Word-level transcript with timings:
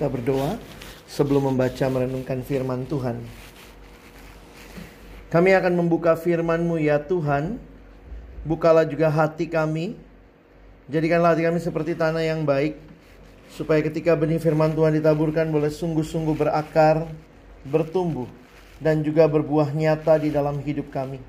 kita 0.00 0.08
berdoa 0.08 0.56
sebelum 1.04 1.52
membaca 1.52 1.84
merenungkan 1.92 2.40
firman 2.40 2.88
Tuhan. 2.88 3.20
Kami 5.28 5.52
akan 5.52 5.76
membuka 5.76 6.16
firman-Mu 6.16 6.80
ya 6.80 6.96
Tuhan. 6.96 7.60
Bukalah 8.48 8.88
juga 8.88 9.12
hati 9.12 9.44
kami. 9.44 10.00
Jadikanlah 10.88 11.36
hati 11.36 11.44
kami 11.44 11.60
seperti 11.60 11.92
tanah 11.92 12.24
yang 12.24 12.48
baik. 12.48 12.80
Supaya 13.52 13.84
ketika 13.84 14.16
benih 14.16 14.40
firman 14.40 14.72
Tuhan 14.72 14.96
ditaburkan 14.96 15.52
boleh 15.52 15.68
sungguh-sungguh 15.68 16.32
berakar, 16.32 17.04
bertumbuh, 17.68 18.24
dan 18.80 19.04
juga 19.04 19.28
berbuah 19.28 19.68
nyata 19.76 20.16
di 20.16 20.32
dalam 20.32 20.64
hidup 20.64 20.88
kami. 20.88 21.20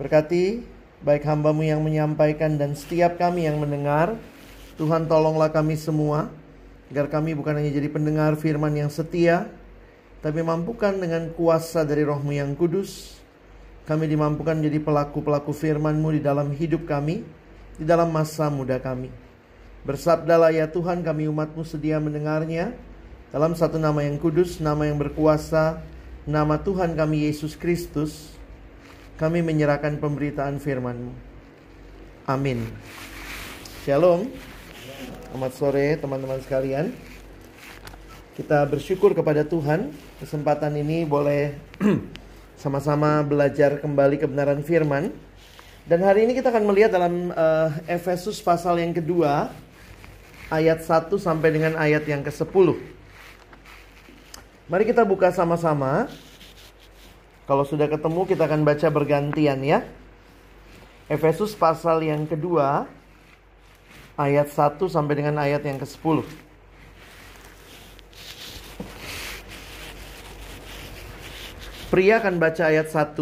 Berkati 0.00 0.64
baik 1.04 1.28
hambamu 1.28 1.68
yang 1.68 1.84
menyampaikan 1.84 2.56
dan 2.56 2.72
setiap 2.72 3.20
kami 3.20 3.44
yang 3.44 3.60
mendengar. 3.60 4.16
Tuhan 4.80 5.04
tolonglah 5.04 5.52
kami 5.52 5.76
semua 5.76 6.32
agar 6.90 7.06
kami 7.06 7.38
bukan 7.38 7.54
hanya 7.54 7.70
jadi 7.70 7.86
pendengar 7.86 8.34
firman 8.34 8.74
yang 8.74 8.90
setia, 8.90 9.46
tapi 10.20 10.42
mampukan 10.42 10.92
dengan 10.98 11.30
kuasa 11.32 11.86
dari 11.86 12.02
rohmu 12.02 12.34
yang 12.34 12.52
kudus, 12.58 13.16
kami 13.86 14.10
dimampukan 14.10 14.58
menjadi 14.58 14.82
pelaku-pelaku 14.82 15.54
firman-Mu 15.54 16.18
di 16.18 16.20
dalam 16.20 16.50
hidup 16.50 16.84
kami, 16.90 17.22
di 17.78 17.84
dalam 17.86 18.10
masa 18.10 18.50
muda 18.50 18.76
kami. 18.82 19.08
Bersabdalah 19.86 20.52
ya 20.52 20.68
Tuhan 20.68 21.00
kami 21.00 21.30
umat-Mu 21.30 21.62
sedia 21.64 21.96
mendengarnya, 22.02 22.74
dalam 23.30 23.54
satu 23.54 23.78
nama 23.78 24.02
yang 24.02 24.18
kudus, 24.18 24.58
nama 24.58 24.84
yang 24.84 24.98
berkuasa, 24.98 25.80
nama 26.26 26.58
Tuhan 26.58 26.98
kami 26.98 27.30
Yesus 27.30 27.54
Kristus, 27.54 28.34
kami 29.14 29.46
menyerahkan 29.46 29.96
pemberitaan 30.02 30.58
firman-Mu. 30.58 31.14
Amin. 32.26 32.66
Shalom. 33.86 34.49
Selamat 35.30 35.54
sore 35.54 35.94
teman-teman 35.94 36.42
sekalian. 36.42 36.90
Kita 38.34 38.66
bersyukur 38.66 39.14
kepada 39.14 39.46
Tuhan 39.46 39.94
kesempatan 40.18 40.74
ini 40.74 41.06
boleh 41.06 41.54
sama-sama 42.58 43.22
belajar 43.22 43.78
kembali 43.78 44.18
kebenaran 44.18 44.58
firman. 44.66 45.14
Dan 45.86 46.02
hari 46.02 46.26
ini 46.26 46.34
kita 46.34 46.50
akan 46.50 46.66
melihat 46.66 46.98
dalam 46.98 47.30
eh, 47.30 47.94
Efesus 47.94 48.42
pasal 48.42 48.82
yang 48.82 48.90
kedua 48.90 49.54
ayat 50.50 50.82
1 50.82 51.14
sampai 51.14 51.48
dengan 51.54 51.78
ayat 51.78 52.02
yang 52.10 52.26
ke-10. 52.26 52.74
Mari 54.66 54.82
kita 54.82 55.06
buka 55.06 55.30
sama-sama. 55.30 56.10
Kalau 57.46 57.62
sudah 57.62 57.86
ketemu 57.86 58.26
kita 58.26 58.50
akan 58.50 58.66
baca 58.66 58.88
bergantian 58.90 59.62
ya. 59.62 59.86
Efesus 61.06 61.54
pasal 61.54 62.02
yang 62.02 62.26
kedua 62.26 62.98
ayat 64.20 64.52
1 64.52 64.76
sampai 64.84 65.14
dengan 65.16 65.40
ayat 65.40 65.64
yang 65.64 65.80
ke-10. 65.80 66.20
Pria 71.88 72.22
akan 72.22 72.38
baca 72.38 72.70
ayat 72.70 72.86
1, 72.86 73.18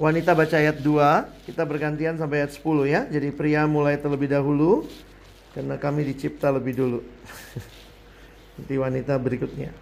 wanita 0.00 0.32
baca 0.32 0.56
ayat 0.56 0.80
2, 0.80 1.44
kita 1.50 1.62
bergantian 1.68 2.16
sampai 2.16 2.46
ayat 2.46 2.56
10 2.56 2.88
ya. 2.88 3.04
Jadi 3.10 3.28
pria 3.36 3.68
mulai 3.68 4.00
terlebih 4.00 4.32
dahulu 4.32 4.88
karena 5.52 5.76
kami 5.76 6.08
dicipta 6.08 6.48
lebih 6.48 6.72
dulu. 6.72 7.00
Nanti 8.56 8.74
wanita 8.80 9.12
berikutnya. 9.20 9.76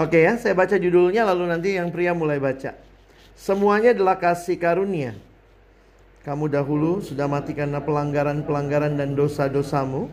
Oke 0.00 0.24
ya, 0.24 0.40
saya 0.40 0.56
baca 0.56 0.74
judulnya 0.74 1.22
lalu 1.22 1.46
nanti 1.46 1.78
yang 1.78 1.92
pria 1.94 2.10
mulai 2.10 2.42
baca. 2.42 2.74
Semuanya 3.38 3.94
adalah 3.94 4.18
kasih 4.18 4.58
karunia. 4.58 5.14
Kamu 6.24 6.48
dahulu 6.48 7.04
sudah 7.04 7.28
mati 7.28 7.52
karena 7.52 7.84
pelanggaran-pelanggaran 7.84 8.96
dan 8.96 9.12
dosa-dosamu. 9.12 10.08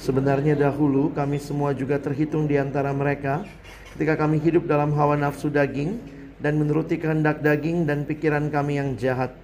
Sebenarnya 0.00 0.56
dahulu 0.56 1.12
kami 1.12 1.36
semua 1.36 1.76
juga 1.76 2.00
terhitung 2.00 2.48
di 2.48 2.56
antara 2.56 2.96
mereka 2.96 3.44
ketika 3.92 4.24
kami 4.24 4.40
hidup 4.40 4.64
dalam 4.64 4.92
hawa 4.96 5.20
nafsu 5.20 5.52
daging 5.52 6.00
dan 6.40 6.56
menuruti 6.56 6.96
kehendak 6.96 7.44
daging 7.44 7.84
dan 7.84 8.08
pikiran 8.08 8.48
kami 8.48 8.80
yang 8.80 8.96
jahat. 8.96 9.43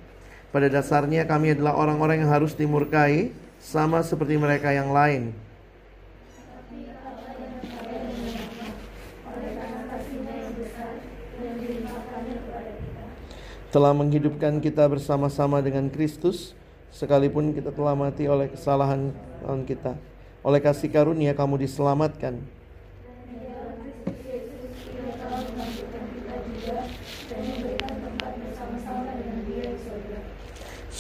Pada 0.51 0.67
dasarnya 0.67 1.23
kami 1.31 1.55
adalah 1.55 1.79
orang-orang 1.79 2.27
yang 2.27 2.31
harus 2.35 2.59
dimurkai 2.59 3.31
sama 3.63 4.03
seperti 4.03 4.35
mereka 4.35 4.75
yang 4.75 4.91
lain. 4.91 5.31
Telah 13.71 13.95
menghidupkan 13.95 14.59
kita 14.59 14.91
bersama-sama 14.91 15.63
dengan 15.63 15.87
Kristus 15.87 16.59
sekalipun 16.91 17.55
kita 17.55 17.71
telah 17.71 17.95
mati 17.95 18.27
oleh 18.27 18.51
kesalahan 18.51 19.15
kita. 19.63 19.95
Oleh 20.43 20.59
kasih 20.59 20.91
karunia 20.91 21.31
kamu 21.31 21.63
diselamatkan. 21.63 22.43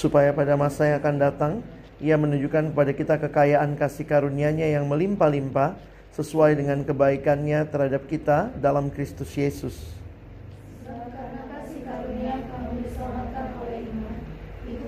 Supaya 0.00 0.32
pada 0.32 0.56
masa 0.56 0.88
yang 0.88 0.96
akan 1.04 1.16
datang 1.20 1.52
ia 2.00 2.16
menunjukkan 2.16 2.72
kepada 2.72 2.92
kita 2.96 3.14
kekayaan 3.20 3.76
kasih 3.76 4.08
karunia-Nya 4.08 4.72
yang 4.72 4.88
melimpah-limpah 4.88 5.76
sesuai 6.16 6.56
dengan 6.56 6.80
kebaikannya 6.80 7.68
terhadap 7.68 8.08
kita 8.08 8.48
dalam 8.56 8.88
Kristus 8.88 9.28
Yesus. 9.36 9.76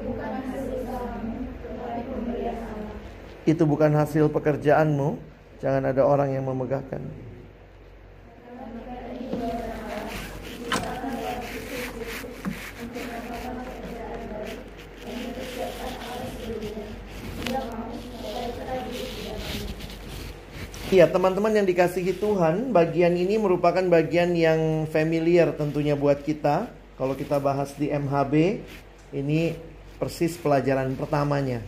Bukan 0.09 0.31
hasil. 0.41 0.65
Itu 3.45 3.69
bukan 3.69 3.93
hasil 3.93 4.33
pekerjaanmu, 4.33 5.33
Jangan 5.63 5.95
ada 5.95 6.03
orang 6.03 6.35
yang 6.35 6.43
memegahkan. 6.51 6.99
Iya, 20.93 21.09
teman-teman 21.09 21.57
yang 21.57 21.65
dikasihi 21.65 22.21
Tuhan, 22.21 22.69
bagian 22.69 23.17
ini 23.17 23.41
merupakan 23.41 23.81
bagian 23.81 24.37
yang 24.37 24.85
familiar 24.93 25.49
tentunya 25.57 25.97
buat 25.97 26.21
kita. 26.21 26.69
Kalau 27.01 27.17
kita 27.17 27.41
bahas 27.41 27.73
di 27.81 27.89
MHB, 27.89 28.61
ini 29.17 29.57
persis 29.97 30.37
pelajaran 30.37 30.93
pertamanya. 30.93 31.65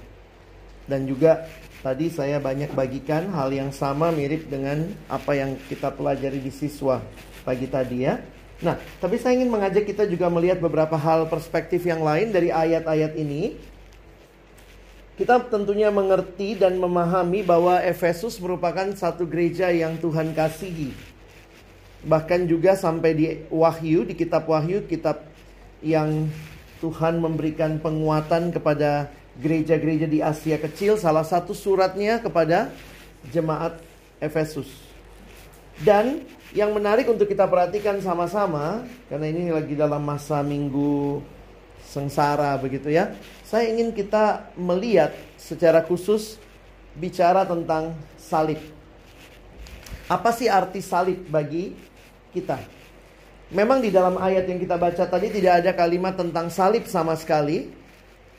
Dan 0.85 1.09
juga 1.09 1.49
tadi 1.81 2.13
saya 2.13 2.37
banyak 2.37 2.77
bagikan 2.77 3.33
hal 3.33 3.49
yang 3.49 3.73
sama 3.73 4.13
mirip 4.13 4.45
dengan 4.53 4.93
apa 5.09 5.33
yang 5.33 5.57
kita 5.73 5.89
pelajari 5.89 6.45
di 6.45 6.53
siswa 6.53 7.01
pagi 7.49 7.65
tadi 7.65 8.05
ya. 8.05 8.21
Nah, 8.61 8.77
tapi 9.01 9.17
saya 9.17 9.41
ingin 9.41 9.49
mengajak 9.49 9.89
kita 9.89 10.05
juga 10.05 10.29
melihat 10.29 10.61
beberapa 10.61 11.01
hal 11.01 11.33
perspektif 11.33 11.81
yang 11.89 12.05
lain 12.05 12.29
dari 12.29 12.53
ayat-ayat 12.53 13.17
ini 13.17 13.57
kita 15.15 15.47
tentunya 15.47 15.95
mengerti 15.95 16.59
dan 16.59 16.75
memahami 16.83 17.47
bahwa 17.47 17.79
Efesus 17.79 18.43
merupakan 18.43 18.91
satu 18.99 19.23
gereja 19.23 19.71
yang 19.71 19.95
Tuhan 20.03 20.35
kasihi. 20.35 20.91
Bahkan 22.03 22.51
juga 22.51 22.75
sampai 22.75 23.11
di 23.15 23.25
Wahyu, 23.47 24.03
di 24.03 24.19
kitab 24.19 24.51
Wahyu, 24.51 24.83
kitab 24.91 25.23
yang 25.81 26.27
Tuhan 26.83 27.23
memberikan 27.23 27.79
penguatan 27.79 28.51
kepada 28.51 29.09
gereja-gereja 29.39 30.11
di 30.11 30.19
Asia 30.19 30.59
Kecil, 30.59 30.99
salah 30.99 31.25
satu 31.25 31.55
suratnya 31.55 32.19
kepada 32.19 32.75
jemaat 33.31 33.79
Efesus. 34.19 34.69
Dan 35.81 36.27
yang 36.55 36.75
menarik 36.75 37.07
untuk 37.07 37.31
kita 37.31 37.47
perhatikan 37.47 37.99
sama-sama, 38.03 38.83
karena 39.11 39.27
ini 39.31 39.51
lagi 39.51 39.75
dalam 39.79 40.03
masa 40.03 40.43
minggu 40.43 41.23
sengsara 41.95 42.51
begitu 42.59 42.91
ya. 42.91 43.15
Saya 43.47 43.71
ingin 43.71 43.95
kita 43.95 44.51
melihat 44.59 45.15
secara 45.39 45.79
khusus 45.87 46.43
bicara 46.99 47.47
tentang 47.47 47.95
salib. 48.19 48.59
Apa 50.11 50.35
sih 50.35 50.51
arti 50.51 50.83
salib 50.83 51.23
bagi 51.31 51.71
kita? 52.35 52.59
Memang 53.55 53.79
di 53.79 53.95
dalam 53.95 54.19
ayat 54.19 54.51
yang 54.51 54.59
kita 54.59 54.75
baca 54.75 55.07
tadi 55.07 55.31
tidak 55.31 55.63
ada 55.63 55.71
kalimat 55.71 56.19
tentang 56.19 56.51
salib 56.51 56.91
sama 56.91 57.15
sekali. 57.15 57.71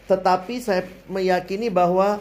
Tetapi 0.06 0.60
saya 0.60 0.84
meyakini 1.08 1.72
bahwa 1.72 2.20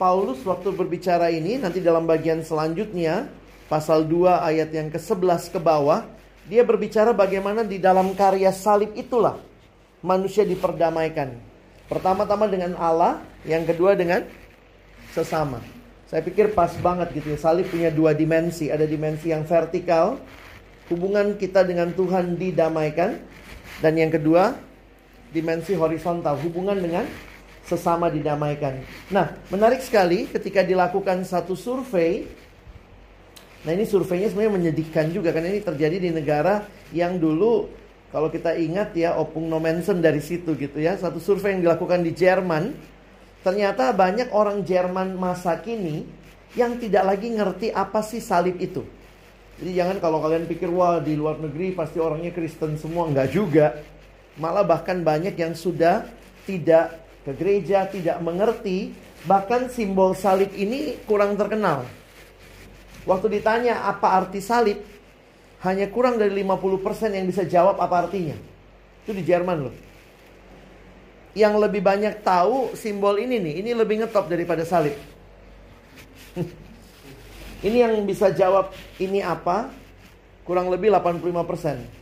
Paulus 0.00 0.40
waktu 0.48 0.72
berbicara 0.72 1.28
ini 1.28 1.60
nanti 1.60 1.84
dalam 1.84 2.08
bagian 2.08 2.40
selanjutnya 2.40 3.28
pasal 3.68 4.08
2 4.08 4.48
ayat 4.48 4.72
yang 4.72 4.88
ke-11 4.88 5.52
ke 5.52 5.60
bawah 5.60 6.08
dia 6.48 6.64
berbicara 6.64 7.12
bagaimana 7.12 7.60
di 7.60 7.76
dalam 7.76 8.16
karya 8.16 8.48
salib 8.48 8.96
itulah 8.96 9.36
manusia 10.00 10.44
diperdamaikan. 10.44 11.36
Pertama-tama 11.88 12.46
dengan 12.46 12.78
Allah, 12.78 13.20
yang 13.44 13.66
kedua 13.66 13.98
dengan 13.98 14.22
sesama. 15.10 15.58
Saya 16.10 16.26
pikir 16.26 16.54
pas 16.54 16.74
banget 16.78 17.14
gitu 17.14 17.34
ya. 17.34 17.38
Salib 17.38 17.70
punya 17.70 17.90
dua 17.90 18.14
dimensi. 18.14 18.66
Ada 18.70 18.86
dimensi 18.86 19.30
yang 19.30 19.46
vertikal, 19.46 20.18
hubungan 20.90 21.38
kita 21.38 21.62
dengan 21.62 21.94
Tuhan 21.94 22.34
didamaikan. 22.34 23.18
Dan 23.78 23.94
yang 23.94 24.10
kedua, 24.10 24.54
dimensi 25.30 25.72
horizontal, 25.74 26.36
hubungan 26.42 26.78
dengan 26.78 27.06
sesama 27.62 28.10
didamaikan. 28.10 28.82
Nah, 29.14 29.38
menarik 29.54 29.78
sekali 29.82 30.26
ketika 30.26 30.66
dilakukan 30.66 31.22
satu 31.22 31.54
survei. 31.54 32.26
Nah, 33.62 33.70
ini 33.76 33.86
surveinya 33.86 34.32
sebenarnya 34.32 34.56
menyedihkan 34.56 35.14
juga 35.14 35.30
karena 35.30 35.54
ini 35.54 35.62
terjadi 35.62 35.96
di 36.00 36.10
negara 36.10 36.66
yang 36.90 37.20
dulu 37.20 37.79
kalau 38.10 38.26
kita 38.26 38.58
ingat 38.58 38.90
ya 38.98 39.14
Opung 39.14 39.46
Nomensen 39.46 40.02
dari 40.02 40.18
situ 40.18 40.58
gitu 40.58 40.82
ya. 40.82 40.98
Satu 40.98 41.22
survei 41.22 41.54
yang 41.54 41.62
dilakukan 41.62 42.02
di 42.02 42.10
Jerman. 42.10 42.74
Ternyata 43.40 43.94
banyak 43.94 44.34
orang 44.34 44.66
Jerman 44.66 45.14
masa 45.14 45.56
kini 45.62 46.04
yang 46.58 46.76
tidak 46.82 47.06
lagi 47.06 47.30
ngerti 47.30 47.70
apa 47.70 48.02
sih 48.02 48.18
salib 48.18 48.58
itu. 48.58 48.82
Jadi 49.62 49.70
jangan 49.78 49.96
kalau 50.02 50.18
kalian 50.18 50.50
pikir 50.50 50.68
wah 50.74 50.98
di 50.98 51.14
luar 51.14 51.38
negeri 51.38 51.70
pasti 51.70 52.02
orangnya 52.02 52.34
Kristen 52.34 52.74
semua. 52.74 53.06
Enggak 53.06 53.30
juga. 53.30 53.78
Malah 54.42 54.66
bahkan 54.66 54.98
banyak 55.06 55.38
yang 55.38 55.54
sudah 55.54 56.02
tidak 56.50 56.98
ke 57.22 57.30
gereja, 57.38 57.86
tidak 57.86 58.18
mengerti. 58.18 58.90
Bahkan 59.22 59.70
simbol 59.70 60.18
salib 60.18 60.50
ini 60.58 60.98
kurang 61.06 61.38
terkenal. 61.38 61.86
Waktu 63.06 63.38
ditanya 63.38 63.86
apa 63.86 64.18
arti 64.18 64.42
salib, 64.42 64.82
hanya 65.60 65.86
kurang 65.92 66.16
dari 66.16 66.32
50% 66.40 67.12
yang 67.12 67.28
bisa 67.28 67.44
jawab 67.44 67.76
apa 67.76 68.08
artinya. 68.08 68.36
Itu 69.04 69.12
di 69.12 69.20
Jerman 69.20 69.68
loh. 69.68 69.74
Yang 71.36 71.54
lebih 71.68 71.84
banyak 71.84 72.24
tahu 72.24 72.72
simbol 72.72 73.20
ini 73.20 73.36
nih, 73.38 73.54
ini 73.60 73.70
lebih 73.76 74.00
ngetop 74.02 74.26
daripada 74.26 74.64
salib. 74.64 74.96
ini 77.66 77.76
yang 77.84 77.92
bisa 78.08 78.32
jawab 78.32 78.72
ini 78.96 79.20
apa, 79.20 79.68
kurang 80.48 80.72
lebih 80.72 80.90
85%. 80.90 82.00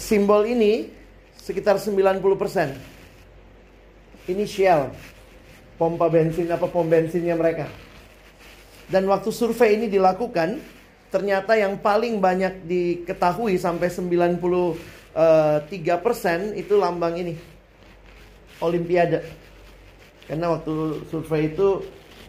Simbol 0.00 0.44
ini 0.48 0.88
sekitar 1.36 1.78
90%. 1.78 2.18
Ini 4.26 4.42
Shell, 4.42 4.90
pompa 5.78 6.10
bensin 6.10 6.50
apa 6.50 6.66
pom 6.66 6.82
bensinnya 6.88 7.38
mereka. 7.38 7.85
Dan 8.86 9.10
waktu 9.10 9.34
survei 9.34 9.74
ini 9.74 9.90
dilakukan, 9.90 10.62
ternyata 11.10 11.58
yang 11.58 11.78
paling 11.82 12.22
banyak 12.22 12.62
diketahui 12.66 13.58
sampai 13.58 13.90
93% 13.90 14.78
eh, 15.16 16.62
itu 16.62 16.74
lambang 16.78 17.14
ini. 17.18 17.34
Olimpiade. 18.62 19.26
Karena 20.26 20.54
waktu 20.54 21.06
survei 21.10 21.50
itu 21.50 21.82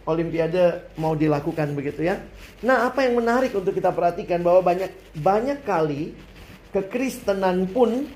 Olimpiade 0.08 0.88
mau 0.96 1.12
dilakukan 1.12 1.76
begitu 1.76 2.08
ya. 2.08 2.16
Nah, 2.64 2.88
apa 2.88 3.04
yang 3.04 3.20
menarik 3.20 3.52
untuk 3.52 3.76
kita 3.76 3.92
perhatikan 3.92 4.40
bahwa 4.40 4.64
banyak 4.64 4.88
banyak 5.12 5.60
kali 5.68 6.16
kekristenan 6.72 7.68
pun 7.68 8.08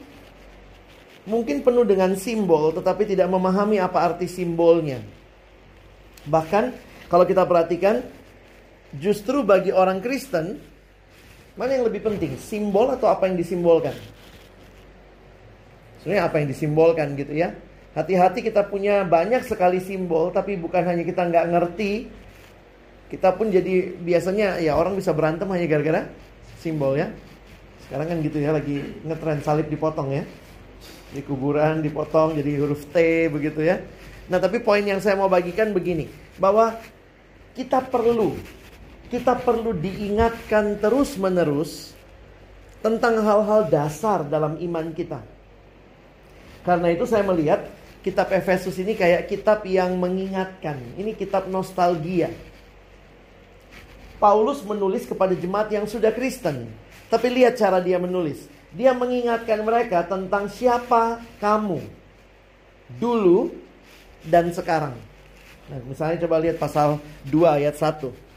mungkin 1.29 1.61
penuh 1.61 1.85
dengan 1.85 2.17
simbol 2.17 2.73
tetapi 2.73 3.05
tidak 3.05 3.29
memahami 3.29 3.77
apa 3.77 4.09
arti 4.09 4.25
simbolnya. 4.25 5.05
Bahkan 6.25 6.73
kalau 7.13 7.29
kita 7.29 7.45
perhatikan 7.45 8.01
Justru 8.93 9.41
bagi 9.41 9.73
orang 9.73 10.05
Kristen, 10.05 10.61
mana 11.57 11.77
yang 11.77 11.89
lebih 11.89 12.05
penting? 12.05 12.37
Simbol 12.37 12.93
atau 12.93 13.09
apa 13.09 13.25
yang 13.25 13.41
disimbolkan? 13.41 13.97
Sebenarnya 16.05 16.29
apa 16.29 16.37
yang 16.43 16.49
disimbolkan 16.51 17.15
gitu 17.17 17.33
ya. 17.33 17.57
Hati-hati 17.93 18.41
kita 18.41 18.69
punya 18.69 19.05
banyak 19.05 19.45
sekali 19.45 19.77
simbol, 19.81 20.33
tapi 20.33 20.57
bukan 20.57 20.83
hanya 20.85 21.05
kita 21.05 21.29
nggak 21.29 21.47
ngerti. 21.53 21.93
Kita 23.13 23.37
pun 23.37 23.53
jadi 23.53 23.93
biasanya 24.01 24.57
ya 24.65 24.81
orang 24.81 24.97
bisa 24.97 25.13
berantem 25.13 25.45
hanya 25.53 25.69
gara-gara 25.69 26.09
simbol 26.57 26.97
ya. 26.97 27.13
Sekarang 27.85 28.09
kan 28.09 28.17
gitu 28.25 28.41
ya 28.41 28.57
lagi 28.57 28.81
ngetren 29.05 29.45
salib 29.45 29.69
dipotong 29.69 30.09
ya. 30.17 30.25
Di 31.13 31.21
kuburan 31.21 31.85
dipotong 31.85 32.41
jadi 32.41 32.57
huruf 32.65 32.89
T 32.89 33.29
begitu 33.29 33.61
ya. 33.61 33.85
Nah 34.33 34.41
tapi 34.41 34.65
poin 34.65 34.81
yang 34.81 34.97
saya 35.05 35.21
mau 35.21 35.29
bagikan 35.29 35.77
begini. 35.77 36.09
Bahwa 36.41 36.73
kita 37.53 37.85
perlu 37.85 38.33
kita 39.13 39.37
perlu 39.37 39.77
diingatkan 39.77 40.81
terus-menerus 40.81 41.93
tentang 42.81 43.21
hal-hal 43.21 43.69
dasar 43.69 44.25
dalam 44.25 44.57
iman 44.57 44.89
kita. 44.97 45.21
Karena 46.65 46.89
itu 46.89 47.05
saya 47.05 47.21
melihat 47.21 47.69
kitab 48.01 48.33
Efesus 48.33 48.73
ini 48.81 48.97
kayak 48.97 49.29
kitab 49.29 49.69
yang 49.69 50.01
mengingatkan. 50.01 50.81
Ini 50.97 51.13
kitab 51.13 51.45
nostalgia. 51.53 52.33
Paulus 54.17 54.65
menulis 54.65 55.05
kepada 55.05 55.37
jemaat 55.37 55.69
yang 55.69 55.85
sudah 55.85 56.09
Kristen. 56.09 56.73
Tapi 57.13 57.29
lihat 57.29 57.61
cara 57.61 57.85
dia 57.85 58.01
menulis. 58.01 58.49
Dia 58.73 58.97
mengingatkan 58.97 59.61
mereka 59.61 60.09
tentang 60.09 60.49
siapa 60.49 61.21
kamu 61.37 61.85
dulu 62.97 63.53
dan 64.25 64.49
sekarang. 64.49 64.97
Nah, 65.69 65.79
misalnya 65.85 66.25
coba 66.25 66.41
lihat 66.41 66.57
pasal 66.57 66.97
2 67.29 67.61
ayat 67.61 67.77
1. 67.77 68.32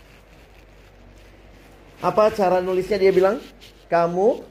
Apa 2.03 2.31
cara 2.31 2.59
nulisnya 2.59 2.99
dia 2.99 3.11
bilang? 3.11 3.39
Kamu 3.87 4.43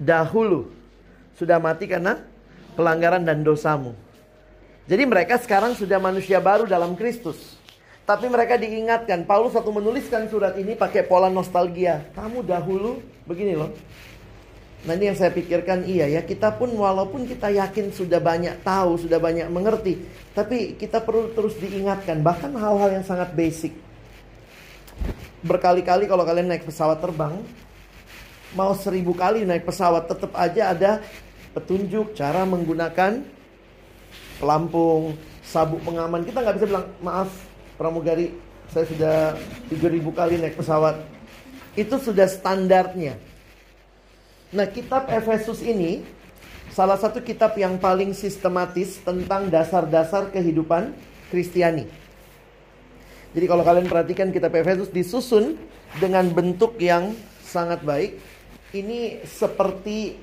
dahulu 0.00 0.70
sudah 1.36 1.58
mati 1.58 1.90
karena 1.90 2.22
pelanggaran 2.78 3.22
dan 3.26 3.42
dosamu. 3.44 3.92
Jadi 4.86 5.02
mereka 5.06 5.38
sekarang 5.38 5.78
sudah 5.78 5.98
manusia 6.02 6.42
baru 6.42 6.66
dalam 6.66 6.98
Kristus. 6.98 7.58
Tapi 8.02 8.26
mereka 8.26 8.58
diingatkan, 8.58 9.22
Paulus 9.22 9.54
waktu 9.54 9.70
menuliskan 9.70 10.26
surat 10.26 10.58
ini 10.58 10.74
pakai 10.74 11.06
pola 11.06 11.30
nostalgia. 11.30 12.02
Kamu 12.18 12.42
dahulu 12.42 12.98
begini 13.30 13.54
loh. 13.54 13.70
Nah 14.82 14.98
ini 14.98 15.14
yang 15.14 15.18
saya 15.18 15.30
pikirkan 15.30 15.86
iya 15.86 16.10
ya 16.10 16.26
kita 16.26 16.58
pun 16.58 16.66
walaupun 16.74 17.22
kita 17.30 17.54
yakin 17.54 17.94
sudah 17.94 18.18
banyak 18.18 18.66
tahu, 18.66 18.98
sudah 18.98 19.22
banyak 19.22 19.46
mengerti 19.46 20.02
Tapi 20.34 20.74
kita 20.74 20.98
perlu 20.98 21.30
terus 21.38 21.54
diingatkan 21.54 22.18
bahkan 22.18 22.50
hal-hal 22.58 22.98
yang 22.98 23.06
sangat 23.06 23.30
basic 23.30 23.70
Berkali-kali 25.42 26.06
kalau 26.06 26.22
kalian 26.22 26.50
naik 26.50 26.64
pesawat 26.64 27.02
terbang 27.02 27.42
Mau 28.52 28.76
seribu 28.76 29.16
kali 29.16 29.48
naik 29.48 29.64
pesawat 29.64 30.12
tetap 30.12 30.36
aja 30.36 30.76
ada 30.76 31.00
petunjuk 31.56 32.12
cara 32.12 32.44
menggunakan 32.44 33.24
pelampung, 34.36 35.16
sabuk 35.40 35.80
pengaman. 35.80 36.20
Kita 36.20 36.44
nggak 36.44 36.56
bisa 36.60 36.66
bilang 36.68 36.86
maaf 37.00 37.32
pramugari 37.80 38.36
saya 38.68 38.84
sudah 38.88 39.16
3000 39.72 40.04
kali 40.12 40.34
naik 40.36 40.60
pesawat. 40.60 41.00
Itu 41.72 41.96
sudah 41.96 42.28
standarnya. 42.28 43.16
Nah, 44.52 44.68
kitab 44.68 45.08
Efesus 45.08 45.64
ini 45.64 46.04
salah 46.68 47.00
satu 47.00 47.24
kitab 47.24 47.56
yang 47.56 47.80
paling 47.80 48.12
sistematis 48.12 49.00
tentang 49.00 49.48
dasar-dasar 49.48 50.28
kehidupan 50.28 50.92
Kristiani. 51.32 51.88
Jadi 53.32 53.46
kalau 53.48 53.64
kalian 53.64 53.88
perhatikan 53.88 54.28
kitab 54.28 54.52
Efesus 54.52 54.92
disusun 54.92 55.56
dengan 55.96 56.28
bentuk 56.28 56.76
yang 56.76 57.16
sangat 57.40 57.80
baik. 57.80 58.20
Ini 58.72 59.24
seperti 59.28 60.16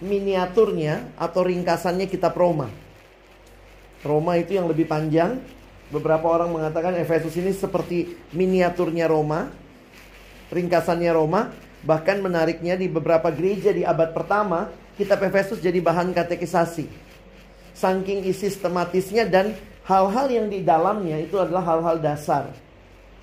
miniaturnya 0.00 1.16
atau 1.20 1.44
ringkasannya 1.44 2.08
kitab 2.08 2.36
Roma. 2.36 2.68
Roma 4.04 4.36
itu 4.36 4.56
yang 4.56 4.68
lebih 4.68 4.88
panjang. 4.88 5.40
Beberapa 5.88 6.26
orang 6.28 6.52
mengatakan 6.52 6.96
Efesus 6.96 7.36
ini 7.36 7.52
seperti 7.52 8.16
miniaturnya 8.32 9.08
Roma. 9.08 9.52
Ringkasannya 10.52 11.12
Roma. 11.12 11.52
Bahkan 11.84 12.24
menariknya 12.24 12.74
di 12.74 12.88
beberapa 12.90 13.30
gereja 13.30 13.70
di 13.70 13.86
abad 13.86 14.10
pertama, 14.10 14.72
kitab 14.96 15.22
Efesus 15.22 15.60
jadi 15.60 15.78
bahan 15.78 16.10
katekisasi. 16.12 16.88
Saking 17.76 18.24
sistematisnya 18.32 19.28
dan 19.28 19.52
hal-hal 19.86 20.26
yang 20.28 20.46
di 20.50 20.66
dalamnya 20.66 21.22
itu 21.22 21.38
adalah 21.38 21.62
hal-hal 21.62 21.96
dasar. 22.02 22.50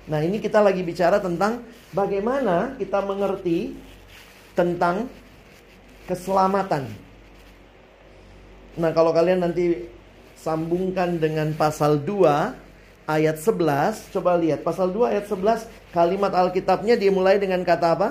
Nah 0.08 0.20
ini 0.20 0.40
kita 0.40 0.60
lagi 0.60 0.80
bicara 0.80 1.20
tentang 1.20 1.64
bagaimana 1.92 2.76
kita 2.80 3.04
mengerti 3.04 3.76
tentang 4.56 5.08
keselamatan. 6.08 6.88
Nah 8.80 8.90
kalau 8.90 9.12
kalian 9.12 9.44
nanti 9.44 9.88
sambungkan 10.40 11.16
dengan 11.20 11.52
pasal 11.56 12.00
2 12.00 13.08
ayat 13.08 13.36
11, 13.40 14.12
coba 14.12 14.36
lihat 14.36 14.60
pasal 14.60 14.92
2 14.92 15.12
ayat 15.12 15.24
11 15.28 15.68
kalimat 15.92 16.32
Alkitabnya 16.32 16.96
dimulai 16.96 17.40
dengan 17.40 17.64
kata 17.64 17.96
apa? 17.96 18.08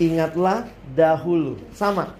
ingatlah 0.00 0.64
dahulu. 0.96 1.60
Sama. 1.76 2.16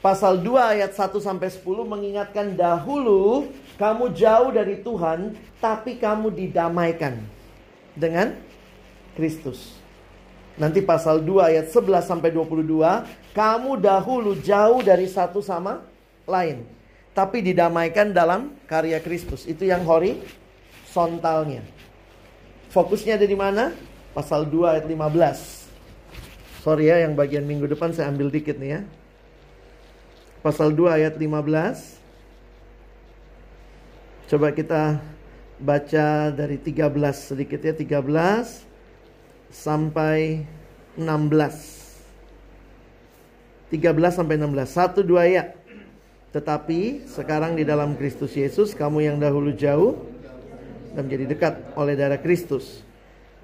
Pasal 0.00 0.40
2 0.40 0.56
ayat 0.56 0.96
1 0.96 1.12
sampai 1.20 1.52
10 1.52 1.60
mengingatkan 1.84 2.56
dahulu 2.56 3.52
kamu 3.76 4.16
jauh 4.16 4.48
dari 4.48 4.80
Tuhan 4.80 5.36
tapi 5.60 6.00
kamu 6.00 6.32
didamaikan 6.32 7.20
dengan 7.92 8.32
Kristus. 9.12 9.76
Nanti 10.56 10.80
pasal 10.80 11.20
2 11.20 11.52
ayat 11.52 11.66
11 11.68 12.04
sampai 12.04 12.32
22, 12.32 13.36
kamu 13.36 13.80
dahulu 13.80 14.36
jauh 14.40 14.80
dari 14.80 15.04
satu 15.08 15.44
sama 15.44 15.84
lain, 16.24 16.64
tapi 17.12 17.44
didamaikan 17.44 18.12
dalam 18.12 18.56
karya 18.64 19.00
Kristus. 19.04 19.44
Itu 19.44 19.68
yang 19.68 19.84
horizontalnya. 19.84 21.60
Fokusnya 22.72 23.20
ada 23.20 23.28
di 23.28 23.36
mana? 23.36 23.72
Pasal 24.16 24.48
2 24.48 24.80
ayat 24.80 24.84
15. 24.88 26.64
Sorry 26.64 26.92
ya 26.92 27.08
yang 27.08 27.16
bagian 27.16 27.44
minggu 27.44 27.64
depan 27.68 27.92
saya 27.96 28.12
ambil 28.12 28.28
dikit 28.28 28.60
nih 28.60 28.80
ya. 28.80 28.80
Pasal 30.40 30.72
2 30.72 30.88
ayat 30.88 31.20
15. 31.20 32.00
Coba 34.32 34.48
kita 34.56 34.96
baca 35.60 36.32
dari 36.32 36.56
13 36.56 36.96
sedikit 37.12 37.60
ya 37.60 37.76
13 37.76 38.64
sampai 39.52 40.48
16. 40.96 43.68
13 43.68 44.16
sampai 44.16 44.40
16. 44.40 44.64
Satu 44.64 45.04
dua 45.04 45.28
ya. 45.28 45.52
Tetapi 46.32 47.04
sekarang 47.04 47.60
di 47.60 47.68
dalam 47.68 47.92
Kristus 48.00 48.32
Yesus 48.32 48.72
kamu 48.72 49.12
yang 49.12 49.20
dahulu 49.20 49.52
jauh 49.52 50.08
dan 50.96 51.04
menjadi 51.04 51.36
dekat 51.36 51.60
oleh 51.76 52.00
darah 52.00 52.16
Kristus. 52.16 52.80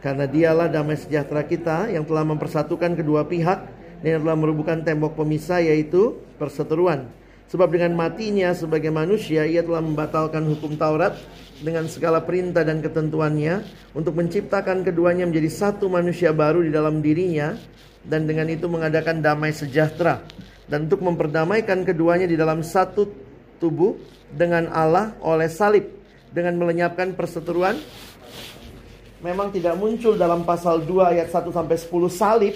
Karena 0.00 0.24
dialah 0.24 0.72
damai 0.72 0.96
sejahtera 0.96 1.44
kita 1.44 1.92
yang 1.92 2.08
telah 2.08 2.24
mempersatukan 2.24 2.96
kedua 2.96 3.28
pihak 3.28 3.84
yang 4.04 4.24
telah 4.24 4.36
merubuhkan 4.36 4.82
tembok 4.84 5.16
pemisah 5.16 5.62
yaitu 5.62 6.16
perseteruan. 6.36 7.08
Sebab 7.46 7.70
dengan 7.70 7.94
matinya 7.94 8.50
sebagai 8.52 8.90
manusia 8.90 9.46
ia 9.46 9.62
telah 9.62 9.78
membatalkan 9.78 10.42
hukum 10.50 10.74
Taurat 10.74 11.14
dengan 11.62 11.86
segala 11.86 12.20
perintah 12.26 12.66
dan 12.66 12.82
ketentuannya 12.82 13.62
untuk 13.94 14.18
menciptakan 14.18 14.82
keduanya 14.82 15.24
menjadi 15.24 15.48
satu 15.48 15.86
manusia 15.86 16.34
baru 16.34 16.66
di 16.66 16.74
dalam 16.74 16.98
dirinya 16.98 17.54
dan 18.02 18.26
dengan 18.26 18.50
itu 18.50 18.66
mengadakan 18.66 19.22
damai 19.22 19.54
sejahtera 19.54 20.26
dan 20.66 20.90
untuk 20.90 21.06
memperdamaikan 21.06 21.86
keduanya 21.86 22.26
di 22.26 22.34
dalam 22.34 22.66
satu 22.66 23.08
tubuh 23.62 23.94
dengan 24.34 24.68
Allah 24.74 25.14
oleh 25.22 25.46
salib 25.46 25.86
dengan 26.34 26.58
melenyapkan 26.58 27.14
perseteruan 27.14 27.78
memang 29.24 29.48
tidak 29.50 29.74
muncul 29.74 30.14
dalam 30.14 30.44
pasal 30.44 30.84
2 30.84 31.12
ayat 31.16 31.28
1 31.32 31.48
sampai 31.48 31.76
10 31.76 31.88
salib, 32.12 32.54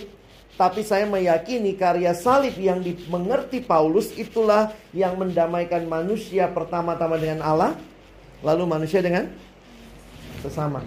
tapi 0.59 0.85
saya 0.85 1.07
meyakini 1.09 1.75
karya 1.79 2.13
salib 2.13 2.57
yang 2.59 2.83
dimengerti 2.85 3.65
Paulus 3.65 4.13
itulah 4.17 4.75
yang 4.95 5.17
mendamaikan 5.17 5.87
manusia 5.87 6.51
pertama-tama 6.51 7.17
dengan 7.17 7.41
Allah, 7.45 7.73
lalu 8.45 8.65
manusia 8.69 9.01
dengan 9.01 9.31
sesama. 10.45 10.85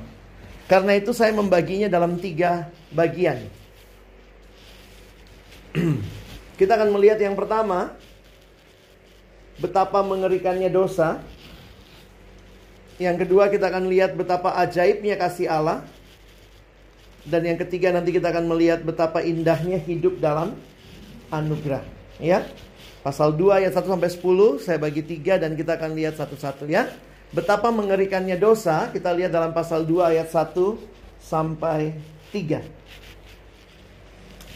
Karena 0.70 0.96
itu 0.96 1.12
saya 1.12 1.36
membaginya 1.36 1.92
dalam 1.92 2.18
tiga 2.18 2.70
bagian. 2.94 3.44
Kita 6.60 6.78
akan 6.78 6.94
melihat 6.94 7.18
yang 7.18 7.34
pertama, 7.34 7.98
betapa 9.58 10.02
mengerikannya 10.06 10.70
dosa. 10.70 11.22
Yang 13.02 13.26
kedua 13.26 13.50
kita 13.50 13.74
akan 13.74 13.90
lihat 13.90 14.14
betapa 14.14 14.54
ajaibnya 14.62 15.18
kasih 15.18 15.50
Allah. 15.50 15.82
Dan 17.24 17.48
yang 17.48 17.56
ketiga 17.56 17.96
nanti 17.96 18.12
kita 18.12 18.36
akan 18.36 18.52
melihat 18.52 18.84
betapa 18.84 19.24
indahnya 19.24 19.80
hidup 19.80 20.20
dalam 20.20 20.60
anugerah. 21.32 21.84
Ya. 22.20 22.44
Pasal 23.04 23.36
2 23.36 23.60
ayat 23.64 23.76
1 23.76 23.84
sampai 23.84 24.12
10 24.12 24.64
saya 24.64 24.80
bagi 24.80 25.04
tiga 25.04 25.36
dan 25.36 25.60
kita 25.60 25.76
akan 25.76 25.92
lihat 25.92 26.16
satu-satu 26.16 26.68
ya. 26.72 26.88
Betapa 27.36 27.68
mengerikannya 27.74 28.40
dosa 28.40 28.88
kita 28.92 29.12
lihat 29.12 29.32
dalam 29.36 29.52
pasal 29.52 29.84
2 29.84 30.16
ayat 30.16 30.32
1 30.32 30.56
sampai 31.20 31.96
3. 32.32 32.64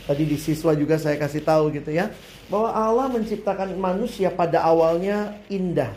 Tadi 0.07 0.23
di 0.23 0.39
siswa 0.39 0.71
juga 0.71 0.95
saya 0.95 1.19
kasih 1.19 1.43
tahu 1.43 1.75
gitu 1.75 1.91
ya. 1.91 2.07
Bahwa 2.47 2.71
Allah 2.71 3.11
menciptakan 3.11 3.75
manusia 3.75 4.31
pada 4.31 4.63
awalnya 4.63 5.35
indah. 5.51 5.91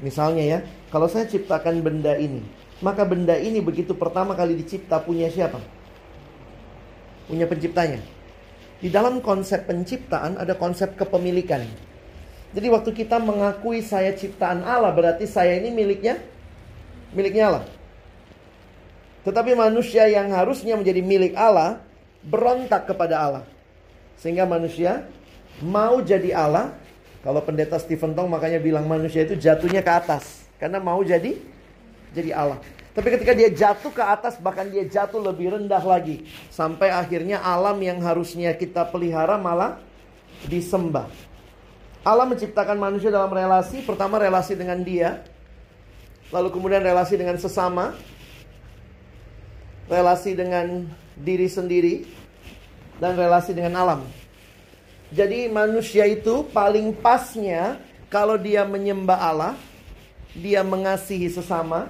Misalnya 0.00 0.44
ya, 0.44 0.58
kalau 0.88 1.04
saya 1.04 1.28
ciptakan 1.28 1.84
benda 1.84 2.16
ini, 2.16 2.40
maka 2.82 3.06
benda 3.06 3.38
ini 3.38 3.62
begitu 3.62 3.94
pertama 3.94 4.34
kali 4.34 4.58
dicipta 4.58 4.98
punya 4.98 5.30
siapa? 5.30 5.62
Punya 7.30 7.46
penciptanya. 7.46 8.02
Di 8.82 8.90
dalam 8.90 9.22
konsep 9.22 9.64
penciptaan 9.64 10.36
ada 10.36 10.58
konsep 10.58 10.98
kepemilikan. 10.98 11.62
Jadi 12.54 12.66
waktu 12.70 12.90
kita 12.94 13.18
mengakui 13.18 13.82
saya 13.82 14.14
ciptaan 14.14 14.62
Allah 14.62 14.94
berarti 14.94 15.26
saya 15.26 15.58
ini 15.58 15.70
miliknya 15.74 16.18
miliknya 17.14 17.50
Allah. 17.50 17.64
Tetapi 19.24 19.56
manusia 19.56 20.04
yang 20.10 20.30
harusnya 20.34 20.76
menjadi 20.76 21.00
milik 21.00 21.34
Allah 21.34 21.80
berontak 22.22 22.90
kepada 22.90 23.16
Allah. 23.18 23.44
Sehingga 24.20 24.44
manusia 24.44 25.08
mau 25.64 26.02
jadi 26.02 26.34
Allah 26.34 26.74
kalau 27.24 27.40
pendeta 27.40 27.80
Stephen 27.80 28.12
Tong 28.12 28.28
makanya 28.28 28.60
bilang 28.60 28.84
manusia 28.84 29.24
itu 29.24 29.38
jatuhnya 29.38 29.80
ke 29.80 29.88
atas 29.88 30.44
karena 30.60 30.76
mau 30.76 31.00
jadi 31.00 31.40
jadi 32.14 32.30
Allah. 32.32 32.62
Tapi 32.94 33.10
ketika 33.10 33.34
dia 33.34 33.50
jatuh 33.50 33.90
ke 33.90 33.98
atas 33.98 34.38
bahkan 34.38 34.70
dia 34.70 34.86
jatuh 34.86 35.18
lebih 35.18 35.50
rendah 35.50 35.82
lagi 35.82 36.22
sampai 36.54 36.94
akhirnya 36.94 37.42
alam 37.42 37.74
yang 37.82 37.98
harusnya 37.98 38.54
kita 38.54 38.86
pelihara 38.86 39.34
malah 39.34 39.82
disembah. 40.46 41.10
Allah 42.04 42.28
menciptakan 42.28 42.76
manusia 42.76 43.08
dalam 43.08 43.32
relasi, 43.32 43.80
pertama 43.82 44.20
relasi 44.20 44.52
dengan 44.54 44.78
dia, 44.84 45.24
lalu 46.28 46.52
kemudian 46.52 46.84
relasi 46.84 47.16
dengan 47.16 47.40
sesama, 47.40 47.96
relasi 49.88 50.36
dengan 50.36 50.84
diri 51.16 51.48
sendiri, 51.48 52.04
dan 53.00 53.16
relasi 53.16 53.56
dengan 53.56 53.80
alam. 53.80 54.00
Jadi 55.10 55.48
manusia 55.48 56.04
itu 56.04 56.44
paling 56.52 56.92
pasnya 56.92 57.80
kalau 58.12 58.36
dia 58.36 58.68
menyembah 58.68 59.18
Allah, 59.18 59.54
dia 60.36 60.60
mengasihi 60.60 61.32
sesama, 61.32 61.88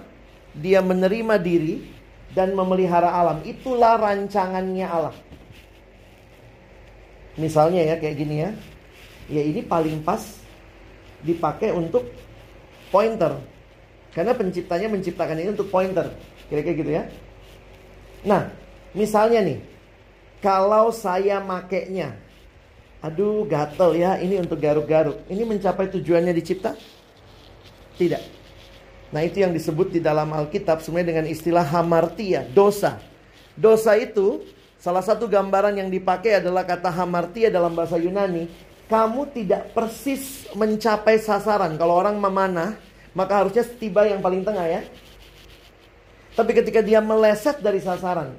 dia 0.55 0.79
menerima 0.81 1.35
diri, 1.39 1.95
dan 2.35 2.53
memelihara 2.53 3.09
alam. 3.09 3.41
Itulah 3.47 3.97
rancangannya 3.97 4.87
Allah. 4.91 5.15
Misalnya 7.39 7.83
ya 7.83 7.95
kayak 7.99 8.17
gini 8.19 8.37
ya. 8.43 8.51
Ya 9.31 9.43
ini 9.43 9.63
paling 9.65 10.03
pas 10.03 10.43
dipakai 11.23 11.71
untuk 11.71 12.11
pointer. 12.91 13.39
Karena 14.13 14.35
penciptanya 14.35 14.91
menciptakan 14.91 15.39
ini 15.39 15.51
untuk 15.55 15.71
pointer. 15.71 16.11
Kira-kira 16.51 16.75
gitu 16.75 16.91
ya. 16.91 17.05
Nah, 18.27 18.51
misalnya 18.93 19.41
nih. 19.43 19.59
Kalau 20.43 20.93
saya 20.93 21.41
makainya. 21.41 22.15
Aduh, 23.01 23.49
gatel 23.49 23.97
ya. 23.97 24.21
Ini 24.21 24.45
untuk 24.45 24.61
garuk-garuk. 24.61 25.25
Ini 25.27 25.43
mencapai 25.43 25.91
tujuannya 25.91 26.35
dicipta? 26.37 26.77
Tidak. 27.97 28.44
Nah, 29.15 29.23
itu 29.23 29.47
yang 29.47 29.55
disebut 29.55 29.95
di 29.95 30.01
dalam 30.03 30.35
Alkitab 30.35 30.83
sebenarnya 30.83 31.15
dengan 31.15 31.27
istilah 31.31 31.63
hamartia, 31.63 32.51
dosa. 32.51 32.99
Dosa 33.55 33.95
itu 33.95 34.43
salah 34.83 35.07
satu 35.07 35.31
gambaran 35.31 35.79
yang 35.79 35.87
dipakai 35.87 36.43
adalah 36.43 36.67
kata 36.67 36.91
hamartia 36.91 37.47
dalam 37.47 37.79
bahasa 37.79 37.95
Yunani. 37.95 38.51
Kamu 38.91 39.31
tidak 39.31 39.71
persis 39.71 40.51
mencapai 40.59 41.23
sasaran. 41.23 41.79
Kalau 41.79 41.95
orang 41.95 42.19
memanah, 42.19 42.75
maka 43.15 43.47
harusnya 43.47 43.63
tiba 43.63 44.03
yang 44.03 44.19
paling 44.19 44.43
tengah 44.43 44.67
ya. 44.67 44.83
Tapi 46.35 46.51
ketika 46.51 46.83
dia 46.83 46.99
meleset 46.99 47.63
dari 47.63 47.79
sasaran, 47.79 48.35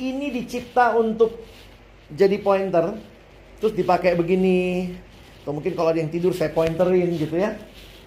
ini 0.00 0.32
dicipta 0.32 0.96
untuk 0.96 1.44
jadi 2.08 2.40
pointer, 2.40 2.96
terus 3.60 3.76
dipakai 3.76 4.16
begini. 4.16 4.96
Atau 5.44 5.52
mungkin 5.52 5.76
kalau 5.76 5.92
ada 5.92 6.00
yang 6.00 6.08
tidur 6.08 6.32
saya 6.32 6.48
pointerin 6.48 7.20
gitu 7.20 7.36
ya. 7.36 7.60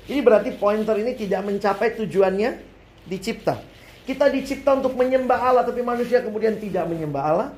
Ini 0.03 0.19
berarti 0.19 0.51
pointer 0.60 1.00
ini 1.00 1.15
tidak 1.15 1.48
mencapai 1.48 1.95
tujuannya 1.95 2.60
dicipta. 3.07 3.60
Kita 4.03 4.27
dicipta 4.27 4.75
untuk 4.75 5.00
menyembah 5.00 5.39
Allah, 5.39 5.63
tapi 5.63 5.79
manusia 5.79 6.19
kemudian 6.19 6.60
tidak 6.60 6.91
menyembah 6.91 7.24
Allah. 7.24 7.50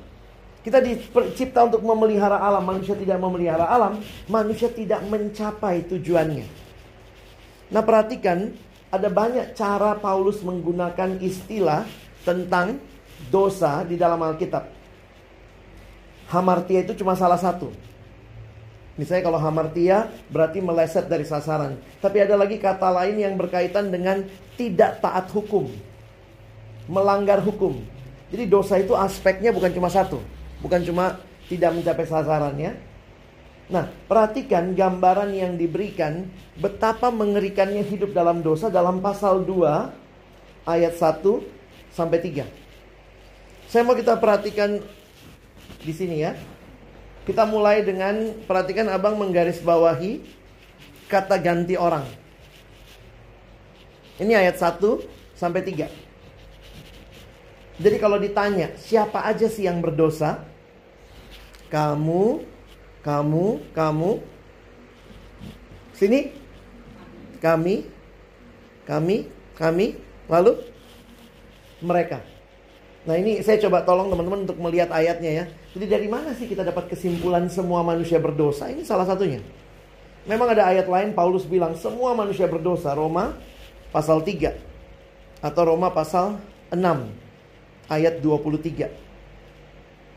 Kita 0.62 0.82
dicipta 0.82 1.66
untuk 1.66 1.82
memelihara 1.82 2.38
alam, 2.42 2.62
manusia 2.62 2.94
tidak 2.98 3.18
memelihara 3.18 3.66
alam, 3.66 4.02
manusia 4.26 4.66
tidak 4.70 5.02
mencapai 5.06 5.86
tujuannya. 5.86 6.46
Nah, 7.70 7.82
perhatikan 7.82 8.54
ada 8.90 9.10
banyak 9.10 9.54
cara 9.58 9.98
Paulus 9.98 10.42
menggunakan 10.42 11.18
istilah 11.22 11.86
tentang 12.22 12.78
dosa 13.30 13.82
di 13.82 13.98
dalam 13.98 14.18
Alkitab. 14.22 14.66
Hamartia 16.30 16.82
itu 16.82 16.98
cuma 16.98 17.14
salah 17.14 17.38
satu. 17.38 17.70
Misalnya 18.96 19.28
kalau 19.28 19.36
hamartia 19.36 20.08
berarti 20.32 20.64
meleset 20.64 21.04
dari 21.04 21.28
sasaran. 21.28 21.76
Tapi 22.00 22.16
ada 22.24 22.32
lagi 22.32 22.56
kata 22.56 22.88
lain 22.88 23.20
yang 23.20 23.36
berkaitan 23.36 23.92
dengan 23.92 24.24
tidak 24.56 25.04
taat 25.04 25.28
hukum. 25.36 25.68
Melanggar 26.88 27.44
hukum. 27.44 27.76
Jadi 28.32 28.44
dosa 28.48 28.80
itu 28.80 28.96
aspeknya 28.96 29.52
bukan 29.52 29.68
cuma 29.70 29.92
satu. 29.92 30.18
Bukan 30.64 30.80
cuma 30.82 31.20
tidak 31.52 31.76
mencapai 31.76 32.08
sasarannya. 32.08 32.72
Nah, 33.66 33.90
perhatikan 34.06 34.72
gambaran 34.72 35.34
yang 35.34 35.58
diberikan 35.58 36.30
betapa 36.56 37.10
mengerikannya 37.10 37.82
hidup 37.82 38.14
dalam 38.14 38.40
dosa 38.40 38.70
dalam 38.70 39.02
pasal 39.02 39.42
2 39.42 40.70
ayat 40.70 40.94
1 40.94 41.42
sampai 41.90 42.18
3. 42.22 42.46
Saya 43.66 43.82
mau 43.82 43.98
kita 43.98 44.14
perhatikan 44.16 44.78
di 45.82 45.92
sini 45.92 46.22
ya. 46.22 46.38
Kita 47.26 47.42
mulai 47.42 47.82
dengan 47.82 48.30
perhatikan 48.46 48.86
abang 48.86 49.18
menggaris 49.18 49.58
bawahi 49.58 50.22
kata 51.10 51.42
ganti 51.42 51.74
orang. 51.74 52.06
Ini 54.22 54.32
ayat 54.38 54.56
1 54.62 54.78
sampai 55.34 55.60
3. 55.66 55.90
Jadi 57.82 57.96
kalau 58.00 58.16
ditanya 58.16 58.72
siapa 58.78 59.26
aja 59.26 59.50
sih 59.50 59.66
yang 59.66 59.82
berdosa? 59.82 60.46
Kamu, 61.68 62.46
kamu, 63.02 63.46
kamu. 63.74 64.10
Sini. 65.92 66.46
Kami, 67.36 67.84
kami, 68.88 69.28
kami, 69.54 70.00
lalu 70.24 70.56
mereka. 71.84 72.24
Nah 73.04 73.14
ini 73.20 73.44
saya 73.44 73.60
coba 73.60 73.84
tolong 73.84 74.08
teman-teman 74.08 74.48
untuk 74.48 74.56
melihat 74.56 74.88
ayatnya 74.88 75.44
ya. 75.44 75.46
Jadi 75.76 75.92
dari 75.92 76.08
mana 76.08 76.32
sih 76.32 76.48
kita 76.48 76.64
dapat 76.64 76.88
kesimpulan 76.88 77.52
semua 77.52 77.84
manusia 77.84 78.16
berdosa? 78.16 78.72
Ini 78.72 78.80
salah 78.80 79.04
satunya. 79.04 79.44
Memang 80.24 80.56
ada 80.56 80.72
ayat 80.72 80.88
lain 80.88 81.12
Paulus 81.12 81.44
bilang 81.44 81.76
semua 81.76 82.16
manusia 82.16 82.48
berdosa. 82.48 82.96
Roma 82.96 83.36
pasal 83.92 84.24
3 84.24 84.56
atau 85.44 85.62
Roma 85.68 85.92
pasal 85.92 86.40
6 86.72 86.80
ayat 87.92 88.24
23. 88.24 88.88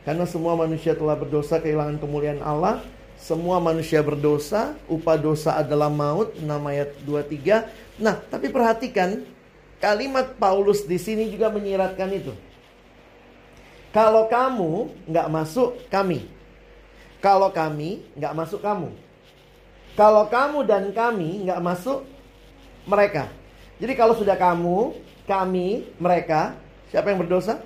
Karena 0.07 0.23
semua 0.23 0.55
manusia 0.55 0.95
telah 0.95 1.19
berdosa 1.19 1.59
kehilangan 1.59 1.99
kemuliaan 1.99 2.39
Allah. 2.39 2.79
Semua 3.19 3.59
manusia 3.59 3.99
berdosa, 3.99 4.79
upah 4.87 5.19
dosa 5.19 5.59
adalah 5.59 5.91
maut, 5.91 6.39
6 6.39 6.47
ayat 6.71 6.95
23. 7.03 7.67
Nah, 7.99 8.15
tapi 8.15 8.47
perhatikan 8.47 9.27
kalimat 9.83 10.39
Paulus 10.39 10.87
di 10.87 10.95
sini 10.95 11.27
juga 11.27 11.51
menyiratkan 11.51 12.07
itu. 12.15 12.31
Kalau 13.89 14.29
kamu 14.29 14.93
nggak 15.09 15.27
masuk 15.33 15.81
kami. 15.89 16.29
Kalau 17.19 17.49
kami 17.49 18.05
nggak 18.13 18.33
masuk 18.37 18.61
kamu. 18.61 18.93
Kalau 19.97 20.29
kamu 20.29 20.63
dan 20.63 20.93
kami 20.93 21.49
nggak 21.49 21.59
masuk 21.59 22.05
mereka. 22.85 23.27
Jadi 23.79 23.93
kalau 23.95 24.11
sudah 24.15 24.35
kamu, 24.35 24.91
kami, 25.23 25.87
mereka, 26.01 26.57
siapa 26.91 27.13
yang 27.13 27.23
berdosa? 27.23 27.63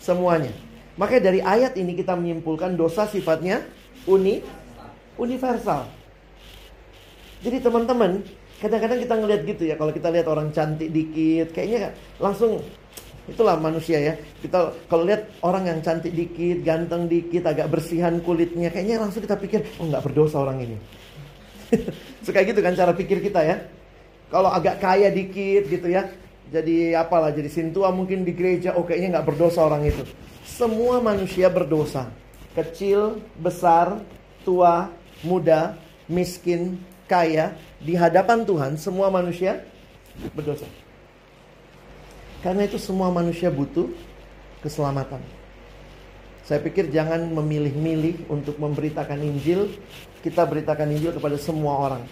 Semuanya. 0.00 0.52
Makanya 0.96 1.22
dari 1.28 1.40
ayat 1.44 1.74
ini 1.76 1.92
kita 1.98 2.14
menyimpulkan 2.16 2.78
dosa 2.78 3.04
sifatnya 3.04 3.66
uni, 4.06 4.40
universal. 5.20 5.90
Jadi 7.44 7.60
teman-teman, 7.60 8.24
kadang-kadang 8.62 8.98
kita 9.02 9.14
ngelihat 9.18 9.42
gitu 9.44 9.62
ya, 9.68 9.76
kalau 9.76 9.92
kita 9.92 10.08
lihat 10.08 10.26
orang 10.30 10.48
cantik 10.54 10.88
dikit, 10.88 11.52
kayaknya 11.52 11.92
langsung 12.16 12.64
Itulah 13.24 13.56
manusia 13.56 13.96
ya. 13.96 14.14
Kita 14.44 14.72
kalau 14.84 15.08
lihat 15.08 15.32
orang 15.40 15.64
yang 15.64 15.78
cantik 15.80 16.12
dikit, 16.12 16.60
ganteng 16.60 17.08
dikit, 17.08 17.48
agak 17.48 17.72
bersihan 17.72 18.20
kulitnya, 18.20 18.68
kayaknya 18.68 19.00
langsung 19.00 19.24
kita 19.24 19.40
pikir, 19.40 19.64
oh 19.80 19.88
nggak 19.88 20.04
berdosa 20.04 20.36
orang 20.44 20.60
ini. 20.60 20.76
Suka 22.24 22.44
gitu 22.44 22.60
kan 22.60 22.76
cara 22.76 22.92
pikir 22.92 23.24
kita 23.24 23.40
ya. 23.40 23.56
Kalau 24.28 24.52
agak 24.52 24.76
kaya 24.76 25.08
dikit 25.08 25.72
gitu 25.72 25.88
ya, 25.88 26.04
jadi 26.52 27.00
apalah, 27.00 27.32
jadi 27.32 27.48
sintua 27.48 27.88
mungkin 27.88 28.28
di 28.28 28.36
gereja, 28.36 28.76
oh 28.76 28.84
kayaknya 28.84 29.20
nggak 29.20 29.26
berdosa 29.32 29.64
orang 29.64 29.88
itu. 29.88 30.04
Semua 30.44 31.00
manusia 31.00 31.48
berdosa. 31.48 32.12
Kecil, 32.52 33.24
besar, 33.40 34.04
tua, 34.44 34.92
muda, 35.24 35.80
miskin, 36.06 36.76
kaya, 37.08 37.56
di 37.80 37.96
hadapan 37.96 38.44
Tuhan 38.44 38.76
semua 38.76 39.08
manusia 39.08 39.64
berdosa. 40.36 40.68
Karena 42.44 42.68
itu 42.68 42.76
semua 42.76 43.08
manusia 43.08 43.48
butuh 43.48 43.88
keselamatan. 44.60 45.24
Saya 46.44 46.60
pikir 46.60 46.92
jangan 46.92 47.24
memilih-milih 47.24 48.28
untuk 48.28 48.60
memberitakan 48.60 49.16
Injil. 49.16 49.72
Kita 50.20 50.44
beritakan 50.44 50.92
Injil 50.92 51.16
kepada 51.16 51.40
semua 51.40 51.80
orang. 51.80 52.04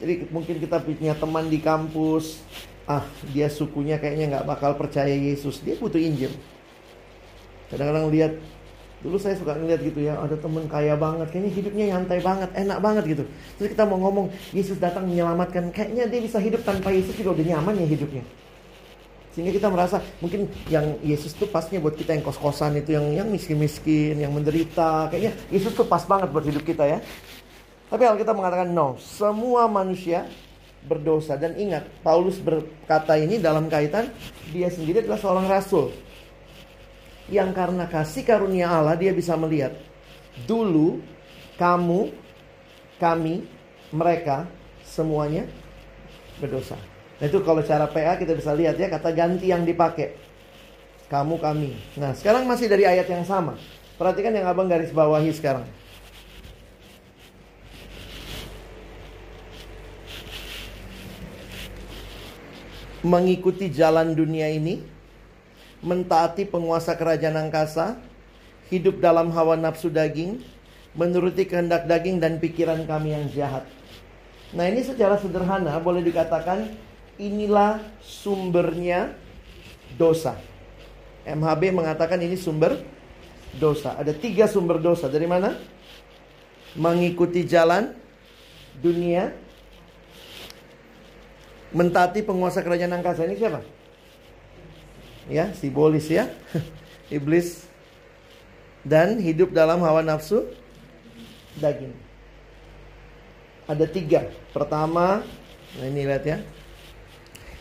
Jadi 0.00 0.32
mungkin 0.32 0.56
kita 0.56 0.80
punya 0.80 1.12
teman 1.12 1.52
di 1.52 1.60
kampus, 1.60 2.40
ah 2.88 3.04
dia 3.28 3.52
sukunya 3.52 4.00
kayaknya 4.00 4.32
nggak 4.32 4.46
bakal 4.48 4.72
percaya 4.80 5.12
Yesus. 5.12 5.60
Dia 5.60 5.76
butuh 5.76 6.00
Injil. 6.00 6.32
Kadang-kadang 7.68 8.08
lihat, 8.08 8.32
dulu 9.04 9.20
saya 9.20 9.36
suka 9.36 9.52
ngeliat 9.60 9.84
gitu 9.84 10.08
ya, 10.08 10.16
ada 10.16 10.40
teman 10.40 10.64
kaya 10.72 10.96
banget, 10.96 11.28
kayaknya 11.28 11.52
hidupnya 11.52 11.84
nyantai 11.92 12.24
banget, 12.24 12.48
enak 12.56 12.78
banget 12.80 13.04
gitu. 13.04 13.24
Terus 13.60 13.68
kita 13.76 13.84
mau 13.84 14.00
ngomong, 14.08 14.32
Yesus 14.56 14.80
datang 14.80 15.04
menyelamatkan, 15.04 15.68
kayaknya 15.68 16.08
dia 16.08 16.20
bisa 16.24 16.40
hidup 16.40 16.64
tanpa 16.64 16.96
Yesus 16.96 17.12
juga 17.12 17.36
udah 17.36 17.44
nyaman 17.44 17.76
ya 17.76 17.86
hidupnya. 17.92 18.24
Sehingga 19.38 19.54
kita 19.54 19.70
merasa 19.70 20.02
mungkin 20.18 20.50
yang 20.66 20.98
Yesus 20.98 21.30
tuh 21.30 21.46
pasnya 21.46 21.78
buat 21.78 21.94
kita 21.94 22.10
yang 22.10 22.26
kos-kosan 22.26 22.74
itu 22.82 22.98
yang 22.98 23.06
yang 23.22 23.30
miskin-miskin, 23.30 24.18
yang 24.18 24.34
menderita. 24.34 25.06
Kayaknya 25.14 25.38
Yesus 25.54 25.78
tuh 25.78 25.86
pas 25.86 26.02
banget 26.02 26.34
buat 26.34 26.42
hidup 26.42 26.66
kita 26.66 26.82
ya. 26.82 26.98
Tapi 27.86 28.02
kita 28.18 28.34
mengatakan 28.34 28.66
no, 28.74 28.98
semua 28.98 29.70
manusia 29.70 30.26
berdosa 30.82 31.38
dan 31.38 31.54
ingat 31.54 31.86
Paulus 32.02 32.42
berkata 32.42 33.14
ini 33.14 33.38
dalam 33.38 33.70
kaitan 33.70 34.10
dia 34.50 34.74
sendiri 34.74 35.06
adalah 35.06 35.22
seorang 35.22 35.46
rasul 35.46 35.94
yang 37.30 37.54
karena 37.54 37.86
kasih 37.86 38.26
karunia 38.26 38.66
Allah 38.66 38.98
dia 38.98 39.14
bisa 39.14 39.38
melihat 39.38 39.70
dulu 40.50 40.98
kamu 41.62 42.10
kami 42.98 43.46
mereka 43.94 44.50
semuanya 44.82 45.46
berdosa. 46.42 46.87
Nah 47.18 47.26
itu 47.26 47.38
kalau 47.42 47.62
cara 47.66 47.90
PA 47.90 48.14
kita 48.14 48.38
bisa 48.38 48.54
lihat 48.54 48.78
ya 48.78 48.86
kata 48.86 49.10
ganti 49.10 49.50
yang 49.50 49.66
dipakai. 49.66 50.14
Kamu 51.10 51.42
kami. 51.42 51.74
Nah 51.98 52.14
sekarang 52.14 52.46
masih 52.46 52.70
dari 52.70 52.86
ayat 52.86 53.10
yang 53.10 53.26
sama. 53.26 53.58
Perhatikan 53.98 54.30
yang 54.30 54.46
abang 54.46 54.70
garis 54.70 54.94
bawahi 54.94 55.34
sekarang. 55.34 55.66
Mengikuti 63.02 63.70
jalan 63.70 64.14
dunia 64.14 64.50
ini 64.50 64.82
mentaati 65.82 66.42
penguasa 66.46 66.98
kerajaan 66.98 67.38
angkasa, 67.38 67.98
hidup 68.70 68.98
dalam 68.98 69.30
hawa 69.30 69.54
nafsu 69.54 69.86
daging, 69.86 70.42
menuruti 70.98 71.46
kehendak 71.46 71.86
daging 71.86 72.18
dan 72.18 72.42
pikiran 72.42 72.82
kami 72.86 73.14
yang 73.14 73.26
jahat. 73.30 73.64
Nah, 74.50 74.64
ini 74.66 74.80
secara 74.80 75.20
sederhana 75.20 75.76
boleh 75.78 76.00
dikatakan 76.02 76.72
inilah 77.18 77.82
sumbernya 78.00 79.12
dosa. 79.98 80.38
MHB 81.28 81.74
mengatakan 81.74 82.16
ini 82.22 82.38
sumber 82.38 82.80
dosa. 83.58 83.98
Ada 83.98 84.16
tiga 84.16 84.48
sumber 84.48 84.80
dosa. 84.80 85.10
Dari 85.10 85.28
mana? 85.28 85.58
Mengikuti 86.78 87.44
jalan 87.44 87.92
dunia, 88.78 89.34
mentati 91.74 92.22
penguasa 92.22 92.62
kerajaan 92.62 92.94
angkasa. 92.94 93.26
Ini 93.26 93.36
siapa? 93.36 93.60
Ya, 95.28 95.52
simbolis 95.52 96.08
ya. 96.08 96.30
Iblis 97.12 97.68
dan 98.84 99.20
hidup 99.20 99.52
dalam 99.52 99.82
hawa 99.84 100.00
nafsu 100.00 100.48
daging. 101.60 101.92
Ada 103.68 103.84
tiga. 103.84 104.32
Pertama, 104.54 105.20
nah 105.76 105.84
ini 105.84 106.08
lihat 106.08 106.24
ya. 106.24 106.38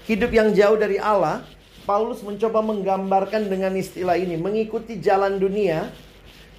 Hidup 0.08 0.32
yang 0.32 0.56
jauh 0.56 0.80
dari 0.80 0.96
Allah 0.96 1.44
Paulus 1.84 2.20
mencoba 2.24 2.60
menggambarkan 2.64 3.48
dengan 3.48 3.72
istilah 3.76 4.20
ini, 4.20 4.36
mengikuti 4.36 5.00
jalan 5.00 5.40
dunia, 5.40 5.88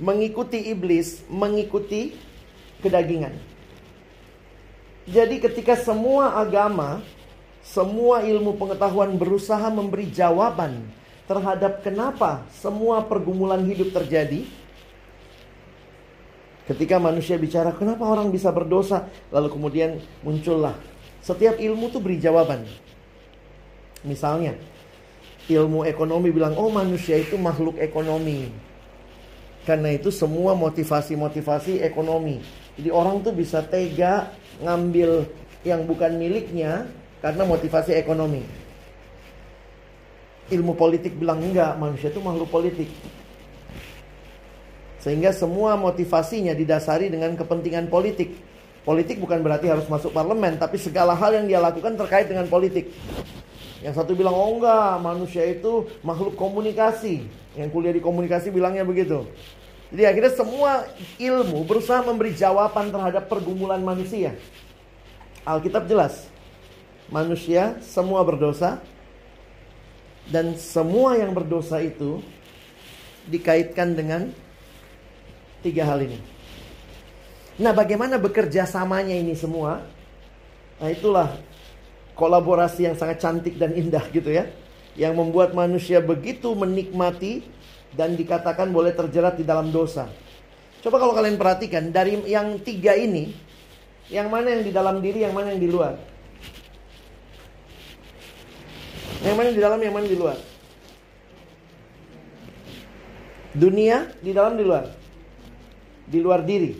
mengikuti 0.01 0.73
iblis, 0.73 1.21
mengikuti 1.29 2.17
kedagingan. 2.81 3.37
Jadi 5.09 5.41
ketika 5.41 5.77
semua 5.77 6.37
agama, 6.37 7.05
semua 7.61 8.25
ilmu 8.25 8.57
pengetahuan 8.57 9.17
berusaha 9.21 9.69
memberi 9.69 10.09
jawaban 10.09 10.85
terhadap 11.29 11.85
kenapa 11.85 12.45
semua 12.53 13.05
pergumulan 13.05 13.61
hidup 13.69 13.93
terjadi, 13.93 14.49
ketika 16.73 16.97
manusia 16.97 17.37
bicara 17.37 17.73
kenapa 17.77 18.05
orang 18.05 18.33
bisa 18.33 18.49
berdosa, 18.49 19.09
lalu 19.29 19.53
kemudian 19.53 20.01
muncullah 20.25 20.77
setiap 21.21 21.61
ilmu 21.61 21.93
tuh 21.93 22.01
beri 22.01 22.17
jawaban. 22.17 22.65
Misalnya, 24.07 24.55
ilmu 25.49 25.83
ekonomi 25.89 26.29
bilang, 26.31 26.55
oh 26.55 26.71
manusia 26.71 27.19
itu 27.19 27.35
makhluk 27.35 27.81
ekonomi. 27.81 28.53
Karena 29.65 29.93
itu 29.93 30.09
semua 30.09 30.57
motivasi-motivasi 30.57 31.85
ekonomi. 31.85 32.41
Jadi 32.79 32.89
orang 32.95 33.21
tuh 33.21 33.35
bisa 33.35 33.61
tega 33.61 34.33
ngambil 34.63 35.27
yang 35.67 35.85
bukan 35.85 36.15
miliknya 36.15 36.87
karena 37.19 37.43
motivasi 37.43 37.93
ekonomi. 37.99 38.47
Ilmu 40.49 40.73
politik 40.73 41.13
bilang 41.19 41.45
enggak, 41.45 41.77
manusia 41.77 42.09
itu 42.09 42.23
makhluk 42.25 42.49
politik. 42.49 42.89
Sehingga 45.05 45.37
semua 45.37 45.77
motivasinya 45.77 46.57
didasari 46.57 47.13
dengan 47.13 47.37
kepentingan 47.37 47.93
politik. 47.93 48.33
Politik 48.89 49.21
bukan 49.21 49.45
berarti 49.45 49.69
harus 49.69 49.85
masuk 49.85 50.17
parlemen, 50.17 50.57
tapi 50.57 50.81
segala 50.81 51.13
hal 51.13 51.37
yang 51.37 51.45
dia 51.45 51.61
lakukan 51.61 51.93
terkait 51.93 52.25
dengan 52.25 52.49
politik. 52.49 52.89
Yang 53.79 53.95
satu 54.03 54.13
bilang, 54.19 54.35
oh 54.35 54.59
enggak, 54.59 54.99
manusia 54.99 55.47
itu 55.47 55.87
makhluk 56.03 56.35
komunikasi. 56.35 57.23
Yang 57.55 57.69
kuliah 57.71 57.95
di 57.95 58.03
komunikasi 58.03 58.51
bilangnya 58.51 58.83
begitu. 58.83 59.23
Jadi 59.89 60.03
akhirnya 60.05 60.33
semua 60.35 60.85
ilmu 61.17 61.65
berusaha 61.65 62.05
memberi 62.05 62.37
jawaban 62.37 62.91
terhadap 62.93 63.31
pergumulan 63.31 63.81
manusia. 63.81 64.37
Alkitab 65.47 65.87
jelas. 65.89 66.29
Manusia 67.09 67.79
semua 67.81 68.21
berdosa. 68.27 68.83
Dan 70.29 70.61
semua 70.61 71.17
yang 71.17 71.33
berdosa 71.33 71.81
itu 71.81 72.21
dikaitkan 73.25 73.97
dengan 73.97 74.29
tiga 75.65 75.89
hal 75.89 76.05
ini. 76.05 76.21
Nah 77.57 77.73
bagaimana 77.73 78.21
bekerja 78.21 78.69
samanya 78.69 79.17
ini 79.17 79.33
semua? 79.33 79.83
Nah 80.79 80.89
itulah 80.93 81.33
kolaborasi 82.19 82.91
yang 82.91 82.99
sangat 82.99 83.23
cantik 83.23 83.55
dan 83.55 83.71
indah 83.79 84.03
gitu 84.11 84.35
ya. 84.35 84.51
Yang 84.99 85.15
membuat 85.15 85.55
manusia 85.55 86.03
begitu 86.03 86.51
menikmati 86.59 87.47
dan 87.95 88.19
dikatakan 88.19 88.75
boleh 88.75 88.91
terjerat 88.91 89.39
di 89.39 89.47
dalam 89.47 89.71
dosa. 89.71 90.11
Coba 90.83 90.99
kalau 90.99 91.15
kalian 91.15 91.39
perhatikan 91.39 91.95
dari 91.95 92.19
yang 92.27 92.59
tiga 92.67 92.99
ini, 92.99 93.31
yang 94.11 94.27
mana 94.27 94.59
yang 94.59 94.67
di 94.67 94.75
dalam 94.75 94.99
diri, 94.99 95.23
yang 95.23 95.31
mana 95.31 95.55
yang 95.55 95.63
di 95.63 95.71
luar? 95.71 95.95
Yang 99.23 99.35
mana 99.39 99.47
yang 99.55 99.57
di 99.57 99.65
dalam, 99.65 99.79
yang 99.79 99.95
mana 99.95 100.05
yang 100.11 100.15
di 100.15 100.21
luar? 100.21 100.39
Dunia 103.55 103.97
di 104.19 104.31
dalam, 104.35 104.55
di 104.59 104.65
luar. 104.67 104.85
Di 106.11 106.19
luar 106.19 106.41
diri. 106.43 106.75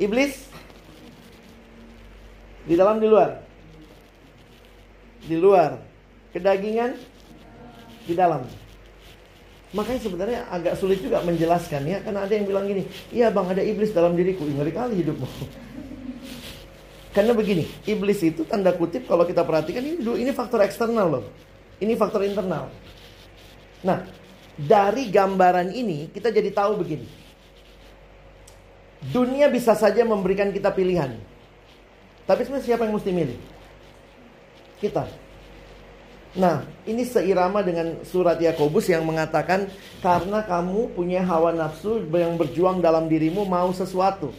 Iblis 0.00 0.48
di 2.64 2.74
dalam, 2.74 2.96
di 3.00 3.08
luar 3.08 3.43
di 5.24 5.36
luar, 5.40 5.80
kedagingan 6.32 6.96
di 8.04 8.12
dalam. 8.12 8.44
Makanya 9.74 10.00
sebenarnya 10.06 10.40
agak 10.54 10.78
sulit 10.78 11.02
juga 11.02 11.18
menjelaskan 11.26 11.82
ya, 11.82 11.98
karena 12.04 12.22
ada 12.22 12.32
yang 12.32 12.46
bilang 12.46 12.64
gini, 12.70 12.86
iya 13.10 13.26
bang 13.32 13.50
ada 13.50 13.62
iblis 13.64 13.90
dalam 13.90 14.14
diriku, 14.14 14.46
ngeri 14.46 14.70
kali 14.70 15.02
hidupmu. 15.02 15.26
Karena 17.14 17.30
begini, 17.30 17.66
iblis 17.86 18.22
itu 18.26 18.42
tanda 18.46 18.74
kutip 18.74 19.06
kalau 19.06 19.22
kita 19.22 19.46
perhatikan 19.46 19.82
ini 19.82 20.02
ini 20.02 20.30
faktor 20.34 20.62
eksternal 20.62 21.06
loh, 21.10 21.24
ini 21.78 21.94
faktor 21.94 22.26
internal. 22.26 22.70
Nah, 23.86 24.02
dari 24.54 25.10
gambaran 25.10 25.74
ini 25.74 26.10
kita 26.10 26.30
jadi 26.30 26.50
tahu 26.54 26.78
begini, 26.82 27.06
dunia 29.10 29.50
bisa 29.50 29.74
saja 29.74 30.02
memberikan 30.06 30.50
kita 30.54 30.70
pilihan, 30.70 31.18
tapi 32.26 32.46
sebenarnya 32.46 32.66
siapa 32.66 32.86
yang 32.86 32.94
mesti 32.94 33.10
milih? 33.10 33.53
Kita. 34.80 35.06
Nah, 36.34 36.66
ini 36.82 37.06
seirama 37.06 37.62
dengan 37.62 38.02
surat 38.02 38.42
Yakobus 38.42 38.90
yang 38.90 39.06
mengatakan 39.06 39.70
karena 40.02 40.42
kamu 40.42 40.90
punya 40.90 41.22
hawa 41.22 41.54
nafsu 41.54 42.02
yang 42.10 42.34
berjuang 42.34 42.82
dalam 42.82 43.06
dirimu 43.06 43.46
mau 43.46 43.70
sesuatu. 43.70 44.34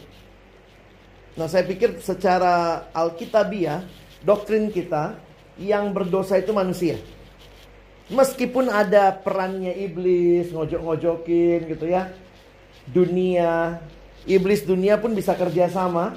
Nah, 1.40 1.48
saya 1.48 1.64
pikir 1.64 1.96
secara 2.04 2.84
alkitabiah, 2.92 3.80
doktrin 4.20 4.68
kita 4.68 5.16
yang 5.56 5.96
berdosa 5.96 6.36
itu 6.36 6.52
manusia. 6.52 7.00
Meskipun 8.12 8.68
ada 8.68 9.16
perannya 9.16 9.72
iblis, 9.72 10.52
ngojok-ngojokin 10.52 11.64
gitu 11.64 11.88
ya. 11.88 12.12
Dunia, 12.86 13.80
iblis 14.28 14.68
dunia 14.68 15.00
pun 15.00 15.16
bisa 15.16 15.32
kerja 15.32 15.72
sama. 15.72 16.12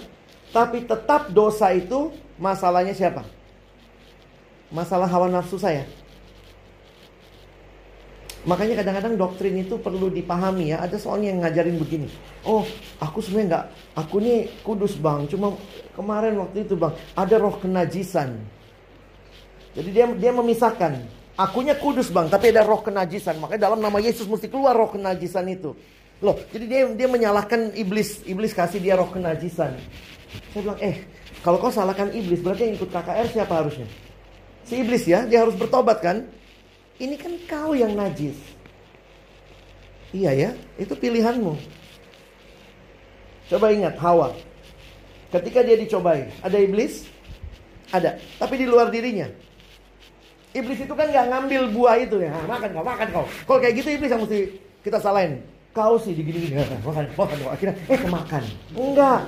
Tapi 0.51 0.84
tetap 0.84 1.32
dosa 1.32 1.71
itu 1.71 2.12
masalahnya 2.36 2.91
siapa? 2.91 3.38
Masalah 4.73 5.10
hawa 5.10 5.29
nafsu 5.29 5.58
saya. 5.58 5.86
Makanya 8.47 8.79
kadang-kadang 8.79 9.19
doktrin 9.19 9.60
itu 9.60 9.75
perlu 9.75 10.08
dipahami 10.08 10.71
ya. 10.71 10.79
Ada 10.79 10.95
soalnya 10.95 11.36
yang 11.36 11.39
ngajarin 11.43 11.75
begini. 11.75 12.08
Oh, 12.47 12.63
aku 13.03 13.19
sebenarnya 13.19 13.47
nggak, 13.51 13.65
aku 13.99 14.15
ini 14.23 14.47
kudus 14.63 14.95
bang. 14.95 15.27
Cuma 15.27 15.60
kemarin 15.91 16.39
waktu 16.39 16.63
itu 16.63 16.79
bang, 16.79 16.95
ada 17.19 17.36
roh 17.36 17.60
kenajisan. 17.60 18.39
Jadi 19.75 19.89
dia 19.91 20.08
dia 20.15 20.32
memisahkan. 20.32 21.19
Akunya 21.39 21.75
kudus 21.75 22.12
bang, 22.12 22.27
tapi 22.27 22.51
ada 22.51 22.63
roh 22.63 22.79
kenajisan. 22.79 23.39
Makanya 23.39 23.71
dalam 23.71 23.79
nama 23.79 23.99
Yesus 23.99 24.27
mesti 24.27 24.47
keluar 24.47 24.75
roh 24.75 24.91
kenajisan 24.91 25.47
itu. 25.47 25.75
Loh, 26.19 26.36
jadi 26.51 26.65
dia 26.67 26.82
dia 26.95 27.08
menyalahkan 27.08 27.75
iblis. 27.75 28.23
Iblis 28.27 28.51
kasih 28.51 28.84
dia 28.84 28.99
roh 28.99 29.08
kenajisan. 29.08 29.75
Saya 30.51 30.62
bilang, 30.63 30.79
eh, 30.84 31.08
kalau 31.39 31.60
kau 31.63 31.71
salahkan 31.71 32.12
iblis, 32.12 32.43
berarti 32.43 32.67
yang 32.67 32.75
ikut 32.75 32.91
KKR 32.91 33.27
siapa 33.32 33.53
harusnya? 33.55 33.88
Si 34.69 34.77
iblis 34.77 35.01
ya, 35.10 35.25
dia 35.25 35.41
harus 35.41 35.58
bertobat 35.58 35.97
kan? 35.97 36.29
Ini 37.01 37.17
kan 37.17 37.34
kau 37.49 37.73
yang 37.73 37.97
najis. 37.97 38.38
Iya 40.13 40.32
ya, 40.38 40.49
itu 40.77 40.93
pilihanmu. 40.93 41.58
Coba 43.49 43.73
ingat 43.73 43.97
Hawa. 43.97 44.38
Ketika 45.34 45.65
dia 45.65 45.73
dicobai, 45.73 46.29
ada 46.45 46.58
iblis? 46.62 47.10
Ada, 47.89 48.21
tapi 48.38 48.62
di 48.62 48.69
luar 48.69 48.93
dirinya. 48.93 49.25
Iblis 50.53 50.86
itu 50.86 50.93
kan 50.93 51.10
gak 51.10 51.29
ngambil 51.29 51.73
buah 51.73 51.97
itu 52.01 52.21
ya. 52.21 52.34
Makan 52.45 52.69
kau, 52.73 52.86
makan 52.86 53.08
kau. 53.10 53.25
Kalau 53.25 53.60
kayak 53.62 53.73
gitu 53.82 53.89
iblis 53.93 54.10
yang 54.13 54.21
mesti 54.21 54.53
kita 54.86 55.01
salahin. 55.01 55.41
Kau 55.73 55.97
sih 56.01 56.13
digini-gini. 56.13 56.62
Makan, 56.86 57.10
makan 57.13 57.38
kau. 57.41 57.49
Akhirnya, 57.53 57.77
eh 57.89 57.97
kemakan. 57.97 58.43
Enggak. 58.73 59.21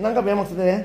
Nangkap 0.00 0.24
ya 0.24 0.34
maksudnya 0.36 0.66
ya? 0.68 0.80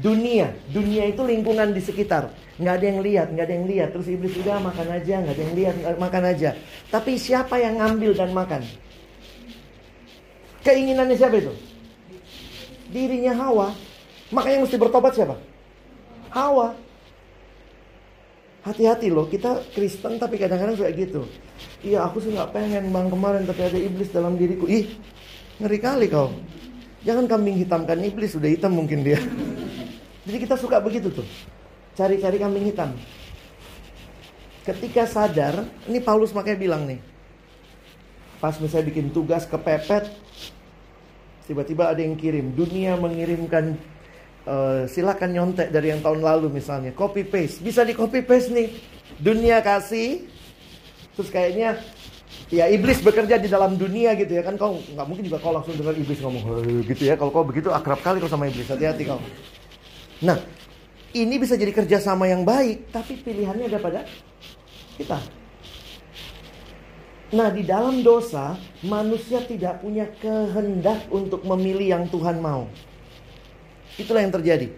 Dunia. 0.00 0.52
Dunia 0.68 1.08
itu 1.08 1.22
lingkungan 1.24 1.72
di 1.72 1.80
sekitar. 1.80 2.32
Nggak 2.56 2.74
ada 2.80 2.84
yang 2.84 3.00
lihat, 3.04 3.26
nggak 3.32 3.44
ada 3.44 3.54
yang 3.54 3.66
lihat. 3.68 3.88
Terus 3.92 4.06
iblis 4.08 4.34
udah 4.40 4.60
makan 4.60 4.86
aja, 4.92 5.14
nggak 5.20 5.34
ada 5.36 5.42
yang 5.42 5.54
lihat, 5.56 5.74
makan 5.96 6.22
aja. 6.24 6.50
Tapi 6.88 7.12
siapa 7.20 7.60
yang 7.60 7.80
ngambil 7.80 8.12
dan 8.16 8.30
makan? 8.32 8.62
Keinginannya 10.64 11.16
siapa 11.16 11.36
itu? 11.38 11.52
Dirinya 12.90 13.32
Hawa. 13.36 13.70
Makanya 14.34 14.66
mesti 14.66 14.76
bertobat 14.80 15.14
siapa? 15.14 15.38
Hawa. 16.34 16.74
Hati-hati 18.66 19.14
loh, 19.14 19.30
kita 19.30 19.62
Kristen 19.70 20.18
tapi 20.18 20.42
kadang-kadang 20.42 20.74
suka 20.74 20.90
gitu. 20.90 21.22
Iya, 21.86 22.02
aku 22.02 22.18
sih 22.18 22.34
nggak 22.34 22.50
pengen 22.50 22.90
bang 22.90 23.06
kemarin 23.06 23.46
tapi 23.46 23.62
ada 23.62 23.78
iblis 23.78 24.10
dalam 24.10 24.34
diriku. 24.34 24.66
Ih, 24.66 24.90
ngeri 25.62 25.78
kali 25.78 26.10
kau. 26.10 26.34
Jangan 27.06 27.30
kambing 27.30 27.62
hitamkan 27.62 28.02
iblis, 28.02 28.34
sudah 28.34 28.50
hitam 28.50 28.74
mungkin 28.74 29.06
dia. 29.06 29.22
Jadi 30.26 30.36
kita 30.42 30.58
suka 30.58 30.82
begitu 30.82 31.08
tuh. 31.08 31.26
Cari-cari 31.94 32.36
kambing 32.36 32.66
hitam. 32.66 32.92
Ketika 34.66 35.06
sadar, 35.06 35.62
ini 35.86 36.02
Paulus 36.02 36.34
makanya 36.34 36.58
bilang 36.58 36.82
nih. 36.84 36.98
Pas 38.42 38.58
misalnya 38.58 38.90
bikin 38.90 39.14
tugas 39.14 39.46
kepepet, 39.46 40.10
tiba-tiba 41.46 41.88
ada 41.88 42.02
yang 42.02 42.18
kirim. 42.18 42.52
Dunia 42.52 42.98
mengirimkan 42.98 43.78
Uh, 44.46 44.86
silakan 44.86 45.34
nyontek 45.34 45.74
dari 45.74 45.90
yang 45.90 45.98
tahun 45.98 46.22
lalu 46.22 46.46
misalnya 46.62 46.94
copy 46.94 47.26
paste 47.26 47.58
bisa 47.66 47.82
di 47.82 47.98
copy 47.98 48.22
paste 48.22 48.54
nih 48.54 48.70
dunia 49.18 49.58
kasih 49.58 50.22
terus 51.18 51.34
kayaknya 51.34 51.82
ya 52.46 52.70
iblis 52.70 53.02
bekerja 53.02 53.42
di 53.42 53.50
dalam 53.50 53.74
dunia 53.74 54.14
gitu 54.14 54.38
ya 54.38 54.46
kan 54.46 54.54
kau 54.54 54.78
nggak 54.78 55.02
mungkin 55.02 55.26
juga 55.26 55.42
kau 55.42 55.50
langsung 55.50 55.74
dengar 55.74 55.98
iblis 55.98 56.22
ngomong 56.22 56.46
gitu 56.86 57.02
ya 57.10 57.18
kalau 57.18 57.34
kau 57.34 57.42
begitu 57.42 57.74
akrab 57.74 57.98
kali 57.98 58.22
kau 58.22 58.30
sama 58.30 58.46
iblis 58.46 58.70
hati-hati 58.70 59.10
kau 59.10 59.18
nah 60.22 60.38
ini 61.16 61.36
bisa 61.40 61.56
jadi 61.56 61.72
kerjasama 61.72 62.28
yang 62.28 62.44
baik 62.44 62.92
tapi 62.92 63.20
pilihannya 63.20 63.68
ada 63.68 63.80
pada 63.80 64.00
kita 64.96 65.18
Nah, 67.26 67.50
di 67.50 67.66
dalam 67.66 68.06
dosa, 68.06 68.54
manusia 68.86 69.42
tidak 69.42 69.82
punya 69.82 70.06
kehendak 70.22 71.10
untuk 71.10 71.42
memilih 71.42 71.98
yang 71.98 72.04
Tuhan 72.06 72.38
mau. 72.38 72.70
Itulah 73.98 74.22
yang 74.22 74.30
terjadi. 74.30 74.70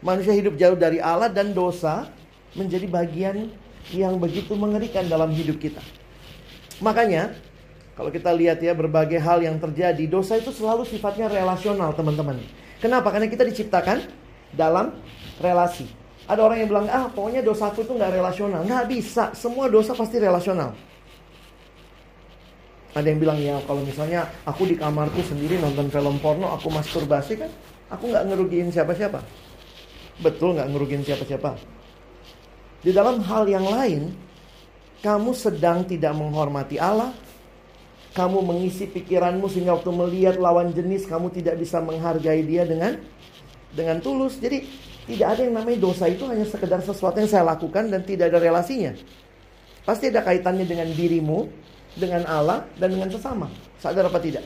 Manusia 0.00 0.32
hidup 0.32 0.56
jauh 0.56 0.80
dari 0.80 0.96
Allah 0.96 1.28
dan 1.28 1.52
dosa 1.52 2.08
menjadi 2.56 2.88
bagian 2.88 3.52
yang 3.92 4.16
begitu 4.16 4.56
mengerikan 4.56 5.04
dalam 5.12 5.28
hidup 5.28 5.60
kita. 5.60 5.84
Makanya, 6.80 7.36
kalau 7.92 8.08
kita 8.08 8.32
lihat 8.32 8.64
ya 8.64 8.72
berbagai 8.72 9.20
hal 9.20 9.44
yang 9.44 9.60
terjadi, 9.60 10.08
dosa 10.08 10.40
itu 10.40 10.48
selalu 10.48 10.88
sifatnya 10.88 11.28
relasional, 11.28 11.92
teman-teman. 11.92 12.40
Kenapa? 12.80 13.12
Karena 13.12 13.28
kita 13.28 13.44
diciptakan 13.44 14.08
dalam 14.54 14.94
relasi. 15.40 15.88
Ada 16.28 16.44
orang 16.44 16.58
yang 16.60 16.68
bilang, 16.68 16.86
ah 16.92 17.08
pokoknya 17.08 17.40
dosaku 17.40 17.88
itu 17.88 17.92
nggak 17.96 18.12
relasional. 18.12 18.60
Nggak 18.64 18.84
bisa, 18.92 19.24
semua 19.32 19.66
dosa 19.72 19.96
pasti 19.96 20.20
relasional. 20.20 20.76
Ada 22.92 23.06
yang 23.08 23.20
bilang 23.20 23.38
ya 23.40 23.56
kalau 23.64 23.84
misalnya 23.84 24.28
aku 24.44 24.68
di 24.68 24.74
kamarku 24.76 25.20
sendiri 25.24 25.56
nonton 25.60 25.88
film 25.88 26.20
porno, 26.20 26.52
aku 26.52 26.68
masturbasi 26.72 27.36
kan 27.36 27.52
Aku 27.88 28.12
nggak 28.12 28.24
ngerugiin 28.28 28.68
siapa-siapa. 28.68 29.20
Betul 30.20 30.60
nggak 30.60 30.68
ngerugiin 30.68 31.02
siapa-siapa. 31.04 31.56
Di 32.84 32.92
dalam 32.92 33.24
hal 33.24 33.48
yang 33.48 33.64
lain, 33.64 34.12
kamu 35.00 35.32
sedang 35.32 35.88
tidak 35.88 36.12
menghormati 36.12 36.76
Allah. 36.76 37.16
Kamu 38.12 38.42
mengisi 38.42 38.88
pikiranmu 38.88 39.46
sehingga 39.46 39.78
waktu 39.78 39.94
melihat 39.94 40.36
lawan 40.42 40.74
jenis 40.74 41.06
kamu 41.06 41.30
tidak 41.30 41.60
bisa 41.60 41.78
menghargai 41.78 42.42
dia 42.42 42.66
dengan 42.66 42.98
dengan 43.72 44.00
tulus. 44.00 44.40
Jadi 44.40 44.64
tidak 45.08 45.28
ada 45.36 45.40
yang 45.44 45.54
namanya 45.56 45.78
dosa 45.80 46.04
itu 46.08 46.24
hanya 46.28 46.44
sekedar 46.44 46.80
sesuatu 46.84 47.16
yang 47.16 47.30
saya 47.30 47.44
lakukan 47.48 47.88
dan 47.88 48.04
tidak 48.04 48.32
ada 48.32 48.38
relasinya. 48.40 48.92
Pasti 49.88 50.12
ada 50.12 50.20
kaitannya 50.20 50.68
dengan 50.68 50.88
dirimu, 50.92 51.48
dengan 51.96 52.28
Allah 52.28 52.68
dan 52.76 52.92
dengan 52.92 53.08
sesama. 53.08 53.48
Sadar 53.80 54.12
apa 54.12 54.20
tidak? 54.20 54.44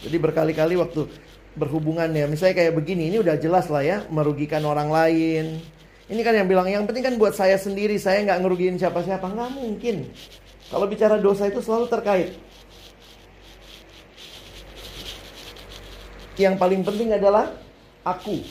Jadi 0.00 0.16
berkali-kali 0.16 0.76
waktu 0.76 1.08
berhubungan 1.56 2.08
ya. 2.12 2.28
Misalnya 2.28 2.56
kayak 2.60 2.76
begini, 2.76 3.08
ini 3.12 3.16
udah 3.20 3.36
jelas 3.40 3.68
lah 3.72 3.84
ya, 3.84 4.04
merugikan 4.08 4.60
orang 4.64 4.88
lain. 4.88 5.60
Ini 6.10 6.20
kan 6.26 6.34
yang 6.34 6.48
bilang, 6.50 6.66
yang 6.66 6.84
penting 6.84 7.06
kan 7.06 7.14
buat 7.16 7.38
saya 7.38 7.54
sendiri, 7.54 7.94
saya 7.96 8.24
nggak 8.26 8.38
ngerugiin 8.42 8.76
siapa-siapa. 8.76 9.24
Nggak 9.30 9.50
mungkin. 9.54 9.96
Kalau 10.70 10.86
bicara 10.86 11.16
dosa 11.18 11.46
itu 11.48 11.62
selalu 11.62 11.86
terkait. 11.90 12.34
Yang 16.38 16.54
paling 16.60 16.82
penting 16.86 17.10
adalah 17.14 17.54
aku. 18.06 18.42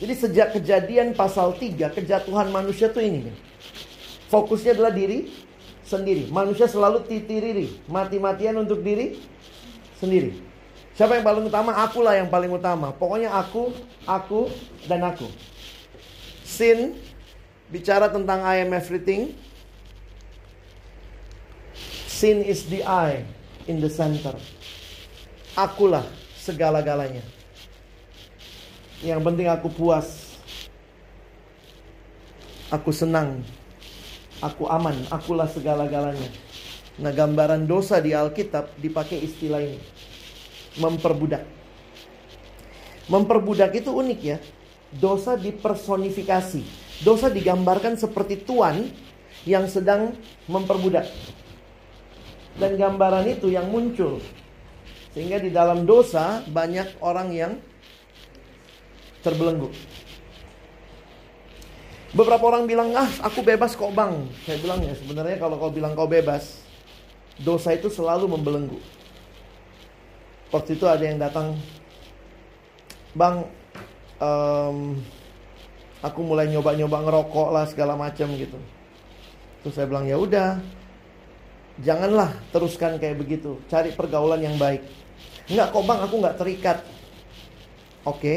Jadi 0.00 0.14
sejak 0.16 0.56
kejadian 0.56 1.12
pasal 1.12 1.52
3, 1.54 1.92
kejatuhan 1.92 2.48
manusia 2.48 2.88
tuh 2.88 3.04
ini. 3.04 3.28
Fokusnya 4.32 4.72
adalah 4.78 4.94
diri 4.94 5.28
sendiri. 5.84 6.30
Manusia 6.32 6.64
selalu 6.64 7.04
titiriri, 7.04 7.84
mati-matian 7.90 8.56
untuk 8.56 8.80
diri 8.80 9.20
sendiri. 10.00 10.32
Siapa 10.96 11.20
yang 11.20 11.24
paling 11.24 11.44
utama? 11.48 11.76
Akulah 11.80 12.16
yang 12.16 12.32
paling 12.32 12.48
utama. 12.48 12.92
Pokoknya 12.96 13.32
aku, 13.32 13.72
aku, 14.08 14.48
dan 14.88 15.04
aku. 15.04 15.28
Sin 16.46 16.96
bicara 17.68 18.08
tentang 18.08 18.40
I 18.42 18.64
am 18.64 18.72
everything. 18.72 19.36
Sin 22.08 22.44
is 22.44 22.68
the 22.68 22.84
I 22.84 23.24
in 23.64 23.80
the 23.80 23.88
center. 23.88 24.36
Akulah 25.56 26.04
segala-galanya. 26.50 27.22
Yang 29.06 29.20
penting 29.22 29.46
aku 29.46 29.70
puas. 29.70 30.34
Aku 32.74 32.90
senang. 32.90 33.46
Aku 34.42 34.66
aman. 34.66 34.98
Akulah 35.14 35.46
segala-galanya. 35.46 36.28
Nah 37.00 37.14
gambaran 37.14 37.64
dosa 37.64 38.02
di 38.02 38.12
Alkitab 38.12 38.76
dipakai 38.76 39.22
istilah 39.22 39.62
ini 39.62 39.80
memperbudak. 40.76 41.46
Memperbudak 43.10 43.74
itu 43.74 43.90
unik 43.90 44.20
ya. 44.20 44.38
Dosa 44.90 45.38
dipersonifikasi. 45.38 46.62
Dosa 47.00 47.32
digambarkan 47.32 47.96
seperti 47.96 48.44
tuan 48.44 48.90
yang 49.48 49.64
sedang 49.64 50.12
memperbudak. 50.44 51.08
Dan 52.60 52.76
gambaran 52.76 53.24
itu 53.32 53.48
yang 53.48 53.70
muncul. 53.72 54.20
Sehingga 55.10 55.42
di 55.42 55.50
dalam 55.50 55.84
dosa 55.88 56.42
banyak 56.46 57.02
orang 57.02 57.28
yang 57.34 57.52
terbelenggu. 59.26 59.68
Beberapa 62.10 62.42
orang 62.50 62.66
bilang, 62.66 62.90
ah 62.94 63.10
aku 63.22 63.42
bebas 63.42 63.78
kok 63.78 63.94
bang. 63.94 64.26
Saya 64.42 64.58
bilang 64.58 64.82
ya 64.82 64.94
sebenarnya 64.98 65.38
kalau 65.38 65.58
kau 65.58 65.70
bilang 65.70 65.94
kau 65.94 66.10
bebas, 66.10 66.58
dosa 67.40 67.72
itu 67.72 67.88
selalu 67.88 68.36
membelenggu 68.36 68.78
waktu 70.50 70.76
itu 70.76 70.84
ada 70.86 71.04
yang 71.06 71.18
datang 71.18 71.56
bang 73.14 73.46
um, 74.18 74.98
aku 76.02 76.20
mulai 76.20 76.50
nyoba-nyoba 76.50 77.06
ngerokok 77.06 77.48
lah 77.54 77.64
segala 77.70 77.94
macam 77.94 78.28
gitu 78.34 78.58
terus 79.62 79.74
saya 79.78 79.86
bilang 79.86 80.06
ya 80.10 80.18
udah 80.18 80.58
janganlah 81.80 82.34
teruskan 82.50 82.98
kayak 82.98 83.18
begitu 83.18 83.56
cari 83.70 83.94
pergaulan 83.94 84.42
yang 84.42 84.58
baik 84.58 84.82
nggak 85.50 85.68
kok 85.74 85.84
bang 85.84 86.00
aku 86.00 86.14
nggak 86.22 86.36
terikat 86.38 86.78
oke 88.06 88.36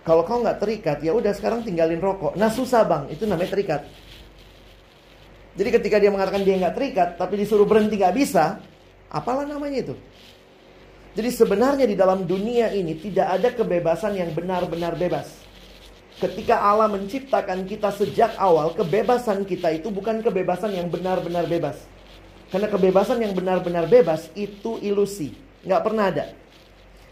kalau 0.00 0.22
kau 0.24 0.40
nggak 0.40 0.58
terikat 0.58 0.98
ya 1.04 1.12
udah 1.12 1.32
sekarang 1.36 1.60
tinggalin 1.60 2.00
rokok 2.00 2.34
nah 2.34 2.48
susah 2.48 2.82
bang 2.88 3.12
itu 3.12 3.28
namanya 3.28 3.52
terikat 3.52 3.84
jadi 5.54 5.68
ketika 5.76 5.96
dia 6.00 6.10
mengatakan 6.10 6.42
dia 6.42 6.56
nggak 6.56 6.74
terikat 6.74 7.08
tapi 7.20 7.38
disuruh 7.38 7.68
berhenti 7.68 8.00
nggak 8.00 8.16
bisa 8.16 8.58
apalah 9.12 9.44
namanya 9.44 9.84
itu 9.84 9.94
jadi 11.10 11.30
sebenarnya 11.34 11.90
di 11.90 11.98
dalam 11.98 12.22
dunia 12.22 12.70
ini 12.70 12.94
tidak 12.94 13.26
ada 13.26 13.48
kebebasan 13.50 14.14
yang 14.14 14.30
benar-benar 14.30 14.94
bebas. 14.94 15.26
Ketika 16.22 16.62
Allah 16.62 16.86
menciptakan 16.86 17.66
kita 17.66 17.90
sejak 17.90 18.36
awal, 18.38 18.76
kebebasan 18.76 19.42
kita 19.42 19.74
itu 19.74 19.90
bukan 19.90 20.22
kebebasan 20.22 20.70
yang 20.70 20.86
benar-benar 20.86 21.48
bebas. 21.50 21.82
Karena 22.52 22.70
kebebasan 22.70 23.18
yang 23.24 23.34
benar-benar 23.34 23.90
bebas 23.90 24.30
itu 24.38 24.78
ilusi. 24.84 25.34
Nggak 25.64 25.82
pernah 25.84 26.04
ada. 26.08 26.24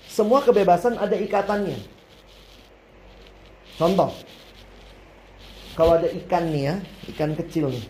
Semua 0.09 0.41
kebebasan 0.41 0.97
ada 0.97 1.15
ikatannya. 1.15 1.79
Contoh. 3.77 4.11
Kalau 5.77 5.95
ada 5.95 6.11
ikan 6.11 6.51
nih 6.51 6.75
ya, 6.75 6.77
ikan 7.15 7.39
kecil 7.39 7.71
nih. 7.71 7.85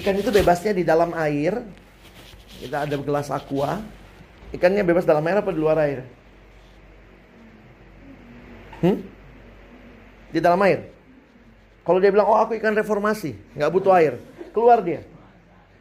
Ikan 0.00 0.16
itu 0.16 0.32
bebasnya 0.32 0.72
di 0.72 0.84
dalam 0.86 1.12
air. 1.12 1.60
Kita 2.58 2.88
ada 2.88 2.96
gelas 2.96 3.28
aqua, 3.28 3.78
Ikannya 4.48 4.80
bebas 4.80 5.04
dalam 5.04 5.20
air 5.28 5.44
apa 5.44 5.52
di 5.52 5.60
luar 5.60 5.76
air? 5.84 6.08
Hmm? 8.80 9.04
Di 10.32 10.40
dalam 10.40 10.60
air. 10.64 10.88
Kalau 11.84 12.00
dia 12.00 12.12
bilang, 12.12 12.28
oh 12.28 12.36
aku 12.36 12.56
ikan 12.60 12.76
reformasi, 12.76 13.36
nggak 13.56 13.70
butuh 13.72 13.92
air, 13.96 14.20
keluar 14.52 14.80
dia. 14.84 15.04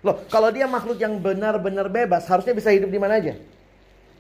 Loh, 0.04 0.24
kalau 0.32 0.52
dia 0.52 0.64
makhluk 0.68 1.00
yang 1.00 1.20
benar-benar 1.20 1.92
bebas, 1.92 2.28
harusnya 2.32 2.56
bisa 2.56 2.72
hidup 2.72 2.88
di 2.88 3.00
mana 3.00 3.20
aja. 3.20 3.36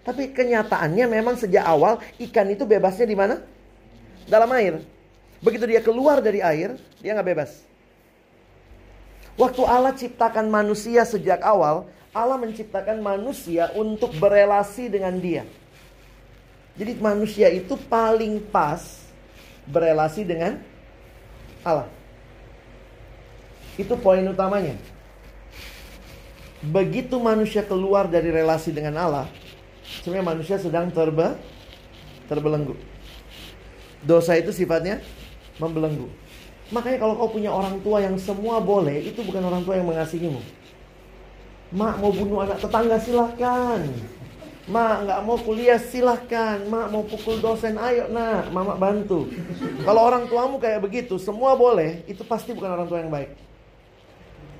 Tapi 0.07 0.31
kenyataannya 0.31 1.03
memang 1.03 1.35
sejak 1.35 1.67
awal 1.67 1.99
ikan 2.15 2.47
itu 2.47 2.63
bebasnya 2.63 3.03
di 3.03 3.17
mana? 3.19 3.43
Dalam 4.23 4.47
air. 4.55 4.79
Begitu 5.43 5.67
dia 5.67 5.83
keluar 5.83 6.23
dari 6.23 6.39
air, 6.39 6.79
dia 7.03 7.11
nggak 7.11 7.27
bebas. 7.27 7.51
Waktu 9.35 9.61
Allah 9.67 9.91
ciptakan 9.93 10.47
manusia 10.47 11.03
sejak 11.03 11.43
awal, 11.43 11.91
Allah 12.15 12.39
menciptakan 12.39 13.03
manusia 13.03 13.69
untuk 13.75 14.15
berelasi 14.15 14.87
dengan 14.87 15.19
dia. 15.19 15.43
Jadi 16.79 16.97
manusia 17.03 17.51
itu 17.51 17.75
paling 17.75 18.39
pas 18.47 19.03
berelasi 19.67 20.23
dengan 20.23 20.57
Allah. 21.67 21.91
Itu 23.75 23.99
poin 23.99 24.23
utamanya. 24.23 24.79
Begitu 26.63 27.21
manusia 27.21 27.61
keluar 27.61 28.09
dari 28.09 28.33
relasi 28.33 28.73
dengan 28.73 28.97
Allah, 28.97 29.27
sebenarnya 30.03 30.25
manusia 30.25 30.55
sedang 30.59 30.91
terbe 30.91 31.39
terbelenggu. 32.27 32.75
Dosa 34.03 34.35
itu 34.37 34.51
sifatnya 34.51 35.01
membelenggu. 35.57 36.11
Makanya 36.69 36.99
kalau 36.99 37.15
kau 37.15 37.31
punya 37.31 37.49
orang 37.49 37.79
tua 37.79 38.03
yang 38.03 38.19
semua 38.19 38.59
boleh, 38.59 39.07
itu 39.07 39.23
bukan 39.23 39.39
orang 39.39 39.63
tua 39.63 39.79
yang 39.79 39.87
mengasihimu. 39.87 40.43
Mak 41.71 41.99
mau 41.99 42.11
bunuh 42.11 42.43
anak 42.43 42.59
tetangga 42.59 42.99
silahkan. 42.99 43.81
Mak 44.67 44.95
nggak 45.07 45.19
mau 45.23 45.39
kuliah 45.39 45.79
silahkan. 45.79 46.59
Mak 46.67 46.91
mau 46.91 47.03
pukul 47.07 47.39
dosen 47.39 47.79
ayo 47.79 48.11
nak, 48.11 48.51
mama 48.51 48.75
bantu. 48.75 49.31
Kalau 49.83 50.01
orang 50.03 50.27
tuamu 50.27 50.59
kayak 50.59 50.83
begitu, 50.83 51.15
semua 51.15 51.55
boleh, 51.55 52.03
itu 52.03 52.23
pasti 52.27 52.51
bukan 52.51 52.71
orang 52.75 52.87
tua 52.87 52.99
yang 52.99 53.11
baik. 53.11 53.31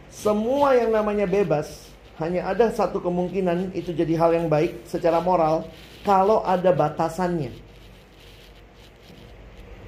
Semua 0.07 0.79
yang 0.79 0.95
namanya 0.95 1.27
bebas, 1.27 1.91
hanya 2.17 2.49
ada 2.49 2.73
satu 2.73 2.97
kemungkinan 2.97 3.77
itu 3.77 3.93
jadi 3.93 4.17
hal 4.17 4.34
yang 4.34 4.47
baik 4.49 4.89
secara 4.89 5.21
moral 5.21 5.69
kalau 6.01 6.41
ada 6.41 6.73
batasannya. 6.73 7.53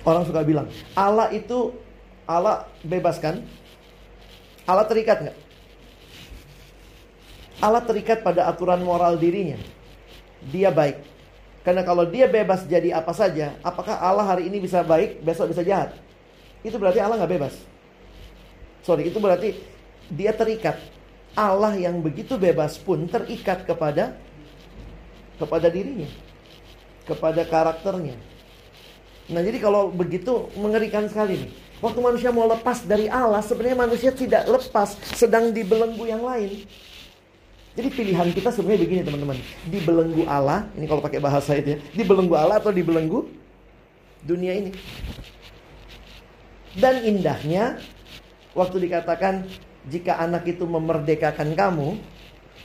Orang 0.06 0.24
suka 0.30 0.46
bilang, 0.46 0.70
Allah 0.94 1.34
itu 1.34 1.74
Allah 2.30 2.70
bebaskan? 2.86 3.42
Allah 4.70 4.86
terikat 4.86 5.18
nggak? 5.26 5.38
Allah 7.60 7.84
terikat 7.84 8.22
pada 8.22 8.48
aturan 8.48 8.80
moral 8.86 9.18
dirinya. 9.20 9.58
Dia 10.54 10.72
baik. 10.72 11.02
Karena 11.66 11.84
kalau 11.84 12.08
dia 12.08 12.30
bebas 12.30 12.64
jadi 12.64 12.96
apa 12.96 13.12
saja, 13.12 13.58
apakah 13.66 14.00
Allah 14.00 14.24
hari 14.24 14.48
ini 14.48 14.64
bisa 14.64 14.80
baik, 14.86 15.20
besok 15.26 15.52
bisa 15.52 15.66
jahat? 15.66 15.92
Itu 16.64 16.80
berarti 16.80 17.04
Allah 17.04 17.20
nggak 17.20 17.34
bebas. 17.36 17.56
Sorry, 18.86 19.12
itu 19.12 19.20
berarti 19.20 19.60
dia 20.08 20.32
terikat. 20.32 20.80
Allah 21.38 21.78
yang 21.78 22.02
begitu 22.02 22.36
bebas 22.36 22.78
pun 22.82 23.06
terikat 23.06 23.64
kepada 23.66 24.18
kepada 25.40 25.68
dirinya, 25.72 26.10
kepada 27.08 27.48
karakternya. 27.48 28.18
Nah, 29.30 29.42
jadi 29.46 29.62
kalau 29.62 29.94
begitu 29.94 30.50
mengerikan 30.58 31.06
sekali 31.06 31.48
nih. 31.48 31.52
Waktu 31.80 32.00
manusia 32.04 32.30
mau 32.36 32.44
lepas 32.44 32.84
dari 32.84 33.08
Allah, 33.08 33.40
sebenarnya 33.40 33.78
manusia 33.88 34.12
tidak 34.12 34.44
lepas, 34.52 35.00
sedang 35.16 35.56
dibelenggu 35.56 36.04
yang 36.04 36.20
lain. 36.20 36.68
Jadi 37.72 37.88
pilihan 37.96 38.28
kita 38.36 38.52
sebenarnya 38.52 38.84
begini 38.84 39.02
teman-teman. 39.08 39.38
Dibelenggu 39.72 40.28
Allah, 40.28 40.68
ini 40.76 40.84
kalau 40.84 41.00
pakai 41.00 41.24
bahasa 41.24 41.56
itu 41.56 41.78
ya. 41.78 41.80
Dibelenggu 41.96 42.36
Allah 42.36 42.60
atau 42.60 42.76
dibelenggu 42.76 43.32
dunia 44.28 44.60
ini. 44.60 44.72
Dan 46.76 47.08
indahnya, 47.08 47.80
waktu 48.52 48.84
dikatakan 48.84 49.48
jika 49.88 50.20
anak 50.20 50.44
itu 50.50 50.68
memerdekakan 50.68 51.56
kamu, 51.56 51.96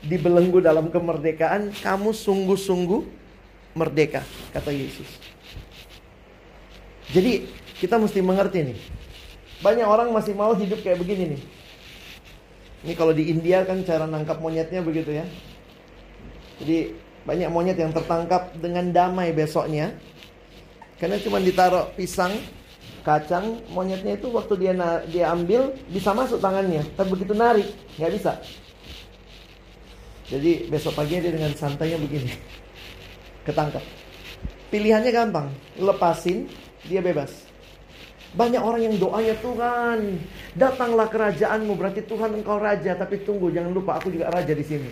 dibelenggu 0.02 0.58
dalam 0.58 0.90
kemerdekaan, 0.90 1.70
kamu 1.78 2.10
sungguh-sungguh 2.10 3.02
merdeka, 3.78 4.26
kata 4.50 4.74
Yesus. 4.74 5.06
Jadi 7.14 7.46
kita 7.78 8.00
mesti 8.00 8.18
mengerti 8.18 8.74
nih. 8.74 8.78
Banyak 9.62 9.86
orang 9.86 10.08
masih 10.10 10.34
mau 10.34 10.52
hidup 10.52 10.82
kayak 10.82 10.98
begini 10.98 11.36
nih. 11.36 11.42
Ini 12.84 12.92
kalau 12.98 13.16
di 13.16 13.32
India 13.32 13.64
kan 13.64 13.80
cara 13.86 14.04
nangkap 14.04 14.42
monyetnya 14.42 14.84
begitu 14.84 15.14
ya. 15.14 15.24
Jadi 16.60 16.92
banyak 17.24 17.48
monyet 17.48 17.80
yang 17.80 17.94
tertangkap 17.96 18.52
dengan 18.60 18.92
damai 18.92 19.32
besoknya. 19.32 19.96
Karena 21.00 21.16
cuma 21.18 21.40
ditaruh 21.40 21.90
pisang, 21.96 22.30
kacang, 23.04 23.60
monyetnya 23.70 24.16
itu 24.16 24.32
waktu 24.32 24.56
dia 24.56 24.72
dia 25.12 25.30
ambil 25.30 25.76
bisa 25.92 26.16
masuk 26.16 26.40
tangannya, 26.40 26.82
tapi 26.96 27.12
begitu 27.12 27.36
narik 27.36 27.68
nggak 28.00 28.12
bisa. 28.16 28.32
Jadi 30.32 30.72
besok 30.72 30.96
paginya 30.96 31.28
dia 31.28 31.36
dengan 31.36 31.52
santainya 31.52 32.00
begini, 32.00 32.32
ketangkap. 33.46 33.84
Pilihannya 34.72 35.12
gampang, 35.12 35.52
lepasin, 35.76 36.48
dia 36.88 37.04
bebas. 37.04 37.44
Banyak 38.34 38.58
orang 38.58 38.82
yang 38.90 38.96
doanya 38.98 39.38
Tuhan, 39.38 40.18
datanglah 40.58 41.06
kerajaanmu 41.06 41.78
berarti 41.78 42.02
Tuhan 42.02 42.34
engkau 42.34 42.58
raja, 42.58 42.98
tapi 42.98 43.22
tunggu 43.22 43.52
jangan 43.54 43.70
lupa 43.70 44.00
aku 44.00 44.10
juga 44.10 44.32
raja 44.32 44.50
di 44.50 44.64
sini. 44.66 44.90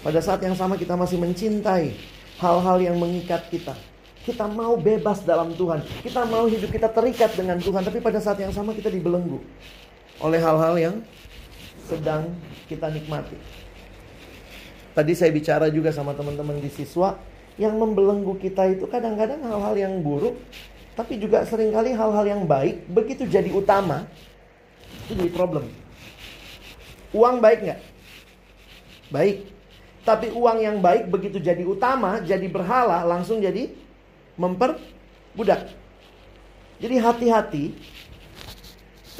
Pada 0.00 0.18
saat 0.18 0.42
yang 0.42 0.56
sama 0.56 0.74
kita 0.74 0.96
masih 0.98 1.20
mencintai 1.20 1.94
hal-hal 2.40 2.80
yang 2.80 2.96
mengikat 2.96 3.46
kita. 3.52 3.76
Kita 4.20 4.44
mau 4.44 4.76
bebas 4.76 5.24
dalam 5.24 5.56
Tuhan. 5.56 5.80
Kita 6.04 6.28
mau 6.28 6.44
hidup 6.44 6.68
kita 6.68 6.92
terikat 6.92 7.32
dengan 7.34 7.56
Tuhan, 7.56 7.80
tapi 7.80 8.04
pada 8.04 8.20
saat 8.20 8.36
yang 8.36 8.52
sama 8.52 8.76
kita 8.76 8.92
dibelenggu 8.92 9.40
oleh 10.20 10.40
hal-hal 10.40 10.74
yang 10.76 10.96
sedang 11.88 12.28
kita 12.68 12.92
nikmati. 12.92 13.34
Tadi 14.92 15.12
saya 15.16 15.32
bicara 15.32 15.72
juga 15.72 15.88
sama 15.90 16.12
teman-teman 16.12 16.60
di 16.60 16.68
siswa 16.68 17.16
yang 17.56 17.74
membelenggu 17.80 18.36
kita 18.36 18.68
itu 18.68 18.84
kadang-kadang 18.86 19.40
hal-hal 19.42 19.74
yang 19.76 19.94
buruk 20.04 20.36
tapi 20.94 21.16
juga 21.16 21.46
sering 21.48 21.72
kali 21.72 21.96
hal-hal 21.96 22.26
yang 22.26 22.42
baik 22.44 22.84
begitu 22.90 23.24
jadi 23.24 23.48
utama 23.48 24.04
itu 25.06 25.16
jadi 25.16 25.32
problem. 25.32 25.66
Uang 27.10 27.42
baik 27.42 27.66
nggak? 27.66 27.80
Baik. 29.10 29.36
Tapi 30.06 30.30
uang 30.30 30.58
yang 30.62 30.78
baik 30.78 31.10
begitu 31.10 31.42
jadi 31.42 31.60
utama, 31.66 32.22
jadi 32.22 32.46
berhala, 32.46 33.02
langsung 33.04 33.42
jadi 33.42 33.68
memperbudak. 34.40 35.68
Jadi 36.80 36.96
hati-hati. 36.96 37.64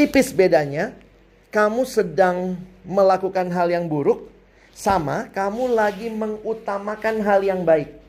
Tipis 0.01 0.33
bedanya, 0.33 0.97
kamu 1.53 1.85
sedang 1.85 2.57
melakukan 2.89 3.53
hal 3.53 3.69
yang 3.69 3.85
buruk, 3.85 4.33
sama 4.73 5.29
kamu 5.29 5.77
lagi 5.77 6.09
mengutamakan 6.09 7.21
hal 7.21 7.45
yang 7.45 7.61
baik. 7.69 8.01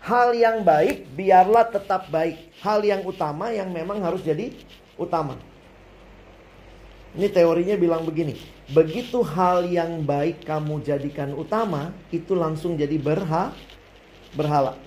Hal 0.00 0.32
yang 0.32 0.62
baik 0.62 1.10
biarlah 1.18 1.66
tetap 1.66 2.06
baik. 2.14 2.38
Hal 2.62 2.86
yang 2.86 3.02
utama 3.02 3.50
yang 3.50 3.68
memang 3.74 3.98
harus 4.00 4.22
jadi 4.22 4.54
utama. 4.94 5.34
Ini 7.10 7.26
teorinya 7.26 7.74
bilang 7.74 8.06
begini. 8.06 8.38
Begitu 8.70 9.18
hal 9.26 9.66
yang 9.66 10.06
baik 10.06 10.46
kamu 10.46 10.78
jadikan 10.86 11.34
utama, 11.34 11.90
itu 12.14 12.38
langsung 12.38 12.78
jadi 12.78 12.94
berha, 13.02 13.50
berhala. 14.30 14.78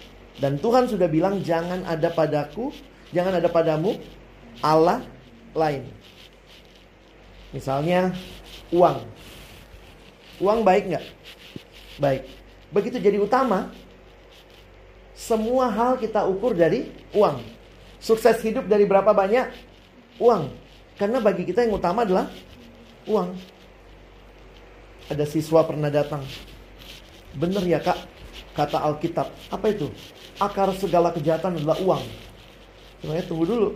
Dan 0.42 0.58
Tuhan 0.58 0.90
sudah 0.90 1.06
bilang 1.06 1.42
jangan 1.46 1.86
ada 1.86 2.10
padaku, 2.10 2.74
jangan 3.14 3.38
ada 3.38 3.50
padamu 3.50 3.98
Allah 4.62 5.06
lain. 5.54 5.86
Misalnya 7.54 8.14
uang. 8.74 9.06
Uang 10.42 10.60
baik 10.66 10.90
nggak? 10.90 11.06
Baik. 12.02 12.26
Begitu 12.74 12.98
jadi 12.98 13.22
utama, 13.22 13.70
semua 15.14 15.70
hal 15.70 16.02
kita 16.02 16.26
ukur 16.26 16.58
dari 16.58 16.90
uang. 17.14 17.46
Sukses 18.02 18.42
hidup 18.42 18.66
dari 18.66 18.84
berapa 18.90 19.14
banyak? 19.14 19.54
Uang. 20.18 20.50
Karena 20.98 21.22
bagi 21.22 21.46
kita 21.46 21.64
yang 21.64 21.78
utama 21.78 22.02
adalah 22.04 22.28
uang. 23.06 23.38
Ada 25.14 25.30
siswa 25.30 25.62
pernah 25.64 25.94
datang. 25.94 26.26
Bener 27.38 27.62
ya 27.64 27.78
kak, 27.78 27.98
kata 28.58 28.82
Alkitab. 28.82 29.30
Apa 29.54 29.70
itu? 29.70 29.94
Akar 30.42 30.70
segala 30.78 31.14
kejahatan 31.14 31.62
adalah 31.62 31.78
uang. 31.82 32.04
Sebenarnya 33.02 33.26
tunggu 33.30 33.46
dulu. 33.46 33.70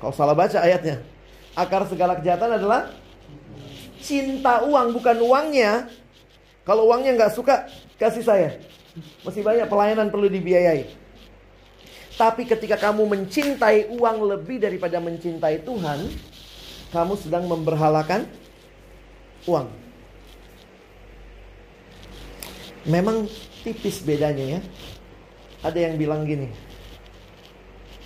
Kau 0.00 0.14
salah 0.14 0.32
baca 0.32 0.60
ayatnya. 0.60 1.04
Akar 1.52 1.84
segala 1.90 2.16
kejahatan 2.16 2.56
adalah 2.56 2.94
cinta 4.00 4.64
uang, 4.64 4.96
bukan 4.96 5.16
uangnya. 5.20 5.90
Kalau 6.64 6.88
uangnya 6.88 7.18
nggak 7.18 7.34
suka, 7.36 7.68
kasih 8.00 8.24
saya. 8.24 8.50
Masih 9.26 9.44
banyak 9.44 9.68
pelayanan 9.68 10.08
perlu 10.08 10.30
dibiayai. 10.30 10.88
Tapi 12.16 12.44
ketika 12.44 12.76
kamu 12.76 13.08
mencintai 13.08 13.92
uang 13.96 14.16
lebih 14.28 14.60
daripada 14.60 15.00
mencintai 15.00 15.64
Tuhan, 15.64 16.04
kamu 16.92 17.14
sedang 17.16 17.48
memberhalakan 17.48 18.28
uang. 19.48 19.68
Memang 22.84 23.24
tipis 23.64 24.04
bedanya 24.04 24.58
ya. 24.58 24.60
Ada 25.60 25.78
yang 25.90 26.00
bilang 26.00 26.24
gini, 26.24 26.48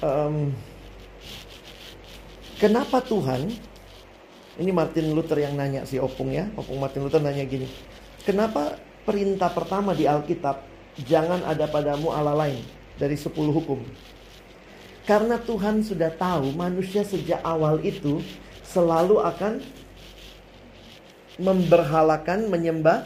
um, 0.02 0.50
kenapa 2.58 2.98
Tuhan? 3.04 3.46
Ini 4.54 4.70
Martin 4.70 5.14
Luther 5.14 5.42
yang 5.42 5.58
nanya 5.58 5.82
si 5.82 5.98
Opung 5.98 6.30
ya, 6.30 6.46
Opung 6.54 6.78
Martin 6.78 7.02
Luther 7.06 7.18
nanya 7.18 7.42
gini, 7.42 7.66
kenapa 8.22 8.78
perintah 9.02 9.50
pertama 9.50 9.94
di 9.94 10.06
Alkitab 10.06 10.62
jangan 11.02 11.42
ada 11.42 11.66
padamu 11.66 12.14
Allah 12.14 12.34
lain 12.34 12.62
dari 12.98 13.18
10 13.18 13.34
hukum. 13.34 13.82
Karena 15.04 15.36
Tuhan 15.36 15.84
sudah 15.84 16.08
tahu 16.14 16.54
manusia 16.56 17.04
sejak 17.04 17.42
awal 17.44 17.82
itu 17.84 18.24
selalu 18.64 19.20
akan 19.20 19.60
memberhalakan 21.36 22.48
menyembah 22.48 23.04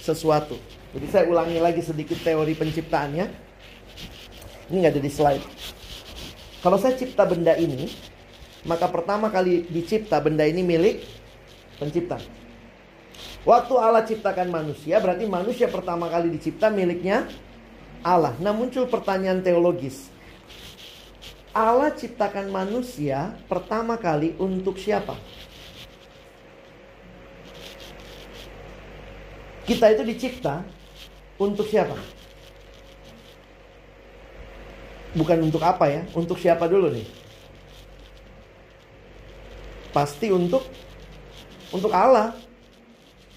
sesuatu. 0.00 0.56
Jadi 0.94 1.06
saya 1.10 1.24
ulangi 1.26 1.58
lagi 1.58 1.82
sedikit 1.82 2.16
teori 2.22 2.54
penciptaannya. 2.54 3.43
Ini 4.72 4.76
nggak 4.80 4.92
ada 4.96 5.02
di 5.02 5.12
slide. 5.12 5.44
Kalau 6.64 6.80
saya 6.80 6.96
cipta 6.96 7.28
benda 7.28 7.52
ini, 7.60 7.92
Maka 8.64 8.88
pertama 8.88 9.28
kali 9.28 9.68
dicipta 9.68 10.16
benda 10.24 10.48
ini 10.48 10.64
milik 10.64 11.04
pencipta. 11.76 12.16
Waktu 13.44 13.74
Allah 13.76 14.08
ciptakan 14.08 14.48
manusia, 14.48 14.96
berarti 15.04 15.28
manusia 15.28 15.68
pertama 15.68 16.08
kali 16.08 16.32
dicipta 16.32 16.72
miliknya 16.72 17.28
Allah. 18.00 18.32
Nah, 18.40 18.56
muncul 18.56 18.88
pertanyaan 18.88 19.44
teologis. 19.44 20.08
Allah 21.52 21.92
ciptakan 21.92 22.48
manusia 22.48 23.36
pertama 23.46 24.00
kali 24.00 24.32
untuk 24.40 24.80
siapa? 24.80 25.14
Kita 29.68 29.92
itu 29.92 30.02
dicipta 30.08 30.64
untuk 31.36 31.68
siapa? 31.68 31.94
Bukan 35.14 35.46
untuk 35.46 35.62
apa 35.62 35.86
ya? 35.86 36.02
Untuk 36.10 36.36
siapa 36.42 36.66
dulu 36.66 36.90
nih? 36.90 37.06
Pasti 39.94 40.34
untuk 40.34 40.66
untuk 41.70 41.94
Allah. 41.94 42.34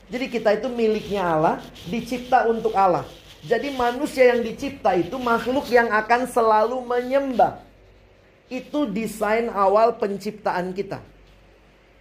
Jadi 0.10 0.26
kita 0.32 0.58
itu 0.58 0.72
miliknya 0.72 1.22
Allah, 1.22 1.56
dicipta 1.86 2.50
untuk 2.50 2.74
Allah. 2.74 3.06
Jadi 3.46 3.70
manusia 3.76 4.34
yang 4.34 4.42
dicipta 4.42 4.98
itu 4.98 5.16
makhluk 5.22 5.70
yang 5.70 5.94
akan 5.94 6.26
selalu 6.26 6.82
menyembah. 6.82 7.62
Itu 8.48 8.88
desain 8.90 9.52
awal 9.52 10.00
penciptaan 10.00 10.72
kita. 10.74 11.04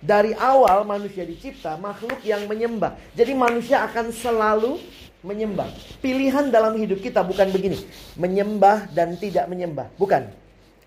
Dari 0.00 0.32
awal 0.38 0.86
manusia 0.86 1.26
dicipta 1.26 1.74
makhluk 1.76 2.22
yang 2.22 2.46
menyembah. 2.46 2.94
Jadi 3.12 3.34
manusia 3.34 3.82
akan 3.84 4.14
selalu 4.14 4.78
menyembah. 5.26 5.66
Pilihan 5.98 6.54
dalam 6.54 6.78
hidup 6.78 7.02
kita 7.02 7.26
bukan 7.26 7.50
begini, 7.50 7.82
menyembah 8.14 8.86
dan 8.94 9.18
tidak 9.18 9.50
menyembah. 9.50 9.90
Bukan. 9.98 10.30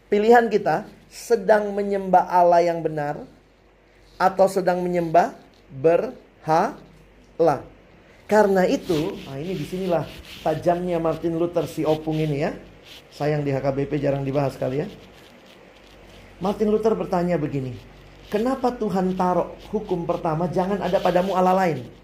Pilihan 0.08 0.48
kita 0.48 0.88
sedang 1.12 1.76
menyembah 1.76 2.26
Allah 2.26 2.64
yang 2.66 2.80
benar 2.80 3.20
atau 4.16 4.48
sedang 4.48 4.80
menyembah 4.80 5.36
berhala. 5.70 7.62
Karena 8.30 8.66
itu, 8.66 9.18
nah 9.26 9.42
ini 9.42 9.58
di 9.58 9.66
sinilah 9.66 10.06
tajamnya 10.46 11.02
Martin 11.02 11.36
Luther 11.38 11.66
si 11.66 11.82
opung 11.84 12.18
ini 12.18 12.46
ya. 12.46 12.54
Sayang 13.10 13.42
di 13.42 13.54
HKBP 13.54 14.02
jarang 14.02 14.22
dibahas 14.22 14.54
kali 14.58 14.86
ya. 14.86 14.88
Martin 16.40 16.72
Luther 16.72 16.96
bertanya 16.96 17.36
begini, 17.36 17.76
kenapa 18.32 18.72
Tuhan 18.72 19.18
taruh 19.18 19.60
hukum 19.76 20.08
pertama 20.08 20.48
jangan 20.48 20.80
ada 20.80 21.02
padamu 21.02 21.36
Allah 21.36 21.58
lain? 21.68 21.99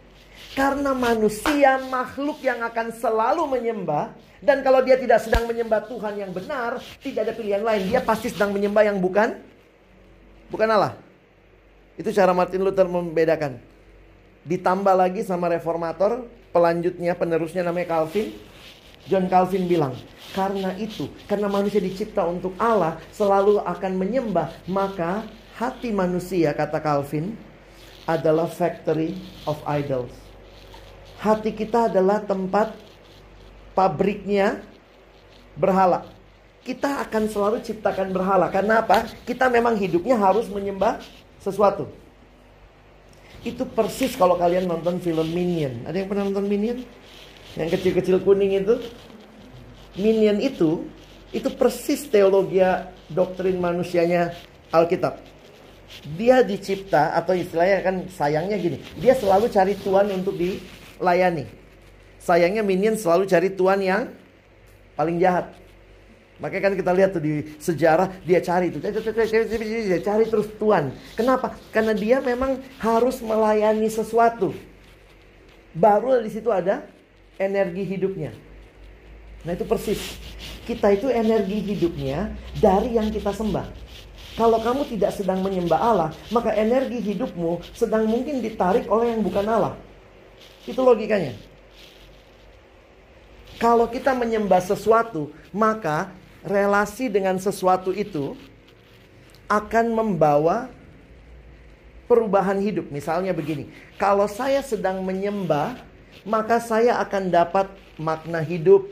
Karena 0.55 0.95
manusia 0.95 1.83
makhluk 1.91 2.39
yang 2.39 2.63
akan 2.63 2.95
selalu 2.95 3.43
menyembah 3.59 4.15
dan 4.39 4.63
kalau 4.63 4.79
dia 4.79 4.95
tidak 4.95 5.19
sedang 5.19 5.51
menyembah 5.51 5.83
Tuhan 5.83 6.15
yang 6.15 6.31
benar, 6.31 6.79
tidak 7.03 7.27
ada 7.27 7.33
pilihan 7.35 7.59
lain. 7.59 7.91
Dia 7.91 7.99
pasti 7.99 8.31
sedang 8.31 8.55
menyembah 8.55 8.87
yang 8.87 9.03
bukan 9.03 9.35
bukan 10.47 10.67
Allah. 10.71 10.95
Itu 11.99 12.11
cara 12.15 12.31
Martin 12.31 12.63
Luther 12.63 12.87
membedakan. 12.87 13.59
Ditambah 14.47 14.95
lagi 14.95 15.27
sama 15.27 15.51
reformator, 15.51 16.23
pelanjutnya, 16.55 17.17
penerusnya 17.19 17.67
namanya 17.67 17.99
Calvin. 17.99 18.31
John 19.05 19.29
Calvin 19.29 19.69
bilang, 19.69 19.93
karena 20.33 20.73
itu, 20.81 21.05
karena 21.29 21.45
manusia 21.45 21.77
dicipta 21.77 22.25
untuk 22.25 22.57
Allah, 22.57 22.97
selalu 23.13 23.61
akan 23.61 23.93
menyembah, 23.93 24.49
maka 24.65 25.29
hati 25.61 25.93
manusia, 25.93 26.49
kata 26.57 26.81
Calvin, 26.81 27.37
adalah 28.09 28.49
factory 28.49 29.13
of 29.45 29.61
idols. 29.69 30.24
Hati 31.25 31.57
kita 31.57 31.89
adalah 31.89 32.21
tempat 32.21 32.77
pabriknya 33.73 34.61
berhala. 35.57 36.05
Kita 36.61 37.01
akan 37.01 37.25
selalu 37.25 37.65
ciptakan 37.65 38.13
berhala. 38.13 38.53
Karena 38.53 38.85
apa? 38.85 39.09
Kita 39.25 39.49
memang 39.49 39.73
hidupnya 39.73 40.21
harus 40.21 40.45
menyembah 40.53 41.01
sesuatu. 41.41 41.89
Itu 43.41 43.65
persis 43.65 44.13
kalau 44.13 44.37
kalian 44.37 44.69
nonton 44.69 45.01
film 45.01 45.25
Minion. 45.33 45.89
Ada 45.89 46.05
yang 46.05 46.09
pernah 46.13 46.29
nonton 46.29 46.45
Minion? 46.45 46.85
Yang 47.57 47.69
kecil-kecil 47.81 48.21
kuning 48.21 48.61
itu. 48.61 48.77
Minion 49.97 50.37
itu, 50.37 50.85
itu 51.33 51.49
persis 51.57 52.05
teologi 52.05 52.61
doktrin 53.09 53.57
manusianya 53.57 54.29
Alkitab. 54.69 55.17
Dia 56.17 56.45
dicipta 56.45 57.17
atau 57.17 57.33
istilahnya 57.33 57.81
kan 57.81 57.95
sayangnya 58.13 58.61
gini. 58.61 58.77
Dia 59.01 59.17
selalu 59.17 59.49
cari 59.49 59.73
Tuhan 59.73 60.09
untuk 60.13 60.37
dilayani. 60.97 61.45
Sayangnya 62.19 62.65
Minion 62.65 62.97
selalu 62.97 63.29
cari 63.29 63.53
Tuhan 63.53 63.79
yang 63.83 64.03
paling 64.97 65.21
jahat. 65.21 65.53
Makanya 66.35 66.63
kan 66.67 66.73
kita 66.75 66.91
lihat 66.91 67.09
tuh 67.15 67.23
di 67.23 67.47
sejarah 67.63 68.11
dia 68.27 68.43
cari 68.43 68.67
itu, 68.67 68.83
dia 68.83 69.99
cari 70.03 70.25
terus 70.27 70.51
Tuhan. 70.59 70.91
Kenapa? 71.15 71.55
Karena 71.71 71.95
dia 71.95 72.19
memang 72.19 72.59
harus 72.83 73.23
melayani 73.23 73.87
sesuatu. 73.87 74.51
Baru 75.71 76.19
di 76.19 76.31
situ 76.31 76.51
ada 76.51 76.83
energi 77.39 77.87
hidupnya. 77.87 78.35
Nah 79.47 79.55
itu 79.55 79.63
persis. 79.63 80.19
Kita 80.67 80.91
itu 80.91 81.07
energi 81.07 81.61
hidupnya 81.71 82.35
dari 82.59 82.99
yang 82.99 83.07
kita 83.13 83.31
sembah. 83.31 83.85
Kalau 84.35 84.59
kamu 84.59 84.83
tidak 84.91 85.15
sedang 85.15 85.39
menyembah 85.39 85.79
Allah, 85.79 86.09
maka 86.35 86.51
energi 86.51 86.99
hidupmu 86.99 87.63
sedang 87.71 88.03
mungkin 88.03 88.43
ditarik 88.43 88.83
oleh 88.91 89.15
yang 89.15 89.23
bukan 89.23 89.47
Allah. 89.47 89.79
Itu 90.65 90.81
logikanya. 90.81 91.37
Kalau 93.55 93.87
kita 93.87 94.11
menyembah 94.11 94.59
sesuatu, 94.59 95.31
maka 95.55 96.11
relasi 96.43 97.07
dengan 97.07 97.39
sesuatu 97.39 97.95
itu 97.95 98.35
akan 99.47 99.95
membawa 99.95 100.67
perubahan 102.05 102.59
hidup. 102.61 102.91
Misalnya 102.91 103.31
begini, 103.31 103.69
kalau 103.95 104.27
saya 104.27 104.59
sedang 104.59 105.01
menyembah, 105.01 105.79
maka 106.27 106.59
saya 106.61 106.99
akan 107.01 107.31
dapat 107.31 107.67
makna 107.95 108.41
hidup. 108.43 108.89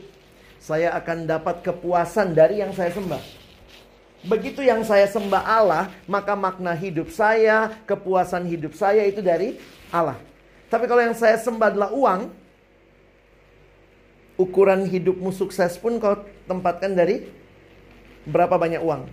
Saya 0.64 0.96
akan 0.96 1.28
dapat 1.28 1.60
kepuasan 1.60 2.32
dari 2.32 2.64
yang 2.64 2.72
saya 2.72 2.88
sembah. 2.88 3.20
Begitu 4.24 4.64
yang 4.64 4.80
saya 4.80 5.04
sembah 5.04 5.44
Allah, 5.44 5.92
maka 6.08 6.32
makna 6.32 6.72
hidup 6.72 7.12
saya, 7.12 7.76
kepuasan 7.84 8.48
hidup 8.48 8.72
saya 8.72 9.04
itu 9.04 9.20
dari 9.20 9.60
Allah. 9.92 10.16
Tapi 10.74 10.90
kalau 10.90 11.06
yang 11.06 11.14
saya 11.14 11.38
sembah 11.38 11.70
adalah 11.70 11.94
uang, 11.94 12.34
ukuran 14.34 14.82
hidupmu 14.90 15.30
sukses 15.30 15.78
pun 15.78 16.02
kau 16.02 16.18
tempatkan 16.50 16.98
dari 16.98 17.30
berapa 18.26 18.58
banyak 18.58 18.82
uang. 18.82 19.06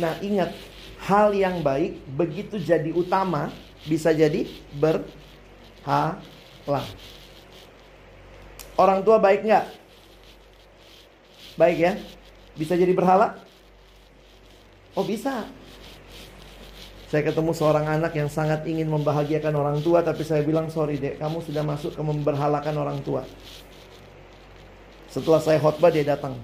Nah, 0.00 0.16
ingat, 0.24 0.56
hal 1.04 1.36
yang 1.36 1.60
baik 1.60 2.00
begitu 2.08 2.56
jadi 2.56 2.88
utama 2.88 3.52
bisa 3.84 4.16
jadi 4.16 4.48
berhala. 4.80 6.24
Orang 8.80 9.04
tua 9.04 9.20
baik 9.20 9.44
nggak? 9.44 9.66
Baik 11.60 11.76
ya? 11.84 11.92
Bisa 12.56 12.80
jadi 12.80 12.96
berhala? 12.96 13.36
Oh 14.96 15.04
bisa. 15.04 15.52
Saya 17.08 17.24
ketemu 17.24 17.56
seorang 17.56 17.88
anak 17.88 18.12
yang 18.12 18.28
sangat 18.28 18.68
ingin 18.68 18.92
membahagiakan 18.92 19.56
orang 19.56 19.78
tua 19.80 20.04
Tapi 20.04 20.20
saya 20.28 20.44
bilang 20.44 20.68
sorry 20.68 21.00
dek 21.00 21.16
kamu 21.16 21.40
sudah 21.40 21.64
masuk 21.64 21.96
ke 21.96 22.02
memberhalakan 22.04 22.74
orang 22.76 23.00
tua 23.00 23.24
Setelah 25.08 25.40
saya 25.40 25.56
khotbah 25.56 25.88
dia 25.88 26.04
datang 26.04 26.36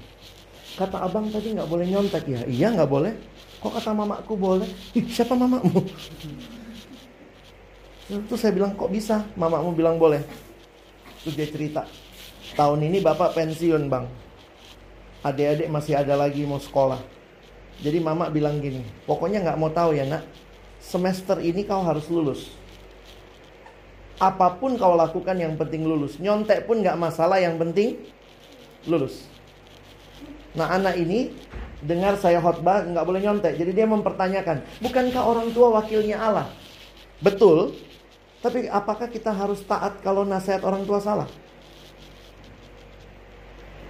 Kata 0.74 1.06
abang 1.06 1.30
tadi 1.30 1.54
nggak 1.54 1.70
boleh 1.70 1.86
nyontek 1.86 2.26
ya? 2.26 2.42
Iya 2.50 2.74
nggak 2.74 2.90
boleh. 2.90 3.14
Kok 3.62 3.78
kata 3.78 3.94
mamaku 3.94 4.34
boleh? 4.34 4.66
Ih, 4.98 5.06
siapa 5.06 5.38
mamamu? 5.38 5.86
Itu 8.10 8.34
saya 8.34 8.50
bilang 8.50 8.74
kok 8.74 8.90
bisa? 8.90 9.22
Mamamu 9.38 9.70
bilang 9.70 10.02
boleh. 10.02 10.18
Itu 11.22 11.30
dia 11.30 11.46
cerita. 11.46 11.86
Tahun 12.58 12.80
ini 12.82 12.98
bapak 12.98 13.38
pensiun 13.38 13.86
bang. 13.86 14.04
Adik-adik 15.22 15.70
masih 15.70 15.94
ada 15.94 16.18
lagi 16.18 16.42
mau 16.42 16.58
sekolah. 16.58 16.98
Jadi 17.78 17.98
mama 18.02 18.26
bilang 18.30 18.58
gini, 18.58 18.82
pokoknya 19.06 19.46
nggak 19.46 19.58
mau 19.58 19.70
tahu 19.70 19.94
ya 19.94 20.06
nak. 20.06 20.22
Semester 20.85 21.41
ini 21.41 21.64
kau 21.64 21.80
harus 21.80 22.05
lulus. 22.12 22.53
Apa 24.20 24.61
pun 24.61 24.76
kau 24.76 24.93
lakukan 24.93 25.35
yang 25.35 25.57
penting 25.57 25.89
lulus. 25.89 26.20
Nyontek 26.20 26.68
pun 26.68 26.85
nggak 26.85 27.01
masalah, 27.01 27.41
yang 27.41 27.57
penting 27.57 28.05
lulus. 28.85 29.24
Nah 30.53 30.76
anak 30.76 31.01
ini 31.01 31.32
dengar 31.80 32.20
saya 32.20 32.39
khotbah 32.39 32.85
nggak 32.85 33.05
boleh 33.05 33.20
nyontek. 33.24 33.57
Jadi 33.57 33.72
dia 33.72 33.89
mempertanyakan, 33.89 34.61
bukankah 34.85 35.22
orang 35.24 35.49
tua 35.57 35.72
wakilnya 35.80 36.20
Allah? 36.20 36.47
Betul. 37.24 37.72
Tapi 38.45 38.68
apakah 38.68 39.09
kita 39.09 39.32
harus 39.32 39.64
taat 39.64 40.05
kalau 40.05 40.28
nasihat 40.28 40.61
orang 40.68 40.85
tua 40.85 41.01
salah? 41.01 41.26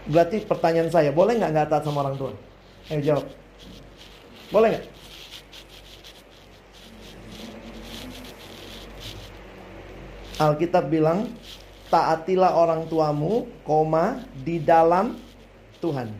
Berarti 0.06 0.46
pertanyaan 0.46 0.94
saya, 0.94 1.10
boleh 1.10 1.34
nggak 1.42 1.50
nggak 1.50 1.68
taat 1.74 1.82
sama 1.82 2.06
orang 2.06 2.14
tua? 2.14 2.30
Ayo 2.86 3.02
jawab. 3.02 3.26
Boleh 4.54 4.68
nggak? 4.78 4.93
Alkitab 10.38 10.90
bilang, 10.90 11.30
taatilah 11.92 12.58
orang 12.58 12.90
tuamu, 12.90 13.46
koma, 13.62 14.26
di 14.42 14.58
dalam 14.58 15.14
Tuhan. 15.78 16.10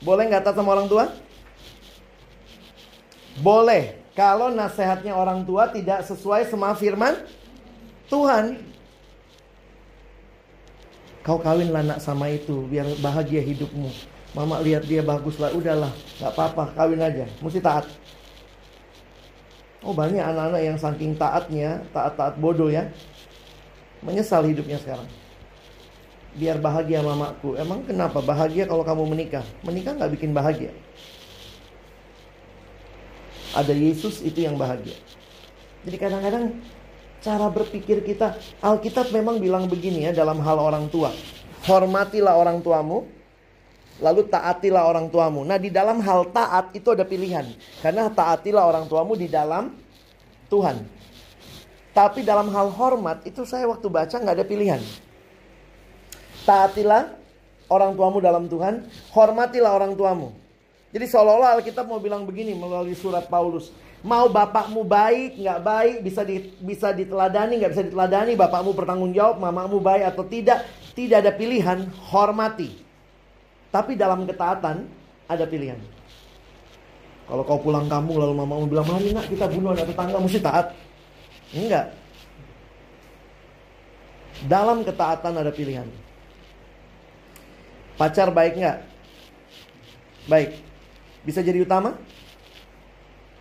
Boleh 0.00 0.24
nggak 0.30 0.42
taat 0.46 0.56
sama 0.56 0.72
orang 0.78 0.88
tua? 0.88 1.10
Boleh 3.40 4.00
kalau 4.14 4.52
nasihatnya 4.52 5.16
orang 5.16 5.42
tua 5.42 5.70
tidak 5.70 6.04
sesuai 6.06 6.46
sama 6.46 6.76
firman 6.76 7.16
Tuhan. 8.10 8.58
Kau 11.20 11.36
kawinlah 11.36 11.84
nak 11.84 12.00
sama 12.00 12.32
itu 12.32 12.64
biar 12.66 12.86
bahagia 13.04 13.44
hidupmu. 13.44 13.92
Mama 14.32 14.62
lihat 14.62 14.86
dia 14.86 15.02
bagus 15.02 15.36
lah, 15.42 15.50
udahlah, 15.50 15.90
nggak 16.22 16.32
apa-apa, 16.32 16.64
kawin 16.78 17.02
aja. 17.02 17.26
Mesti 17.42 17.60
taat. 17.60 17.84
Oh 19.80 19.96
banyak 19.96 20.20
anak-anak 20.20 20.62
yang 20.64 20.78
saking 20.78 21.16
taatnya, 21.16 21.80
taat-taat 21.90 22.36
bodoh 22.36 22.68
ya. 22.68 22.88
Menyesal 24.00 24.48
hidupnya 24.48 24.80
sekarang. 24.80 25.08
Biar 26.36 26.56
bahagia 26.62 27.04
mamaku. 27.04 27.58
Emang 27.58 27.84
kenapa 27.84 28.22
bahagia 28.24 28.64
kalau 28.64 28.86
kamu 28.86 29.04
menikah? 29.12 29.44
Menikah 29.66 29.98
nggak 29.98 30.12
bikin 30.16 30.30
bahagia. 30.32 30.72
Ada 33.50 33.74
Yesus 33.74 34.22
itu 34.22 34.46
yang 34.46 34.54
bahagia. 34.54 34.94
Jadi 35.82 35.96
kadang-kadang 35.98 36.54
cara 37.20 37.46
berpikir 37.50 38.00
kita, 38.06 38.38
Alkitab 38.62 39.10
memang 39.12 39.42
bilang 39.42 39.66
begini 39.66 40.06
ya 40.08 40.12
dalam 40.14 40.38
hal 40.40 40.56
orang 40.56 40.86
tua. 40.88 41.10
Hormatilah 41.66 42.38
orang 42.40 42.64
tuamu, 42.64 43.04
lalu 44.00 44.24
taatilah 44.30 44.88
orang 44.88 45.12
tuamu. 45.12 45.44
Nah, 45.44 45.60
di 45.60 45.68
dalam 45.68 46.00
hal 46.00 46.32
taat 46.32 46.72
itu 46.72 46.88
ada 46.94 47.04
pilihan. 47.04 47.44
Karena 47.84 48.08
taatilah 48.08 48.64
orang 48.64 48.88
tuamu 48.88 49.12
di 49.18 49.28
dalam 49.28 49.76
Tuhan. 50.48 50.99
Tapi 51.90 52.22
dalam 52.22 52.48
hal 52.54 52.70
hormat 52.70 53.26
itu 53.26 53.42
saya 53.42 53.66
waktu 53.66 53.86
baca 53.90 54.14
nggak 54.14 54.36
ada 54.38 54.46
pilihan. 54.46 54.80
Taatilah 56.46 57.18
orang 57.70 57.94
tuamu 57.98 58.18
dalam 58.22 58.46
Tuhan, 58.46 58.86
hormatilah 59.14 59.74
orang 59.74 59.94
tuamu. 59.98 60.34
Jadi 60.90 61.06
seolah-olah 61.06 61.58
Alkitab 61.58 61.86
mau 61.86 62.02
bilang 62.02 62.26
begini 62.26 62.54
melalui 62.54 62.98
surat 62.98 63.30
Paulus. 63.30 63.70
Mau 64.00 64.32
bapakmu 64.32 64.82
baik, 64.82 65.38
nggak 65.38 65.60
baik, 65.60 65.96
bisa 66.02 66.24
di, 66.24 66.50
bisa 66.58 66.88
diteladani, 66.90 67.60
nggak 67.62 67.70
bisa 67.70 67.84
diteladani, 67.86 68.32
bapakmu 68.34 68.72
bertanggung 68.74 69.12
jawab, 69.12 69.38
mamamu 69.38 69.78
baik 69.78 70.08
atau 70.08 70.24
tidak, 70.26 70.66
tidak 70.96 71.22
ada 71.22 71.32
pilihan, 71.36 71.84
hormati. 72.10 72.74
Tapi 73.70 73.94
dalam 73.94 74.24
ketaatan 74.26 74.88
ada 75.30 75.44
pilihan. 75.46 75.78
Kalau 77.30 77.46
kau 77.46 77.62
pulang 77.62 77.86
kampung 77.86 78.18
lalu 78.18 78.34
mamamu 78.34 78.66
bilang, 78.66 78.88
mari 78.88 79.14
nak 79.14 79.30
kita 79.30 79.46
bunuh 79.46 79.76
anak 79.76 79.86
tetangga, 79.94 80.18
mesti 80.18 80.40
taat. 80.42 80.66
Enggak. 81.50 81.92
Dalam 84.46 84.86
ketaatan 84.86 85.34
ada 85.36 85.52
pilihan. 85.52 85.86
Pacar 88.00 88.32
baik 88.32 88.56
nggak? 88.56 88.78
Baik. 90.24 90.50
Bisa 91.20 91.44
jadi 91.44 91.60
utama? 91.60 91.92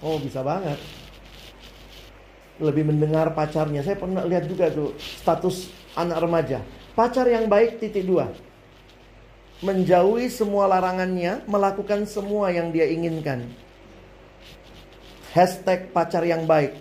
Oh 0.03 0.19
bisa 0.19 0.43
banget. 0.43 0.75
Lebih 2.59 2.91
mendengar 2.91 3.31
pacarnya. 3.31 3.79
Saya 3.85 3.95
pernah 3.95 4.27
lihat 4.27 4.51
juga 4.51 4.67
tuh 4.67 4.91
status 4.99 5.71
anak 5.95 6.19
remaja. 6.19 6.59
Pacar 6.91 7.23
yang 7.31 7.47
baik 7.47 7.79
titik 7.79 8.03
dua. 8.03 8.27
Menjauhi 9.63 10.27
semua 10.31 10.67
larangannya, 10.67 11.43
melakukan 11.47 12.03
semua 12.07 12.51
yang 12.51 12.71
dia 12.71 12.87
inginkan. 12.87 13.47
Hashtag 15.31 15.91
pacar 15.95 16.23
yang 16.27 16.43
baik. 16.43 16.75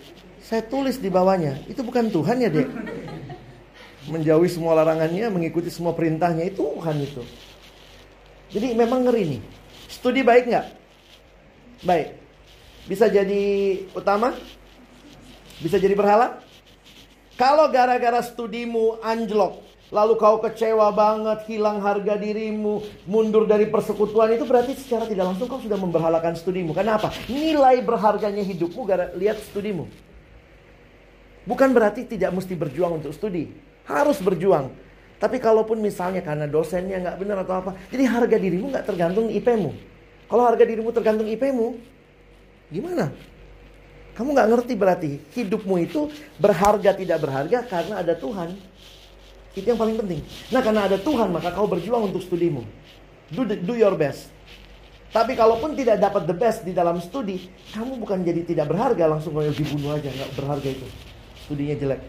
Saya 0.48 0.64
tulis 0.64 0.96
di 0.96 1.12
bawahnya. 1.12 1.60
Itu 1.68 1.84
bukan 1.84 2.08
Tuhan 2.08 2.40
ya 2.40 2.48
dek. 2.48 2.72
Menjauhi 4.08 4.48
semua 4.48 4.72
larangannya, 4.80 5.28
mengikuti 5.28 5.68
semua 5.68 5.92
perintahnya. 5.92 6.48
Itu 6.48 6.72
Tuhan 6.80 6.96
itu. 7.04 7.20
Jadi 8.56 8.72
memang 8.72 9.04
ngeri 9.04 9.36
nih. 9.36 9.40
Studi 9.92 10.24
baik 10.24 10.48
nggak? 10.48 10.66
Baik. 11.84 12.16
Bisa 12.88 13.12
jadi 13.12 13.44
utama? 13.92 14.32
Bisa 15.60 15.76
jadi 15.76 15.92
berhala? 15.92 16.40
Kalau 17.36 17.68
gara-gara 17.68 18.24
studimu 18.24 19.04
anjlok, 19.04 19.60
lalu 19.92 20.16
kau 20.16 20.40
kecewa 20.40 20.88
banget, 20.96 21.44
hilang 21.44 21.84
harga 21.84 22.16
dirimu, 22.16 22.80
mundur 23.04 23.44
dari 23.44 23.68
persekutuan 23.68 24.32
itu 24.32 24.48
berarti 24.48 24.72
secara 24.80 25.04
tidak 25.04 25.28
langsung 25.28 25.44
kau 25.44 25.60
sudah 25.60 25.76
memberhalakan 25.76 26.40
studimu. 26.40 26.72
Kenapa? 26.72 27.12
Nilai 27.28 27.84
berharganya 27.84 28.40
hidupmu 28.40 28.80
gara 28.88 29.12
lihat 29.12 29.36
studimu. 29.44 30.07
Bukan 31.48 31.72
berarti 31.72 32.04
tidak 32.04 32.36
mesti 32.36 32.52
berjuang 32.52 33.00
untuk 33.00 33.16
studi. 33.16 33.48
Harus 33.88 34.20
berjuang. 34.20 34.68
Tapi 35.16 35.40
kalaupun 35.40 35.80
misalnya 35.80 36.20
karena 36.20 36.44
dosennya 36.44 37.00
nggak 37.00 37.16
benar 37.16 37.40
atau 37.40 37.56
apa, 37.56 37.70
jadi 37.88 38.04
harga 38.04 38.36
dirimu 38.36 38.68
nggak 38.68 38.84
tergantung 38.84 39.32
IP-mu. 39.32 39.72
Kalau 40.28 40.44
harga 40.44 40.62
dirimu 40.68 40.92
tergantung 40.92 41.24
IP-mu, 41.24 41.80
gimana? 42.68 43.10
Kamu 44.12 44.36
nggak 44.36 44.48
ngerti 44.52 44.72
berarti 44.76 45.10
hidupmu 45.32 45.74
itu 45.80 46.12
berharga 46.36 46.92
tidak 46.92 47.18
berharga 47.24 47.64
karena 47.64 48.04
ada 48.04 48.12
Tuhan. 48.12 48.52
Itu 49.56 49.66
yang 49.72 49.80
paling 49.80 49.96
penting. 50.04 50.20
Nah 50.52 50.60
karena 50.60 50.84
ada 50.84 51.00
Tuhan 51.00 51.32
maka 51.32 51.50
kau 51.56 51.64
berjuang 51.64 52.12
untuk 52.12 52.22
studimu. 52.22 52.62
Do, 53.32 53.48
the, 53.48 53.56
do 53.56 53.72
your 53.72 53.96
best. 53.96 54.28
Tapi 55.08 55.32
kalaupun 55.32 55.72
tidak 55.72 55.96
dapat 55.96 56.28
the 56.28 56.36
best 56.36 56.60
di 56.68 56.76
dalam 56.76 57.00
studi, 57.00 57.48
kamu 57.72 57.96
bukan 57.96 58.20
jadi 58.20 58.44
tidak 58.44 58.68
berharga 58.68 59.08
langsung 59.08 59.32
dibunuh 59.40 59.96
aja 59.96 60.12
nggak 60.12 60.30
berharga 60.36 60.68
itu. 60.68 61.07
Studinya 61.48 61.80
jelek. 61.80 62.00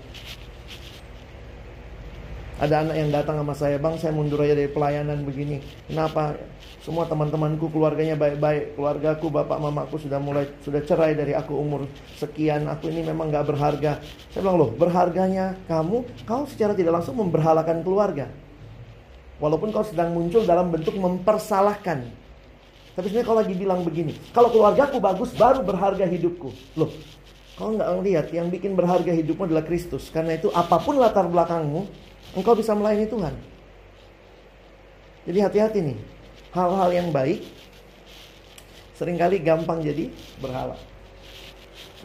Ada 2.59 2.83
anak 2.83 2.95
yang 2.99 3.07
datang 3.07 3.39
sama 3.39 3.55
saya, 3.55 3.79
bang 3.79 3.95
saya 3.95 4.11
mundur 4.11 4.43
aja 4.43 4.51
dari 4.51 4.67
pelayanan 4.67 5.23
begini. 5.23 5.63
Kenapa? 5.87 6.35
Semua 6.83 7.07
teman-temanku 7.07 7.71
keluarganya 7.71 8.19
baik-baik, 8.19 8.75
keluargaku 8.75 9.31
bapak 9.31 9.63
mamaku 9.63 9.95
sudah 9.95 10.19
mulai 10.19 10.43
sudah 10.59 10.83
cerai 10.83 11.15
dari 11.15 11.31
aku 11.31 11.55
umur 11.55 11.87
sekian. 12.19 12.67
Aku 12.67 12.91
ini 12.91 12.99
memang 13.07 13.31
nggak 13.31 13.47
berharga. 13.47 14.03
Saya 14.35 14.43
bilang 14.43 14.59
loh, 14.59 14.75
berharganya 14.75 15.55
kamu, 15.71 16.03
kau 16.27 16.43
secara 16.51 16.75
tidak 16.75 16.99
langsung 16.99 17.15
memberhalakan 17.15 17.79
keluarga. 17.79 18.27
Walaupun 19.39 19.71
kau 19.71 19.87
sedang 19.87 20.11
muncul 20.11 20.43
dalam 20.43 20.67
bentuk 20.67 20.99
mempersalahkan. 20.99 22.11
Tapi 22.91 23.05
sebenarnya 23.07 23.27
kau 23.31 23.39
lagi 23.39 23.55
bilang 23.55 23.87
begini, 23.87 24.19
kalau 24.35 24.51
keluargaku 24.51 24.99
bagus 24.99 25.31
baru 25.31 25.63
berharga 25.63 26.03
hidupku. 26.03 26.51
Loh, 26.75 26.91
kau 27.59 27.75
nggak 27.75 27.91
ngelihat 27.99 28.27
yang 28.31 28.47
bikin 28.47 28.79
berharga 28.79 29.11
hidupmu 29.11 29.51
adalah 29.51 29.67
Kristus. 29.67 30.07
Karena 30.07 30.39
itu 30.39 30.47
apa 30.55 30.79
pun 30.79 30.95
latar 30.95 31.27
belakangmu, 31.27 31.83
engkau 32.39 32.55
bisa 32.55 32.71
melayani 32.71 33.11
Tuhan. 33.11 33.35
Jadi 35.27 35.39
hati-hati 35.43 35.79
nih. 35.83 35.99
Hal-hal 36.55 36.89
yang 36.95 37.11
baik 37.11 37.43
sering 38.95 39.19
kali 39.19 39.43
gampang 39.43 39.83
jadi 39.83 40.07
berhala. 40.39 40.79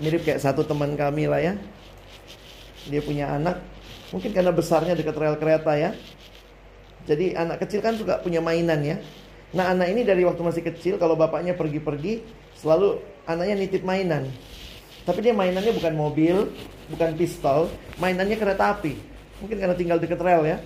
Mirip 0.03 0.27
kayak 0.27 0.43
satu 0.43 0.67
teman 0.67 0.99
kami 0.99 1.31
lah 1.31 1.39
ya. 1.39 1.55
Dia 2.91 3.01
punya 3.01 3.31
anak, 3.31 3.63
mungkin 4.11 4.35
karena 4.35 4.51
besarnya 4.51 4.99
dekat 4.99 5.17
rel 5.17 5.39
kereta 5.39 5.73
ya. 5.79 5.95
Jadi 7.07 7.39
anak 7.39 7.63
kecil 7.63 7.81
kan 7.81 7.95
juga 7.95 8.19
punya 8.19 8.43
mainan 8.43 8.83
ya. 8.83 8.97
Nah 9.55 9.71
anak 9.71 9.87
ini 9.95 10.03
dari 10.03 10.27
waktu 10.27 10.43
masih 10.43 10.67
kecil 10.67 10.99
kalau 10.99 11.15
bapaknya 11.15 11.55
pergi-pergi 11.55 12.27
selalu 12.59 12.99
anaknya 13.25 13.55
nitip 13.55 13.87
mainan. 13.87 14.29
Tapi 15.05 15.19
dia 15.21 15.37
mainannya 15.37 15.73
bukan 15.77 15.95
mobil, 15.95 16.37
bukan 16.89 17.13
pistol, 17.17 17.69
mainannya 18.01 18.41
kereta 18.41 18.73
api. 18.73 18.97
Mungkin 19.45 19.57
karena 19.61 19.77
tinggal 19.77 20.01
dekat 20.01 20.21
rel 20.21 20.49
ya. 20.49 20.59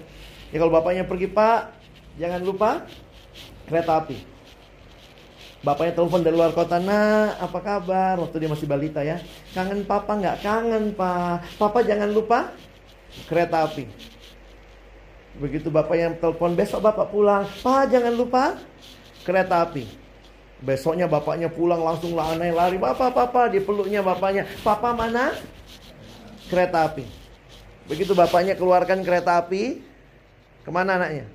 Ya 0.55 0.57
kalau 0.63 0.71
bapaknya 0.71 1.03
pergi, 1.03 1.27
Pak, 1.27 1.75
jangan 2.23 2.41
lupa 2.47 2.87
kereta 3.67 3.99
api. 3.99 4.39
Bapaknya 5.59 5.91
telepon 5.99 6.23
dari 6.23 6.39
luar 6.39 6.55
kota, 6.55 6.79
nah 6.79 7.35
apa 7.35 7.59
kabar? 7.59 8.15
Waktu 8.23 8.47
dia 8.47 8.51
masih 8.51 8.71
balita 8.71 9.03
ya. 9.03 9.19
Kangen 9.51 9.83
papa 9.83 10.15
nggak? 10.15 10.37
Kangen 10.39 10.95
pak. 10.95 11.59
Papa 11.59 11.83
jangan 11.83 12.15
lupa 12.15 12.55
kereta 13.27 13.67
api. 13.67 13.91
Begitu 15.43 15.67
bapak 15.67 15.97
yang 15.99 16.15
telepon 16.23 16.55
besok 16.55 16.87
bapak 16.87 17.11
pulang, 17.11 17.43
pak 17.59 17.91
jangan 17.91 18.15
lupa 18.15 18.55
kereta 19.27 19.67
api. 19.67 20.08
Besoknya 20.59 21.07
bapaknya 21.07 21.47
pulang 21.47 21.79
langsung 21.79 22.19
aneh 22.19 22.51
lari, 22.51 22.83
bapak 22.83 23.15
papa 23.15 23.47
di 23.47 23.63
peluknya 23.63 24.03
bapaknya, 24.03 24.43
papa 24.67 24.91
mana? 24.91 25.31
Kereta 26.51 26.91
api. 26.91 27.07
Begitu 27.87 28.11
bapaknya 28.11 28.59
keluarkan 28.59 29.07
kereta 29.07 29.39
api, 29.39 29.79
ke 30.67 30.71
mana 30.75 30.99
anaknya? 30.99 31.31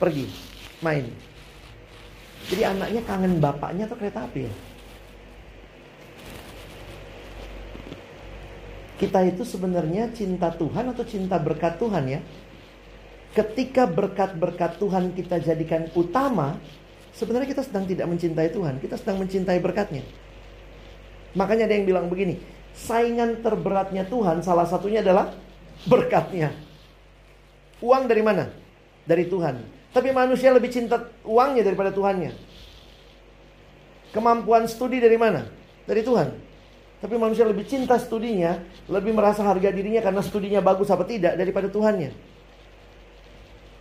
Pergi, 0.00 0.24
main. 0.80 1.04
Jadi 2.48 2.62
anaknya 2.64 3.02
kangen 3.04 3.36
bapaknya 3.44 3.84
atau 3.84 3.98
kereta 4.00 4.24
api 4.24 4.40
ya? 4.48 4.54
Kita 8.98 9.20
itu 9.22 9.44
sebenarnya 9.46 10.10
cinta 10.10 10.50
Tuhan 10.50 10.90
atau 10.90 11.04
cinta 11.06 11.36
berkat 11.38 11.78
Tuhan 11.78 12.08
ya? 12.08 12.20
Ketika 13.36 13.86
berkat-berkat 13.86 14.80
Tuhan 14.82 15.14
kita 15.14 15.38
jadikan 15.38 15.86
utama, 15.94 16.58
sebenarnya 17.14 17.48
kita 17.48 17.62
sedang 17.64 17.84
tidak 17.84 18.06
mencintai 18.08 18.48
Tuhan, 18.50 18.80
kita 18.82 18.96
sedang 18.98 19.22
mencintai 19.22 19.58
berkatnya. 19.60 20.02
Makanya 21.36 21.68
ada 21.68 21.74
yang 21.76 21.86
bilang 21.86 22.06
begini, 22.08 22.40
saingan 22.74 23.44
terberatnya 23.44 24.08
Tuhan 24.08 24.40
salah 24.40 24.64
satunya 24.64 25.04
adalah 25.04 25.32
berkatnya. 25.86 26.52
Uang 27.78 28.10
dari 28.10 28.22
mana? 28.24 28.50
Dari 29.06 29.28
Tuhan. 29.28 29.62
Tapi 29.94 30.08
manusia 30.12 30.52
lebih 30.52 30.68
cinta 30.68 31.08
uangnya 31.24 31.62
daripada 31.64 31.94
Tuhannya. 31.94 32.34
Kemampuan 34.12 34.66
studi 34.66 34.98
dari 34.98 35.16
mana? 35.16 35.58
dari 35.88 36.04
Tuhan. 36.04 36.28
Tapi 37.00 37.14
manusia 37.16 37.48
lebih 37.48 37.64
cinta 37.64 37.96
studinya, 37.96 38.60
lebih 38.90 39.16
merasa 39.16 39.40
harga 39.40 39.72
dirinya 39.72 40.04
karena 40.04 40.20
studinya 40.20 40.60
bagus 40.60 40.92
apa 40.92 41.08
tidak 41.08 41.40
daripada 41.40 41.72
Tuhannya. 41.72 42.12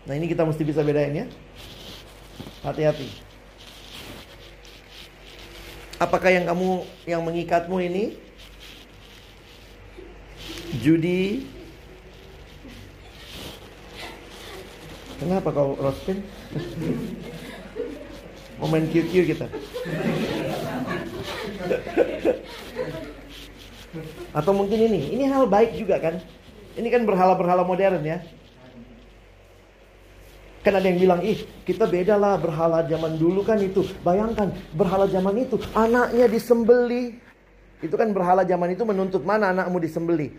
Nah 0.08 0.14
ini 0.16 0.32
kita 0.32 0.48
mesti 0.48 0.64
bisa 0.64 0.80
bedain 0.88 1.12
ya. 1.12 1.26
Hati-hati. 2.68 3.08
Apakah 6.04 6.36
yang 6.36 6.52
kamu 6.52 6.84
yang 7.08 7.24
mengikatmu 7.24 7.80
ini 7.80 8.20
judi? 10.84 11.48
Kenapa 15.16 15.56
kau 15.56 15.80
Rospin? 15.80 16.20
Mau 18.60 18.68
main 18.68 18.84
QQ 18.92 19.32
kita. 19.32 19.48
Atau 24.36 24.52
mungkin 24.52 24.92
ini, 24.92 25.16
ini 25.16 25.24
hal 25.24 25.48
baik 25.48 25.72
juga 25.80 26.04
kan? 26.04 26.20
Ini 26.76 26.92
kan 26.92 27.08
berhala-berhala 27.08 27.64
modern 27.64 28.04
ya. 28.04 28.20
Kan 30.68 30.84
ada 30.84 30.84
yang 30.92 31.00
bilang, 31.00 31.24
ih 31.24 31.48
kita 31.64 31.88
beda 31.88 32.20
lah 32.20 32.36
berhala 32.36 32.84
zaman 32.84 33.16
dulu 33.16 33.40
kan 33.40 33.56
itu. 33.56 33.88
Bayangkan, 34.04 34.52
berhala 34.76 35.08
zaman 35.08 35.48
itu 35.48 35.56
anaknya 35.72 36.28
disembeli. 36.28 37.16
Itu 37.80 37.96
kan 37.96 38.12
berhala 38.12 38.44
zaman 38.44 38.76
itu 38.76 38.84
menuntut 38.84 39.24
mana 39.24 39.56
anakmu 39.56 39.80
disembeli. 39.80 40.36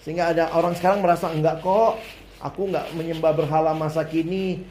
Sehingga 0.00 0.32
ada 0.32 0.56
orang 0.56 0.72
sekarang 0.80 1.04
merasa, 1.04 1.28
enggak 1.28 1.60
kok, 1.60 2.00
aku 2.40 2.72
enggak 2.72 2.88
menyembah 2.96 3.36
berhala 3.36 3.76
masa 3.76 4.00
kini. 4.00 4.64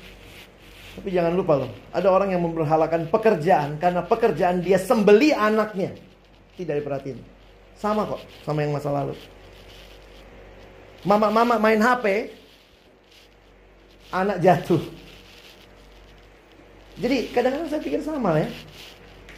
Tapi 0.97 1.13
jangan 1.13 1.37
lupa 1.37 1.61
loh, 1.61 1.69
ada 1.93 2.09
orang 2.09 2.33
yang 2.33 2.41
memberhalakan 2.41 3.13
pekerjaan 3.13 3.77
karena 3.77 4.01
pekerjaan 4.01 4.65
dia 4.65 4.81
sembeli 4.81 5.37
anaknya. 5.37 5.93
Tidak 6.57 6.81
diperhatiin. 6.81 7.21
Sama 7.77 8.09
kok, 8.09 8.25
sama 8.41 8.65
yang 8.65 8.73
masa 8.73 8.89
lalu. 8.89 9.13
Mama-mama 11.05 11.61
main 11.61 11.77
HP, 11.77 12.40
anak 14.11 14.37
jatuh. 14.43 14.83
Jadi 16.99 17.31
kadang-kadang 17.31 17.71
saya 17.71 17.81
pikir 17.81 18.03
sama 18.03 18.37
ya. 18.37 18.51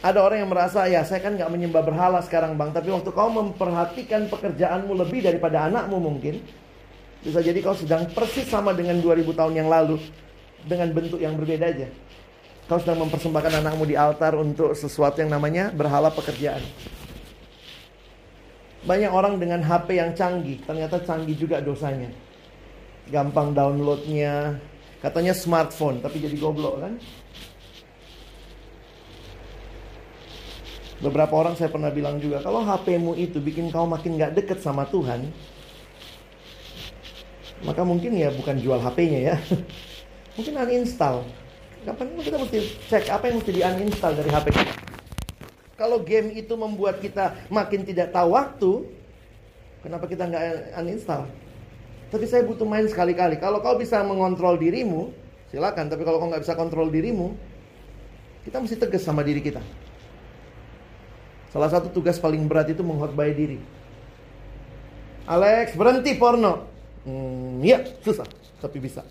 Ada 0.04 0.20
orang 0.20 0.44
yang 0.44 0.50
merasa 0.52 0.84
ya 0.84 1.00
saya 1.00 1.24
kan 1.24 1.32
nggak 1.32 1.48
menyembah 1.48 1.80
berhala 1.80 2.20
sekarang 2.20 2.60
bang, 2.60 2.76
tapi 2.76 2.92
waktu 2.92 3.08
kau 3.08 3.30
memperhatikan 3.32 4.28
pekerjaanmu 4.28 4.92
lebih 5.00 5.24
daripada 5.24 5.64
anakmu 5.64 5.96
mungkin, 5.96 6.44
bisa 7.24 7.40
jadi 7.40 7.56
kau 7.64 7.72
sedang 7.72 8.04
persis 8.12 8.44
sama 8.44 8.76
dengan 8.76 9.00
2000 9.00 9.32
tahun 9.32 9.64
yang 9.64 9.68
lalu 9.72 9.96
dengan 10.68 10.92
bentuk 10.92 11.16
yang 11.24 11.32
berbeda 11.40 11.72
aja. 11.72 11.88
Kau 12.68 12.76
sedang 12.76 13.00
mempersembahkan 13.00 13.64
anakmu 13.64 13.88
di 13.88 13.96
altar 13.96 14.36
untuk 14.36 14.76
sesuatu 14.76 15.24
yang 15.24 15.32
namanya 15.32 15.72
berhala 15.72 16.12
pekerjaan. 16.12 16.60
Banyak 18.84 19.08
orang 19.08 19.40
dengan 19.40 19.64
HP 19.64 19.96
yang 19.96 20.12
canggih, 20.12 20.60
ternyata 20.68 21.00
canggih 21.00 21.32
juga 21.32 21.64
dosanya 21.64 22.12
gampang 23.08 23.52
downloadnya. 23.52 24.56
Katanya 25.04 25.36
smartphone, 25.36 26.00
tapi 26.00 26.16
jadi 26.16 26.32
goblok 26.40 26.80
kan? 26.80 26.96
Beberapa 31.04 31.36
orang 31.36 31.52
saya 31.60 31.68
pernah 31.68 31.92
bilang 31.92 32.16
juga, 32.16 32.40
kalau 32.40 32.64
HPmu 32.64 33.12
itu 33.20 33.36
bikin 33.36 33.68
kau 33.68 33.84
makin 33.84 34.16
gak 34.16 34.32
deket 34.32 34.64
sama 34.64 34.88
Tuhan, 34.88 35.28
maka 37.68 37.84
mungkin 37.84 38.16
ya 38.16 38.32
bukan 38.32 38.56
jual 38.56 38.80
HP-nya 38.80 39.20
ya. 39.20 39.36
mungkin 40.40 40.56
uninstall. 40.56 41.28
Kapan 41.84 42.16
kita 42.24 42.40
mesti 42.40 42.58
cek 42.88 43.04
apa 43.12 43.28
yang 43.28 43.36
mesti 43.44 43.52
di 43.52 43.60
uninstall 43.60 44.16
dari 44.16 44.30
HP 44.32 44.46
kita. 44.56 44.74
Kalau 45.76 46.00
game 46.00 46.32
itu 46.32 46.54
membuat 46.56 47.04
kita 47.04 47.36
makin 47.52 47.84
tidak 47.84 48.08
tahu 48.08 48.32
waktu, 48.32 48.72
kenapa 49.84 50.08
kita 50.08 50.24
nggak 50.24 50.44
uninstall? 50.80 51.28
Tapi 52.14 52.30
saya 52.30 52.46
butuh 52.46 52.62
main 52.62 52.86
sekali-kali. 52.86 53.42
Kalau 53.42 53.58
kau 53.58 53.74
bisa 53.74 53.98
mengontrol 54.06 54.54
dirimu, 54.54 55.10
silakan. 55.50 55.90
Tapi 55.90 56.06
kalau 56.06 56.22
kau 56.22 56.30
nggak 56.30 56.46
bisa 56.46 56.54
kontrol 56.54 56.86
dirimu, 56.86 57.34
kita 58.46 58.62
mesti 58.62 58.78
tegas 58.78 59.02
sama 59.02 59.26
diri 59.26 59.42
kita. 59.42 59.58
Salah 61.50 61.74
satu 61.74 61.90
tugas 61.90 62.22
paling 62.22 62.46
berat 62.46 62.70
itu 62.70 62.86
menghotbah 62.86 63.26
diri. 63.34 63.58
Alex, 65.26 65.74
berhenti 65.74 66.14
porno. 66.14 66.70
Hmm, 67.02 67.58
iya, 67.66 67.82
susah, 68.06 68.30
tapi 68.62 68.78
bisa. 68.78 69.02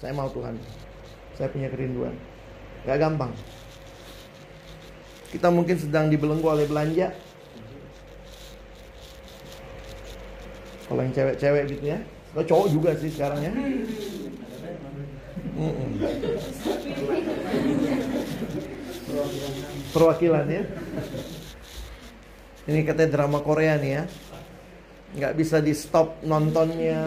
Saya 0.00 0.16
mau 0.16 0.32
Tuhan. 0.32 0.56
Saya 1.36 1.52
punya 1.52 1.68
kerinduan. 1.68 2.16
Gak 2.88 2.96
gampang. 2.96 3.36
Kita 5.36 5.52
mungkin 5.52 5.76
sedang 5.76 6.08
dibelenggu 6.08 6.48
oleh 6.48 6.64
belanja. 6.64 7.12
Kalau 10.88 11.00
yang 11.04 11.12
cewek-cewek 11.12 11.64
gitu 11.76 11.92
ya. 11.92 12.00
Lo 12.32 12.40
cowok 12.40 12.66
juga 12.72 12.90
sih 12.96 13.12
sekarang 13.12 13.40
ya. 13.44 13.52
Mm-mm. 15.52 15.90
Perwakilan 19.92 20.46
ya. 20.48 20.62
Ini 22.64 22.80
katanya 22.88 23.10
drama 23.20 23.44
Korea 23.44 23.76
nih 23.76 23.92
ya. 24.00 24.04
Nggak 25.12 25.34
bisa 25.36 25.60
di 25.60 25.76
stop 25.76 26.24
nontonnya. 26.24 27.04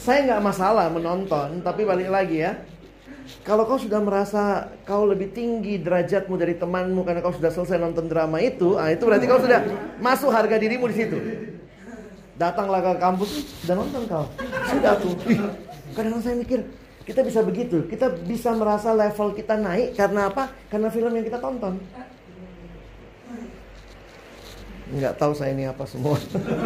Saya 0.00 0.24
nggak 0.24 0.42
masalah 0.42 0.88
menonton, 0.88 1.60
tapi 1.60 1.84
balik 1.84 2.08
lagi 2.08 2.40
ya. 2.40 2.56
Kalau 3.44 3.68
kau 3.68 3.76
sudah 3.76 4.00
merasa 4.00 4.72
kau 4.88 5.04
lebih 5.04 5.30
tinggi 5.36 5.76
derajatmu 5.76 6.34
dari 6.40 6.56
temanmu 6.56 7.04
karena 7.04 7.20
kau 7.20 7.36
sudah 7.36 7.52
selesai 7.52 7.76
nonton 7.76 8.08
drama 8.08 8.40
itu, 8.40 8.80
ah 8.80 8.88
itu 8.90 9.04
berarti 9.04 9.28
kau 9.28 9.38
sudah 9.38 9.60
masuk 10.00 10.32
harga 10.32 10.56
dirimu 10.56 10.88
di 10.88 10.96
situ. 10.96 11.18
Datanglah 12.40 12.80
ke 12.80 12.92
kampus, 12.96 13.30
sudah 13.60 13.76
nonton 13.76 14.02
kau. 14.08 14.24
Sudah 14.72 14.96
tuh. 14.96 15.12
kadang-kadang 15.92 16.24
saya 16.24 16.36
mikir, 16.40 16.64
kita 17.04 17.20
bisa 17.20 17.44
begitu. 17.44 17.84
Kita 17.84 18.08
bisa 18.24 18.56
merasa 18.56 18.96
level 18.96 19.36
kita 19.36 19.60
naik 19.60 19.92
karena 19.92 20.32
apa? 20.32 20.48
Karena 20.72 20.88
film 20.88 21.12
yang 21.12 21.26
kita 21.28 21.36
tonton. 21.36 21.76
Nggak 24.88 25.20
tahu 25.20 25.36
saya 25.36 25.52
ini 25.52 25.68
apa 25.68 25.84
semua. 25.84 26.16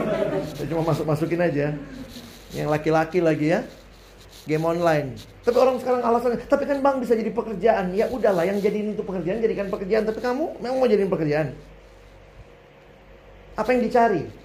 saya 0.54 0.66
cuma 0.70 0.86
masuk-masukin 0.94 1.42
aja. 1.42 1.74
Yang 2.54 2.68
laki-laki 2.70 3.18
lagi 3.18 3.58
ya. 3.58 3.66
Game 4.46 4.62
online. 4.62 5.18
Tapi 5.42 5.58
orang 5.58 5.82
sekarang 5.82 6.06
alasannya, 6.06 6.38
tapi 6.46 6.70
kan 6.70 6.78
bang 6.86 7.02
bisa 7.02 7.18
jadi 7.18 7.34
pekerjaan. 7.34 7.90
Ya 7.98 8.06
udahlah, 8.14 8.46
yang 8.46 8.62
jadiin 8.62 8.94
itu 8.94 9.02
pekerjaan, 9.02 9.42
jadikan 9.42 9.66
pekerjaan. 9.66 10.06
Tapi 10.06 10.22
kamu 10.22 10.62
memang 10.62 10.78
mau 10.78 10.86
jadiin 10.86 11.10
pekerjaan. 11.10 11.50
Apa 13.58 13.74
yang 13.74 13.82
dicari? 13.82 14.43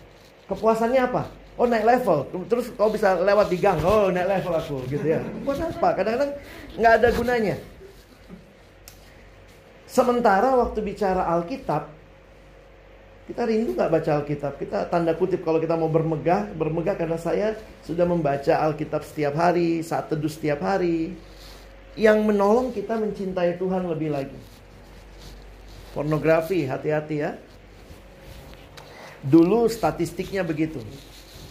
Kepuasannya 0.49 1.01
apa? 1.05 1.29
Oh 1.59 1.67
naik 1.67 1.83
level, 1.83 2.23
terus 2.47 2.71
kau 2.73 2.87
bisa 2.87 3.19
lewat 3.19 3.51
di 3.51 3.59
gang, 3.59 3.77
oh 3.83 4.07
naik 4.07 4.39
level 4.39 4.55
aku 4.55 4.79
gitu 4.87 5.03
ya. 5.03 5.19
Buat 5.43 5.59
apa? 5.59 5.91
Kadang-kadang 5.91 6.31
nggak 6.79 6.93
ada 7.03 7.07
gunanya. 7.11 7.55
Sementara 9.83 10.55
waktu 10.55 10.79
bicara 10.79 11.27
Alkitab, 11.27 11.91
kita 13.27 13.43
rindu 13.43 13.75
nggak 13.75 13.91
baca 13.91 14.09
Alkitab? 14.23 14.55
Kita 14.55 14.87
tanda 14.87 15.11
kutip 15.13 15.43
kalau 15.43 15.59
kita 15.59 15.75
mau 15.75 15.91
bermegah, 15.91 16.47
bermegah 16.55 16.95
karena 16.95 17.19
saya 17.19 17.59
sudah 17.83 18.07
membaca 18.07 18.55
Alkitab 18.55 19.03
setiap 19.03 19.35
hari, 19.35 19.83
saat 19.83 20.07
teduh 20.07 20.31
setiap 20.31 20.63
hari. 20.63 21.13
Yang 21.99 22.23
menolong 22.23 22.71
kita 22.71 22.95
mencintai 22.95 23.59
Tuhan 23.59 23.83
lebih 23.83 24.15
lagi. 24.15 24.39
Pornografi, 25.91 26.63
hati-hati 26.63 27.15
ya. 27.19 27.35
Dulu 29.25 29.67
statistiknya 29.67 30.47
begitu. 30.47 30.79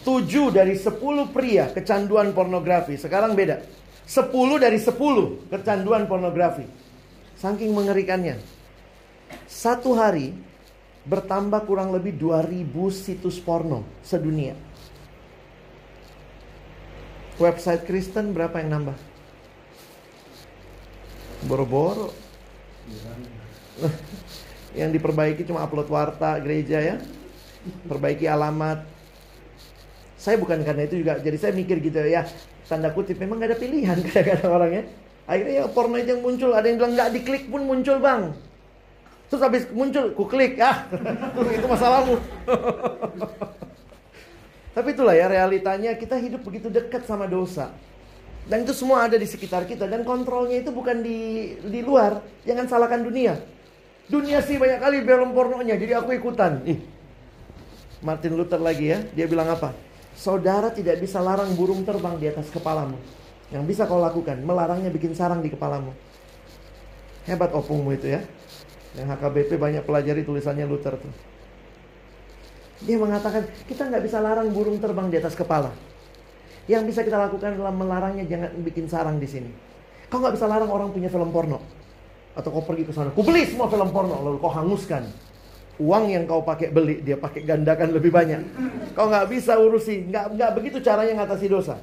7 0.01 0.49
dari 0.49 0.73
10 0.73 0.95
pria 1.29 1.69
kecanduan 1.69 2.33
pornografi. 2.33 2.97
Sekarang 2.97 3.37
beda. 3.37 3.61
10 4.09 4.57
dari 4.57 4.79
10 4.81 5.51
kecanduan 5.53 6.09
pornografi. 6.09 6.65
Saking 7.37 7.69
mengerikannya. 7.75 8.41
Satu 9.45 9.93
hari 9.93 10.33
bertambah 11.05 11.61
kurang 11.69 11.93
lebih 11.93 12.17
2000 12.17 12.65
situs 12.89 13.37
porno 13.37 13.85
sedunia. 14.01 14.57
Website 17.39 17.85
Kristen 17.87 18.33
berapa 18.35 18.59
yang 18.59 18.81
nambah? 18.81 18.97
Boro-boro. 21.47 22.11
yang 24.79 24.91
diperbaiki 24.91 25.47
cuma 25.47 25.63
upload 25.63 25.87
warta 25.87 26.35
gereja 26.41 26.81
ya 26.81 26.95
perbaiki 27.87 28.25
alamat. 28.25 28.83
Saya 30.19 30.35
bukan 30.35 30.59
karena 30.67 30.83
itu 30.83 30.99
juga, 30.99 31.15
jadi 31.23 31.37
saya 31.39 31.55
mikir 31.55 31.79
gitu 31.79 32.03
ya, 32.03 32.27
tanda 32.67 32.91
kutip 32.91 33.15
memang 33.17 33.39
gak 33.39 33.55
ada 33.55 33.59
pilihan 33.59 33.97
kadang-kadang 34.05 34.51
orangnya. 34.51 34.83
Akhirnya 35.29 35.53
ya 35.61 35.65
porno 35.69 35.95
itu 35.95 36.17
yang 36.17 36.25
muncul, 36.25 36.51
ada 36.57 36.65
yang 36.65 36.81
bilang 36.81 36.93
nggak 36.97 37.09
diklik 37.13 37.43
pun 37.53 37.61
muncul 37.61 38.01
bang. 38.01 38.33
Terus 39.29 39.41
habis 39.45 39.63
muncul, 39.69 40.09
ku 40.17 40.25
klik, 40.25 40.57
ah, 40.57 40.89
itu 41.57 41.67
masalahmu. 41.69 42.17
Tapi 44.75 44.87
itulah 44.89 45.13
ya 45.13 45.29
realitanya 45.29 45.93
kita 45.93 46.17
hidup 46.17 46.41
begitu 46.41 46.73
dekat 46.73 47.05
sama 47.05 47.29
dosa. 47.29 47.69
Dan 48.49 48.65
itu 48.65 48.73
semua 48.73 49.05
ada 49.05 49.13
di 49.13 49.29
sekitar 49.29 49.69
kita 49.69 49.85
dan 49.85 50.01
kontrolnya 50.01 50.57
itu 50.57 50.73
bukan 50.73 51.05
di 51.05 51.53
di 51.61 51.85
luar. 51.85 52.25
Jangan 52.49 52.65
salahkan 52.65 53.05
dunia. 53.05 53.37
Dunia 54.09 54.41
sih 54.41 54.57
banyak 54.57 54.81
kali 54.81 55.05
film 55.05 55.37
pornonya, 55.37 55.77
jadi 55.77 56.01
aku 56.01 56.17
ikutan. 56.17 56.65
Ih, 56.65 56.81
Martin 57.99 58.39
Luther 58.39 58.59
lagi 58.63 58.95
ya, 58.95 59.03
dia 59.11 59.27
bilang 59.27 59.51
apa? 59.51 59.75
Saudara 60.15 60.71
tidak 60.71 61.03
bisa 61.03 61.19
larang 61.19 61.51
burung 61.55 61.83
terbang 61.83 62.15
di 62.15 62.31
atas 62.31 62.47
kepalamu. 62.47 62.95
Yang 63.51 63.63
bisa 63.75 63.81
kau 63.89 63.99
lakukan, 63.99 64.39
melarangnya 64.39 64.87
bikin 64.87 65.11
sarang 65.11 65.43
di 65.43 65.51
kepalamu. 65.51 65.91
Hebat 67.27 67.51
opungmu 67.51 67.91
itu 67.95 68.07
ya. 68.15 68.21
Yang 68.95 69.07
HKBP 69.15 69.51
banyak 69.59 69.83
pelajari 69.83 70.21
tulisannya 70.23 70.63
Luther 70.63 70.95
tuh. 70.95 71.13
Dia 72.87 72.95
mengatakan, 72.95 73.43
kita 73.67 73.91
nggak 73.91 74.03
bisa 74.07 74.23
larang 74.23 74.47
burung 74.55 74.79
terbang 74.79 75.11
di 75.11 75.19
atas 75.19 75.35
kepala. 75.35 75.75
Yang 76.71 76.95
bisa 76.95 76.99
kita 77.03 77.19
lakukan 77.19 77.59
adalah 77.59 77.75
melarangnya 77.75 78.23
jangan 78.23 78.55
bikin 78.63 78.87
sarang 78.87 79.19
di 79.19 79.27
sini. 79.27 79.51
Kau 80.07 80.23
nggak 80.23 80.39
bisa 80.39 80.47
larang 80.47 80.71
orang 80.71 80.95
punya 80.95 81.11
film 81.11 81.33
porno. 81.35 81.59
Atau 82.37 82.55
kau 82.55 82.63
pergi 82.63 82.87
ke 82.87 82.93
sana, 82.95 83.11
kau 83.11 83.25
beli 83.25 83.43
semua 83.43 83.67
film 83.67 83.89
porno, 83.91 84.23
lalu 84.23 84.37
kau 84.39 84.53
hanguskan. 84.53 85.03
Uang 85.79 86.11
yang 86.11 86.27
kau 86.27 86.43
pakai 86.43 86.75
beli, 86.75 86.99
dia 86.99 87.15
pakai 87.15 87.47
gandakan 87.47 87.95
lebih 87.95 88.11
banyak. 88.11 88.43
Kau 88.99 89.07
nggak 89.07 89.31
bisa 89.31 89.55
urusi, 89.55 90.03
nggak 90.11 90.35
nggak 90.35 90.51
begitu 90.59 90.77
caranya 90.83 91.23
ngatasi 91.23 91.47
dosa. 91.47 91.79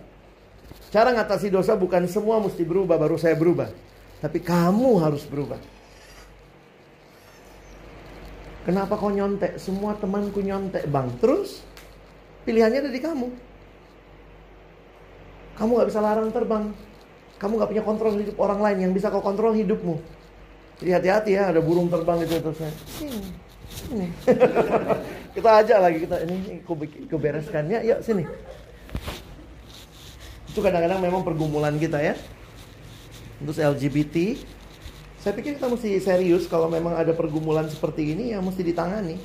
Cara 0.93 1.17
ngatasi 1.17 1.49
dosa 1.49 1.73
bukan 1.75 2.05
semua 2.05 2.37
mesti 2.37 2.61
berubah 2.61 3.01
baru 3.01 3.17
saya 3.17 3.33
berubah, 3.33 3.73
tapi 4.21 4.45
kamu 4.45 5.01
harus 5.01 5.25
berubah. 5.25 5.57
Kenapa 8.69 8.99
kau 8.99 9.09
nyontek? 9.15 9.63
Semua 9.63 9.95
temanku 9.95 10.43
nyontek 10.43 10.91
bang. 10.91 11.07
Terus 11.23 11.63
pilihannya 12.43 12.83
ada 12.83 12.91
di 12.91 12.99
kamu. 12.99 13.31
Kamu 15.57 15.71
nggak 15.71 15.89
bisa 15.89 16.03
larang 16.03 16.29
terbang. 16.35 16.75
Kamu 17.39 17.53
nggak 17.63 17.71
punya 17.71 17.85
kontrol 17.87 18.19
hidup 18.19 18.37
orang 18.43 18.61
lain. 18.61 18.79
Yang 18.91 18.93
bisa 18.99 19.07
kau 19.15 19.23
kontrol 19.23 19.55
hidupmu. 19.55 20.03
Jadi 20.83 20.91
hati-hati 20.93 21.31
ya, 21.39 21.55
ada 21.55 21.63
burung 21.63 21.87
terbang 21.89 22.27
itu 22.27 22.43
terus. 22.43 22.59
Sini, 22.91 23.46
sini. 23.87 24.09
kita 25.37 25.51
ajak 25.63 25.79
lagi 25.79 25.99
kita 26.03 26.17
ini, 26.27 26.61
ku, 26.67 26.75
bereskannya. 27.17 27.87
Yuk 27.87 27.99
sini. 28.03 28.25
Itu 30.51 30.61
kadang-kadang 30.61 31.01
memang 31.01 31.23
pergumulan 31.23 31.79
kita 31.79 32.03
ya. 32.03 32.15
Terus 33.37 33.61
LGBT, 33.61 34.41
saya 35.21 35.33
pikir 35.37 35.61
kita 35.61 35.69
mesti 35.69 36.01
serius 36.01 36.47
kalau 36.47 36.71
memang 36.71 36.97
ada 36.97 37.11
pergumulan 37.11 37.69
seperti 37.69 38.17
ini 38.17 38.33
yang 38.33 38.47
mesti 38.47 38.63
ditangani. 38.65 39.19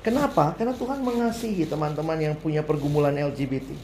Kenapa? 0.00 0.54
Karena 0.54 0.74
Tuhan 0.74 1.02
mengasihi 1.02 1.66
teman-teman 1.66 2.16
yang 2.16 2.34
punya 2.38 2.62
pergumulan 2.62 3.14
LGBT. 3.14 3.74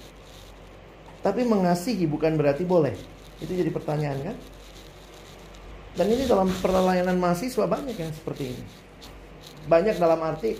Tapi 1.23 1.47
mengasihi 1.47 2.07
bukan 2.07 2.35
berarti 2.35 2.67
boleh. 2.67 2.95
Itu 3.43 3.55
jadi 3.55 3.71
pertanyaan 3.71 4.33
kan? 4.33 4.37
Dan 5.93 6.07
ini 6.09 6.25
dalam 6.25 6.49
perlayanan 6.63 7.21
mahasiswa 7.21 7.69
banyak 7.69 7.95
yang 7.99 8.13
seperti 8.15 8.57
ini. 8.57 8.65
Banyak 9.67 9.97
dalam 9.99 10.19
arti 10.23 10.59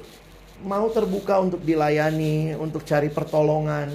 mau 0.63 0.87
terbuka 0.91 1.43
untuk 1.43 1.63
dilayani, 1.63 2.55
untuk 2.55 2.87
cari 2.87 3.11
pertolongan. 3.11 3.91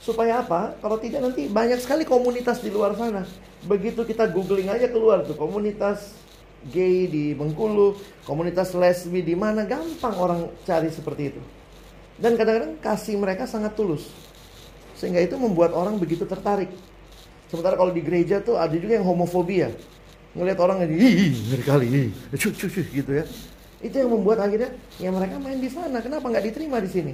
Supaya 0.00 0.44
apa? 0.44 0.76
Kalau 0.80 1.00
tidak 1.00 1.24
nanti 1.24 1.48
banyak 1.48 1.80
sekali 1.80 2.04
komunitas 2.04 2.60
di 2.60 2.68
luar 2.72 2.96
sana. 2.96 3.24
Begitu 3.64 4.04
kita 4.04 4.28
googling 4.28 4.68
aja 4.68 4.88
keluar 4.88 5.24
tuh 5.24 5.36
komunitas 5.36 6.12
gay 6.68 7.08
di 7.08 7.32
Bengkulu, 7.36 7.96
komunitas 8.28 8.72
lesbi 8.76 9.24
di 9.24 9.32
mana 9.36 9.64
gampang 9.64 10.16
orang 10.16 10.40
cari 10.64 10.88
seperti 10.92 11.22
itu. 11.32 11.40
Dan 12.20 12.36
kadang-kadang 12.36 12.76
kasih 12.80 13.16
mereka 13.16 13.48
sangat 13.48 13.72
tulus. 13.76 14.08
Sehingga 14.96 15.20
itu 15.20 15.36
membuat 15.40 15.72
orang 15.72 15.96
begitu 15.96 16.28
tertarik. 16.28 16.68
Sementara 17.48 17.76
kalau 17.76 17.92
di 17.92 18.00
gereja 18.00 18.40
tuh 18.40 18.56
ada 18.60 18.72
juga 18.76 19.00
yang 19.00 19.04
homofobia 19.08 19.72
ngelihat 20.34 20.58
orang 20.58 20.82
ih 20.90 21.30
ngeri 21.30 21.62
kali 21.62 21.86
cuh 22.34 22.50
cuh 22.50 22.66
cuh 22.66 22.86
gitu 22.90 23.12
ya 23.22 23.24
itu 23.84 24.00
yang 24.00 24.08
membuat 24.08 24.40
akhirnya 24.40 24.72
ya 24.96 25.12
mereka 25.12 25.36
main 25.36 25.60
di 25.60 25.68
sana. 25.68 26.00
Kenapa 26.00 26.32
nggak 26.32 26.44
diterima 26.48 26.80
di 26.80 26.88
sini? 26.88 27.12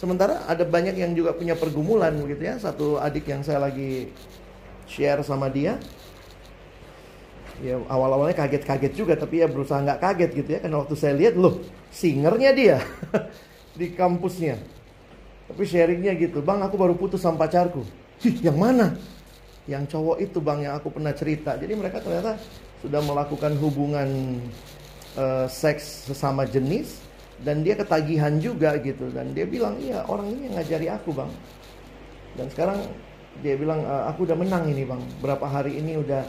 Sementara 0.00 0.48
ada 0.48 0.64
banyak 0.64 0.96
yang 0.96 1.12
juga 1.12 1.36
punya 1.36 1.52
pergumulan 1.52 2.16
begitu 2.16 2.48
ya. 2.48 2.56
Satu 2.56 2.96
adik 2.96 3.28
yang 3.28 3.44
saya 3.44 3.60
lagi 3.60 4.08
share 4.88 5.20
sama 5.20 5.52
dia. 5.52 5.76
Ya 7.60 7.76
awal-awalnya 7.90 8.38
kaget-kaget 8.38 8.94
juga 8.94 9.18
tapi 9.18 9.44
ya 9.44 9.50
berusaha 9.50 9.84
nggak 9.84 10.00
kaget 10.00 10.30
gitu 10.32 10.48
ya. 10.56 10.58
Karena 10.64 10.80
waktu 10.80 10.94
saya 10.96 11.12
lihat 11.12 11.36
loh 11.36 11.60
singernya 11.92 12.50
dia 12.56 12.76
di 13.78 13.92
kampusnya. 13.92 14.56
Tapi 15.52 15.62
sharingnya 15.68 16.16
gitu 16.16 16.40
bang 16.40 16.64
aku 16.64 16.80
baru 16.80 16.96
putus 16.96 17.20
sama 17.20 17.44
pacarku. 17.44 17.84
Hih, 18.24 18.40
yang 18.40 18.56
mana? 18.56 18.96
Yang 19.68 19.92
cowok 19.92 20.16
itu 20.24 20.38
bang 20.40 20.58
yang 20.64 20.74
aku 20.80 20.88
pernah 20.88 21.12
cerita. 21.12 21.52
Jadi 21.60 21.76
mereka 21.76 22.00
ternyata 22.00 22.40
sudah 22.80 23.02
melakukan 23.02 23.58
hubungan 23.58 24.38
uh, 25.18 25.46
seks 25.50 26.06
sesama 26.06 26.46
jenis 26.46 27.08
dan 27.42 27.62
dia 27.62 27.78
ketagihan 27.78 28.34
juga 28.38 28.74
gitu. 28.82 29.10
Dan 29.14 29.34
dia 29.34 29.46
bilang 29.46 29.78
iya 29.78 30.02
orang 30.06 30.34
ini 30.34 30.50
yang 30.50 30.54
ngajari 30.58 30.86
aku 30.90 31.10
bang. 31.14 31.30
Dan 32.34 32.46
sekarang 32.50 32.78
dia 33.38 33.54
bilang 33.54 33.82
e, 33.82 33.94
aku 34.10 34.26
udah 34.26 34.36
menang 34.38 34.66
ini 34.70 34.82
bang. 34.82 35.02
Berapa 35.22 35.46
hari 35.46 35.78
ini 35.78 35.98
udah 35.98 36.26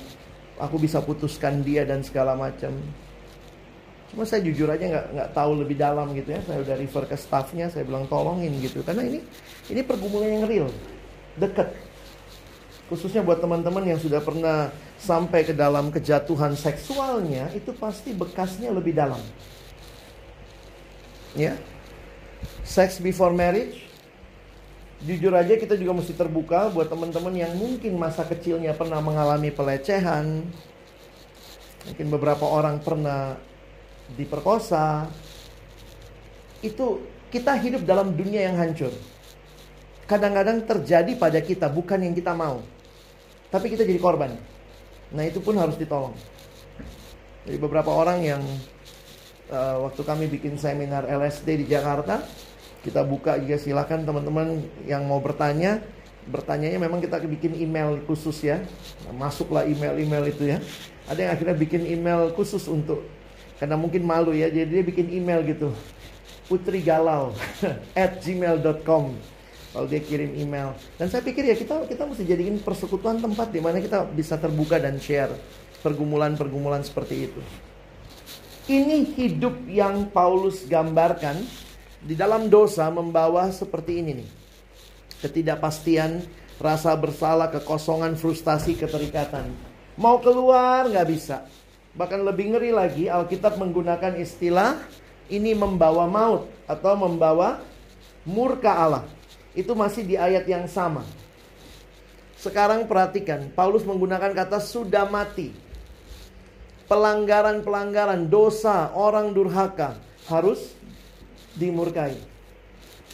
aku 0.61 0.77
bisa 0.77 1.01
putuskan 1.01 1.65
dia 1.65 1.85
dan 1.85 2.05
segala 2.05 2.37
macam. 2.37 2.73
Cuma 4.09 4.25
saya 4.25 4.41
jujur 4.41 4.69
aja 4.69 4.85
nggak 4.89 5.07
nggak 5.13 5.29
tahu 5.33 5.51
lebih 5.65 5.77
dalam 5.77 6.13
gitu 6.13 6.29
ya. 6.33 6.41
Saya 6.45 6.61
udah 6.61 6.75
refer 6.77 7.03
ke 7.09 7.17
staffnya 7.17 7.65
saya 7.73 7.85
bilang 7.85 8.05
tolongin 8.05 8.53
gitu. 8.61 8.85
Karena 8.85 9.05
ini 9.05 9.21
ini 9.69 9.81
pergumulan 9.81 10.29
yang 10.41 10.45
real 10.45 10.69
deket 11.37 11.73
khususnya 12.89 13.21
buat 13.21 13.37
teman-teman 13.37 13.85
yang 13.85 14.01
sudah 14.01 14.19
pernah 14.19 14.73
sampai 14.97 15.45
ke 15.45 15.53
dalam 15.53 15.93
kejatuhan 15.93 16.57
seksualnya, 16.57 17.53
itu 17.53 17.69
pasti 17.77 18.11
bekasnya 18.11 18.73
lebih 18.73 18.97
dalam. 18.97 19.21
Ya. 21.37 21.55
Sex 22.65 22.97
before 22.97 23.31
marriage. 23.31 23.85
Jujur 24.99 25.31
aja 25.31 25.55
kita 25.55 25.79
juga 25.79 25.95
mesti 25.95 26.11
terbuka 26.11 26.67
buat 26.73 26.91
teman-teman 26.91 27.31
yang 27.31 27.55
mungkin 27.55 27.95
masa 27.95 28.27
kecilnya 28.27 28.75
pernah 28.75 28.99
mengalami 28.99 29.47
pelecehan. 29.47 30.43
Mungkin 31.87 32.07
beberapa 32.11 32.43
orang 32.43 32.83
pernah 32.83 33.39
diperkosa. 34.19 35.07
Itu 36.59 36.99
kita 37.31 37.55
hidup 37.55 37.87
dalam 37.87 38.11
dunia 38.17 38.51
yang 38.51 38.59
hancur 38.59 38.91
kadang-kadang 40.09 40.65
terjadi 40.65 41.13
pada 41.13 41.37
kita 41.37 41.69
bukan 41.69 42.01
yang 42.01 42.17
kita 42.17 42.33
mau 42.33 42.65
tapi 43.49 43.73
kita 43.73 43.85
jadi 43.85 43.97
korban. 44.01 44.33
Nah 45.13 45.23
itu 45.25 45.41
pun 45.41 45.57
harus 45.57 45.77
ditolong. 45.77 46.13
Jadi 47.45 47.57
beberapa 47.57 47.89
orang 47.89 48.21
yang 48.21 48.41
uh, 49.49 49.89
waktu 49.89 50.01
kami 50.05 50.25
bikin 50.29 50.57
seminar 50.57 51.09
LSD 51.09 51.65
di 51.65 51.65
Jakarta, 51.65 52.21
kita 52.85 53.01
buka 53.01 53.41
juga 53.41 53.57
silakan 53.57 54.05
teman-teman 54.05 54.61
yang 54.85 55.05
mau 55.09 55.17
bertanya. 55.17 55.81
Bertanyanya 56.29 56.77
memang 56.77 57.01
kita 57.01 57.17
bikin 57.25 57.57
email 57.57 58.05
khusus 58.05 58.45
ya. 58.45 58.61
Nah, 59.09 59.13
masuklah 59.17 59.65
email-email 59.65 60.29
itu 60.29 60.45
ya. 60.45 60.61
Ada 61.09 61.19
yang 61.25 61.31
akhirnya 61.33 61.55
bikin 61.57 61.89
email 61.89 62.29
khusus 62.37 62.69
untuk 62.69 63.01
karena 63.59 63.75
mungkin 63.75 64.07
malu 64.07 64.31
ya, 64.31 64.47
jadi 64.47 64.79
dia 64.79 64.83
bikin 64.87 65.11
email 65.11 65.43
gitu. 65.43 65.75
Putri 66.47 66.79
Galau 66.79 67.35
at 67.97 68.23
gmail.com 68.23 69.13
kalau 69.69 69.85
dia 69.85 70.01
kirim 70.01 70.33
email. 70.33 70.73
Dan 70.97 71.13
saya 71.13 71.21
pikir 71.21 71.45
ya 71.45 71.55
kita 71.57 71.85
kita 71.85 72.03
mesti 72.09 72.25
jadiin 72.25 72.61
persekutuan 72.65 73.21
tempat 73.21 73.53
di 73.53 73.61
mana 73.61 73.77
kita 73.77 74.05
bisa 74.09 74.37
terbuka 74.41 74.81
dan 74.81 74.97
share 74.97 75.33
pergumulan-pergumulan 75.85 76.81
seperti 76.81 77.29
itu. 77.29 77.41
Ini 78.69 79.17
hidup 79.17 79.65
yang 79.65 80.13
Paulus 80.13 80.65
gambarkan 80.69 81.41
di 82.05 82.13
dalam 82.13 82.49
dosa 82.49 82.85
membawa 82.93 83.49
seperti 83.49 84.01
ini 84.01 84.11
nih. 84.21 84.29
Ketidakpastian, 85.25 86.21
rasa 86.61 86.93
bersalah, 86.93 87.49
kekosongan, 87.49 88.13
frustasi, 88.13 88.77
keterikatan. 88.77 89.49
Mau 89.97 90.21
keluar 90.21 90.85
nggak 90.85 91.07
bisa. 91.09 91.49
Bahkan 91.97 92.21
lebih 92.21 92.55
ngeri 92.55 92.71
lagi 92.71 93.03
Alkitab 93.09 93.57
menggunakan 93.57 94.15
istilah 94.21 94.77
ini 95.33 95.57
membawa 95.57 96.05
maut 96.05 96.47
atau 96.69 96.93
membawa 96.93 97.59
murka 98.23 98.69
Allah 98.69 99.18
itu 99.59 99.75
masih 99.75 100.07
di 100.07 100.15
ayat 100.15 100.47
yang 100.47 100.63
sama. 100.71 101.03
Sekarang 102.39 102.87
perhatikan, 102.87 103.51
Paulus 103.51 103.83
menggunakan 103.83 104.31
kata 104.31 104.63
sudah 104.63 105.03
mati. 105.11 105.51
Pelanggaran-pelanggaran, 106.87 108.31
dosa, 108.31 108.95
orang 108.95 109.35
durhaka 109.35 109.99
harus 110.31 110.73
dimurkai. 111.59 112.15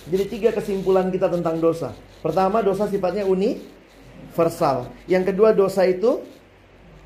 Jadi 0.06 0.24
tiga 0.30 0.54
kesimpulan 0.54 1.10
kita 1.10 1.28
tentang 1.28 1.58
dosa. 1.58 1.98
Pertama, 2.22 2.62
dosa 2.62 2.86
sifatnya 2.86 3.26
universal. 3.26 4.94
Yang 5.10 5.34
kedua, 5.34 5.58
dosa 5.58 5.90
itu 5.90 6.22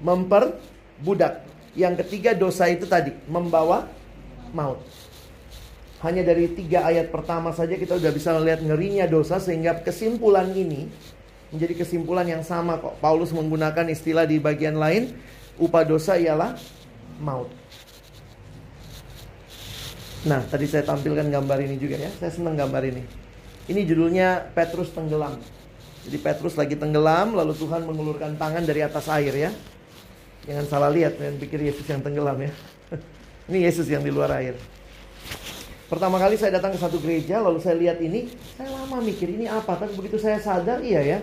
memperbudak. 0.03 1.47
Yang 1.79 2.03
ketiga, 2.05 2.35
dosa 2.35 2.67
itu 2.67 2.83
tadi 2.83 3.15
membawa 3.31 3.87
maut. 4.51 4.83
Hanya 5.99 6.23
dari 6.23 6.47
tiga 6.55 6.87
ayat 6.87 7.11
pertama 7.11 7.51
saja 7.51 7.75
kita 7.75 7.99
sudah 7.99 8.13
bisa 8.15 8.31
melihat 8.39 8.63
ngerinya 8.63 9.03
dosa 9.03 9.35
sehingga 9.35 9.83
kesimpulan 9.83 10.47
ini 10.55 10.87
menjadi 11.51 11.83
kesimpulan 11.83 12.23
yang 12.23 12.43
sama 12.45 12.79
kok. 12.79 12.95
Paulus 13.03 13.35
menggunakan 13.35 13.89
istilah 13.91 14.23
di 14.23 14.39
bagian 14.39 14.79
lain, 14.79 15.11
upah 15.59 15.83
dosa 15.83 16.15
ialah 16.15 16.55
maut. 17.19 17.51
Nah, 20.23 20.43
tadi 20.47 20.67
saya 20.67 20.83
tampilkan 20.83 21.31
gambar 21.31 21.57
ini 21.63 21.75
juga 21.79 21.95
ya. 21.95 22.11
Saya 22.19 22.31
senang 22.31 22.55
gambar 22.55 22.83
ini. 22.91 23.03
Ini 23.71 23.81
judulnya 23.87 24.51
Petrus 24.51 24.91
tenggelam. 24.91 25.39
Jadi 26.07 26.17
Petrus 26.19 26.55
lagi 26.55 26.79
tenggelam, 26.79 27.35
lalu 27.35 27.55
Tuhan 27.55 27.83
mengulurkan 27.83 28.39
tangan 28.39 28.63
dari 28.63 28.83
atas 28.83 29.07
air 29.11 29.31
ya. 29.35 29.51
Jangan 30.47 30.65
salah 30.67 30.91
lihat, 30.91 31.19
jangan 31.19 31.35
pikir 31.39 31.59
Yesus 31.59 31.85
yang 31.87 31.99
tenggelam 31.99 32.39
ya. 32.39 32.51
ini 33.51 33.67
Yesus 33.67 33.87
yang 33.91 34.03
di 34.03 34.11
luar 34.11 34.31
air. 34.39 34.55
Pertama 35.89 36.21
kali 36.21 36.37
saya 36.37 36.61
datang 36.61 36.77
ke 36.77 36.79
satu 36.79 37.01
gereja, 37.01 37.41
lalu 37.41 37.57
saya 37.57 37.73
lihat 37.73 37.97
ini, 37.97 38.29
saya 38.53 38.69
lama 38.69 39.01
mikir 39.01 39.25
ini 39.25 39.49
apa. 39.49 39.73
Tapi 39.73 39.97
begitu 39.97 40.21
saya 40.21 40.37
sadar, 40.37 40.85
iya 40.85 41.01
ya, 41.01 41.17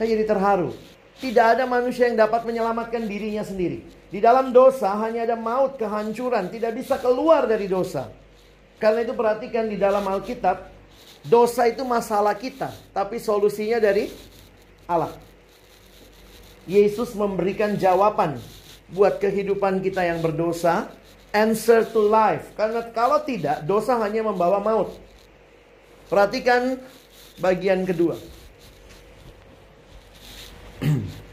saya 0.00 0.16
jadi 0.16 0.24
terharu. 0.24 0.72
Tidak 1.20 1.46
ada 1.56 1.68
manusia 1.68 2.08
yang 2.08 2.16
dapat 2.16 2.48
menyelamatkan 2.48 3.04
dirinya 3.04 3.44
sendiri. 3.44 3.84
Di 4.08 4.16
dalam 4.16 4.56
dosa 4.56 4.96
hanya 5.04 5.28
ada 5.28 5.36
maut, 5.36 5.76
kehancuran, 5.76 6.48
tidak 6.48 6.80
bisa 6.80 6.96
keluar 6.96 7.44
dari 7.44 7.68
dosa. 7.68 8.08
Karena 8.80 9.04
itu 9.04 9.12
perhatikan 9.12 9.68
di 9.68 9.76
dalam 9.76 10.04
Alkitab, 10.08 10.64
dosa 11.28 11.68
itu 11.68 11.84
masalah 11.84 12.32
kita, 12.36 12.72
tapi 12.96 13.20
solusinya 13.20 13.76
dari 13.76 14.08
Allah. 14.88 15.12
Yesus 16.64 17.12
memberikan 17.12 17.76
jawaban 17.76 18.40
buat 18.92 19.20
kehidupan 19.20 19.84
kita 19.84 20.08
yang 20.08 20.24
berdosa, 20.24 20.88
answer 21.34 21.86
to 21.88 22.02
life. 22.06 22.52
Karena 22.58 22.84
kalau 22.90 23.22
tidak, 23.22 23.62
dosa 23.64 23.98
hanya 24.02 24.26
membawa 24.26 24.60
maut. 24.62 24.94
Perhatikan 26.06 26.78
bagian 27.40 27.82
kedua. 27.86 28.18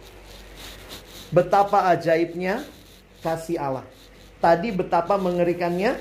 betapa 1.33 1.89
ajaibnya 1.89 2.61
kasih 3.25 3.57
Allah. 3.57 3.85
Tadi 4.37 4.69
betapa 4.69 5.17
mengerikannya 5.17 5.97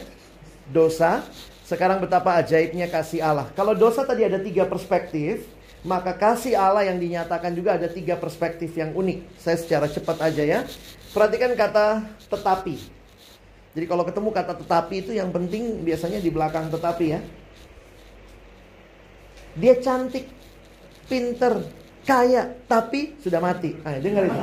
dosa, 0.69 1.25
sekarang 1.65 2.05
betapa 2.05 2.37
ajaibnya 2.37 2.87
kasih 2.93 3.25
Allah. 3.25 3.49
Kalau 3.57 3.73
dosa 3.73 4.05
tadi 4.05 4.29
ada 4.29 4.37
tiga 4.37 4.69
perspektif, 4.69 5.49
maka 5.83 6.13
kasih 6.13 6.53
Allah 6.55 6.87
yang 6.87 7.01
dinyatakan 7.01 7.57
juga 7.57 7.81
ada 7.81 7.89
tiga 7.89 8.15
perspektif 8.21 8.77
yang 8.77 8.93
unik. 8.93 9.41
Saya 9.41 9.57
secara 9.57 9.87
cepat 9.89 10.21
aja 10.21 10.43
ya. 10.45 10.61
Perhatikan 11.17 11.57
kata 11.57 12.05
tetapi. 12.29 13.02
Jadi 13.73 13.87
kalau 13.89 14.05
ketemu 14.05 14.29
kata 14.37 14.53
tetapi 14.61 14.95
itu 15.01 15.13
yang 15.17 15.33
penting 15.33 15.81
biasanya 15.81 16.21
di 16.21 16.29
belakang 16.29 16.69
tetapi 16.69 17.05
ya. 17.09 17.21
Dia 19.57 19.75
cantik, 19.81 20.29
pinter, 21.09 21.65
kaya, 22.05 22.53
tapi 22.69 23.17
sudah 23.21 23.41
mati. 23.41 23.77
Ayo 23.85 23.99
dengar 24.01 24.29
itu. 24.29 24.41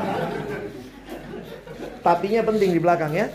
Tapinya 2.01 2.41
penting 2.45 2.69
di 2.73 2.81
belakang 2.81 3.13
ya. 3.13 3.29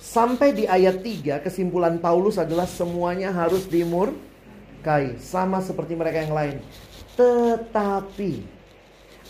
Sampai 0.00 0.56
di 0.56 0.64
ayat 0.64 1.04
3 1.04 1.44
kesimpulan 1.44 2.00
Paulus 2.00 2.40
adalah 2.40 2.64
semuanya 2.64 3.28
harus 3.32 3.68
dimurkai. 3.68 5.20
Sama 5.20 5.60
seperti 5.60 5.92
mereka 5.92 6.24
yang 6.24 6.32
lain. 6.36 6.56
Tetapi 7.16 8.32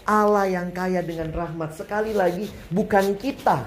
Allah 0.07 0.47
yang 0.47 0.71
kaya 0.71 1.03
dengan 1.03 1.35
rahmat. 1.35 1.75
Sekali 1.75 2.15
lagi 2.15 2.47
bukan 2.71 3.19
kita. 3.19 3.67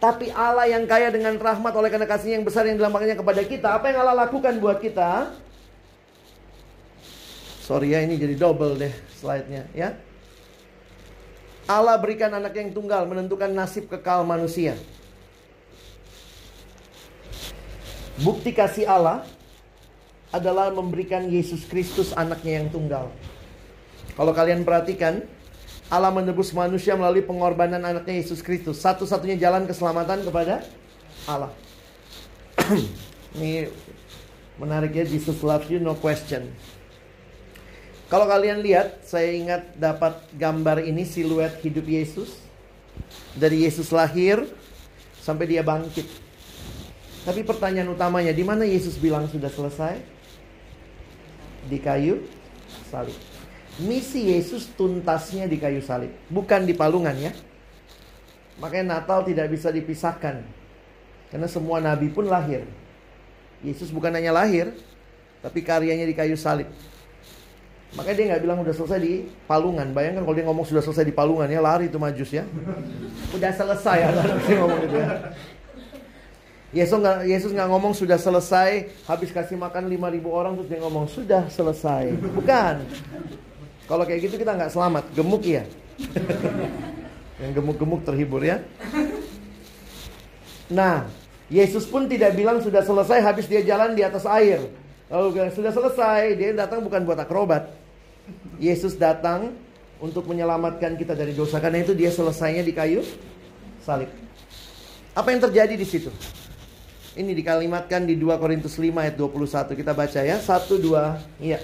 Tapi 0.00 0.32
Allah 0.32 0.64
yang 0.64 0.88
kaya 0.88 1.12
dengan 1.12 1.36
rahmat 1.36 1.76
oleh 1.76 1.92
karena 1.92 2.08
kasih 2.08 2.40
yang 2.40 2.44
besar 2.44 2.64
yang 2.64 2.80
dilambangkannya 2.80 3.20
kepada 3.20 3.42
kita. 3.44 3.68
Apa 3.76 3.92
yang 3.92 4.00
Allah 4.00 4.24
lakukan 4.24 4.56
buat 4.56 4.80
kita? 4.80 5.28
Sorry 7.60 7.92
ya 7.92 8.00
ini 8.02 8.16
jadi 8.16 8.34
double 8.34 8.80
deh 8.80 8.90
slide-nya 9.20 9.68
ya. 9.76 9.94
Allah 11.68 11.94
berikan 12.00 12.32
anak 12.32 12.56
yang 12.56 12.72
tunggal 12.72 13.04
menentukan 13.06 13.52
nasib 13.52 13.86
kekal 13.86 14.24
manusia. 14.24 14.74
Bukti 18.18 18.56
kasih 18.56 18.88
Allah 18.88 19.22
adalah 20.34 20.72
memberikan 20.72 21.28
Yesus 21.28 21.68
Kristus 21.68 22.10
anaknya 22.16 22.58
yang 22.64 22.68
tunggal. 22.72 23.12
Kalau 24.16 24.32
kalian 24.34 24.66
perhatikan, 24.66 25.22
Allah 25.90 26.14
menebus 26.14 26.54
manusia 26.54 26.94
melalui 26.94 27.26
pengorbanan 27.26 27.82
anaknya 27.82 28.22
Yesus 28.22 28.38
Kristus. 28.46 28.78
Satu-satunya 28.78 29.34
jalan 29.34 29.66
keselamatan 29.66 30.22
kepada 30.22 30.62
Allah. 31.26 31.50
Ini 33.34 33.66
menarik 34.54 34.94
ya, 34.94 35.02
Jesus 35.02 35.42
loves 35.42 35.66
you, 35.66 35.82
no 35.82 35.98
question. 35.98 36.46
Kalau 38.06 38.26
kalian 38.30 38.62
lihat, 38.62 39.02
saya 39.02 39.34
ingat 39.34 39.78
dapat 39.78 40.18
gambar 40.34 40.82
ini 40.82 41.06
siluet 41.06 41.62
hidup 41.62 41.86
Yesus. 41.86 42.42
Dari 43.38 43.62
Yesus 43.62 43.94
lahir 43.94 44.42
sampai 45.22 45.46
dia 45.46 45.62
bangkit. 45.62 46.10
Tapi 47.22 47.46
pertanyaan 47.46 47.94
utamanya, 47.94 48.34
di 48.34 48.42
mana 48.42 48.66
Yesus 48.66 48.98
bilang 48.98 49.30
sudah 49.30 49.46
selesai? 49.46 50.02
Di 51.70 51.78
kayu 51.78 52.26
salib. 52.90 53.29
Misi 53.80 54.28
Yesus 54.32 54.68
tuntasnya 54.76 55.48
di 55.48 55.56
kayu 55.56 55.80
salib, 55.80 56.12
bukan 56.28 56.68
di 56.68 56.76
palungan 56.76 57.16
ya. 57.16 57.32
Makanya 58.60 59.00
Natal 59.00 59.24
tidak 59.24 59.48
bisa 59.48 59.72
dipisahkan. 59.72 60.44
Karena 61.32 61.48
semua 61.48 61.80
nabi 61.80 62.12
pun 62.12 62.28
lahir. 62.28 62.66
Yesus 63.64 63.88
bukan 63.88 64.12
hanya 64.12 64.36
lahir, 64.36 64.74
tapi 65.40 65.64
karyanya 65.64 66.04
di 66.04 66.12
kayu 66.12 66.36
salib. 66.36 66.68
Makanya 67.96 68.16
dia 68.16 68.26
nggak 68.34 68.42
bilang 68.46 68.58
udah 68.62 68.74
selesai 68.74 69.00
di 69.02 69.26
palungan. 69.50 69.90
Bayangkan 69.90 70.22
kalau 70.22 70.36
dia 70.36 70.46
ngomong 70.46 70.66
sudah 70.68 70.82
selesai 70.84 71.02
di 71.02 71.14
palungan 71.14 71.50
ya 71.50 71.58
lari 71.58 71.90
itu 71.90 71.98
majus 71.98 72.30
ya. 72.30 72.46
Udah 73.34 73.50
selesai 73.50 73.96
ya 73.98 74.08
dia 74.46 74.56
ngomong 74.62 74.78
gitu 74.86 74.96
ya. 75.00 75.08
Yesus 76.70 76.96
nggak 77.02 77.18
Yesus 77.26 77.50
nggak 77.50 77.66
ngomong 77.66 77.92
sudah 77.98 78.14
selesai 78.14 78.94
habis 79.10 79.34
kasih 79.34 79.58
makan 79.58 79.90
5000 79.90 80.22
orang 80.30 80.52
terus 80.54 80.68
dia 80.70 80.78
ngomong 80.78 81.10
sudah 81.10 81.42
selesai. 81.50 82.14
Bukan. 82.30 82.86
Kalau 83.90 84.06
kayak 84.06 84.30
gitu 84.30 84.38
kita 84.38 84.54
nggak 84.54 84.70
selamat, 84.70 85.10
gemuk 85.18 85.42
ya. 85.42 85.66
Yang 87.42 87.58
gemuk-gemuk 87.58 88.06
terhibur 88.06 88.38
ya. 88.38 88.62
Nah, 90.70 91.10
Yesus 91.50 91.90
pun 91.90 92.06
tidak 92.06 92.38
bilang 92.38 92.62
sudah 92.62 92.86
selesai 92.86 93.18
habis 93.18 93.50
dia 93.50 93.66
jalan 93.66 93.98
di 93.98 94.06
atas 94.06 94.22
air. 94.30 94.62
Lalu 95.10 95.50
sudah 95.50 95.74
selesai, 95.74 96.38
dia 96.38 96.54
datang 96.54 96.86
bukan 96.86 97.02
buat 97.02 97.18
akrobat. 97.18 97.66
Yesus 98.62 98.94
datang 98.94 99.50
untuk 99.98 100.30
menyelamatkan 100.30 100.94
kita 100.94 101.18
dari 101.18 101.34
dosa. 101.34 101.58
Karena 101.58 101.82
itu 101.82 101.90
dia 101.90 102.14
selesainya 102.14 102.62
di 102.62 102.70
kayu 102.70 103.02
salib. 103.82 104.06
Apa 105.18 105.34
yang 105.34 105.42
terjadi 105.50 105.74
di 105.74 105.82
situ? 105.82 106.14
Ini 107.18 107.34
dikalimatkan 107.34 108.06
di 108.06 108.14
2 108.14 108.38
Korintus 108.38 108.78
5 108.78 109.02
ayat 109.02 109.18
21. 109.18 109.74
Kita 109.74 109.90
baca 109.98 110.20
ya. 110.22 110.38
1 110.38 110.78
2. 110.78 111.42
Iya. 111.42 111.58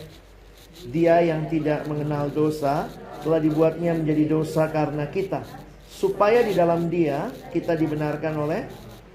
Dia 0.92 1.22
yang 1.22 1.50
tidak 1.50 1.84
mengenal 1.90 2.30
dosa 2.30 2.86
telah 3.22 3.40
dibuatnya 3.42 3.96
menjadi 3.96 4.24
dosa 4.30 4.70
karena 4.70 5.06
kita. 5.10 5.42
Supaya 5.90 6.44
di 6.44 6.52
dalam 6.52 6.86
dia 6.92 7.32
kita 7.50 7.74
dibenarkan 7.74 8.34
oleh 8.36 8.60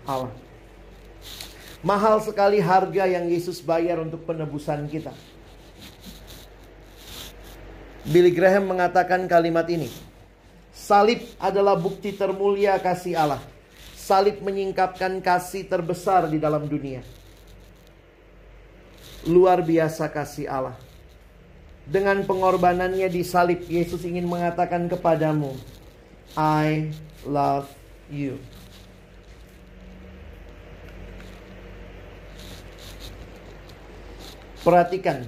Allah. 0.10 0.34
Mahal 1.82 2.22
sekali 2.22 2.62
harga 2.62 3.10
yang 3.10 3.26
Yesus 3.30 3.62
bayar 3.62 4.02
untuk 4.02 4.26
penebusan 4.26 4.86
kita. 4.90 5.14
Billy 8.06 8.34
Graham 8.34 8.70
mengatakan 8.70 9.26
kalimat 9.30 9.66
ini. 9.70 9.90
Salib 10.74 11.22
adalah 11.38 11.78
bukti 11.78 12.14
termulia 12.18 12.78
kasih 12.82 13.14
Allah 13.14 13.42
salib 14.12 14.44
menyingkapkan 14.44 15.24
kasih 15.24 15.70
terbesar 15.72 16.28
di 16.28 16.36
dalam 16.36 16.68
dunia. 16.68 17.00
Luar 19.24 19.64
biasa 19.64 20.10
kasih 20.12 20.52
Allah. 20.52 20.76
Dengan 21.92 22.24
pengorbanannya 22.24 23.12
di 23.12 23.20
salib, 23.20 23.68
Yesus 23.68 24.08
ingin 24.08 24.24
mengatakan 24.24 24.88
kepadamu, 24.88 25.52
I 26.40 26.88
love 27.28 27.68
you. 28.08 28.40
Perhatikan 34.64 35.28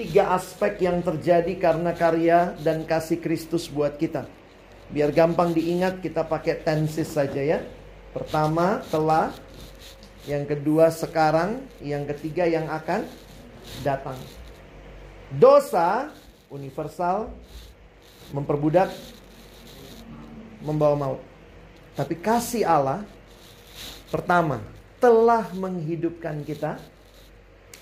tiga 0.00 0.32
aspek 0.32 0.80
yang 0.80 1.04
terjadi 1.04 1.52
karena 1.60 1.92
karya 1.92 2.56
dan 2.64 2.88
kasih 2.88 3.20
Kristus 3.20 3.68
buat 3.68 4.00
kita. 4.00 4.24
Biar 4.88 5.12
gampang 5.12 5.52
diingat 5.52 6.00
kita 6.00 6.24
pakai 6.24 6.64
tenses 6.64 7.12
saja 7.12 7.42
ya. 7.44 7.60
Pertama 8.16 8.80
telah, 8.88 9.28
yang 10.24 10.48
kedua 10.48 10.88
sekarang, 10.88 11.60
yang 11.84 12.08
ketiga 12.08 12.48
yang 12.48 12.64
akan 12.72 13.04
datang. 13.84 14.16
Dosa 15.34 16.14
universal 16.46 17.30
memperbudak 18.30 18.94
membawa 20.62 20.94
maut. 20.94 21.22
Tapi 21.98 22.14
kasih 22.18 22.66
Allah 22.66 23.02
pertama 24.10 24.62
telah 25.02 25.50
menghidupkan 25.54 26.42
kita. 26.46 26.78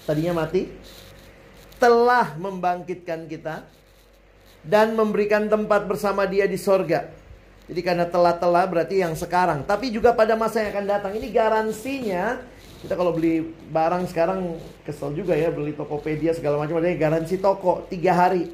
Tadinya 0.04 0.44
mati, 0.44 0.68
telah 1.80 2.36
membangkitkan 2.36 3.24
kita 3.24 3.64
dan 4.64 4.92
memberikan 4.96 5.48
tempat 5.48 5.88
bersama 5.88 6.28
dia 6.28 6.44
di 6.44 6.60
sorga. 6.60 7.08
Jadi 7.64 7.80
karena 7.80 8.04
telah-telah 8.04 8.64
berarti 8.68 9.00
yang 9.00 9.16
sekarang. 9.16 9.64
Tapi 9.64 9.88
juga 9.88 10.12
pada 10.12 10.36
masa 10.36 10.60
yang 10.60 10.76
akan 10.76 10.86
datang. 10.88 11.12
Ini 11.16 11.28
garansinya. 11.32 12.24
Kita 12.84 13.00
kalau 13.00 13.16
beli 13.16 13.40
barang 13.72 14.12
sekarang 14.12 14.60
kesel 14.84 15.16
juga 15.16 15.32
ya. 15.32 15.48
Beli 15.48 15.72
Tokopedia 15.72 16.36
segala 16.36 16.60
macam. 16.60 16.76
Ada 16.76 16.92
garansi 16.92 17.40
toko. 17.40 17.88
Tiga 17.88 18.12
hari. 18.12 18.52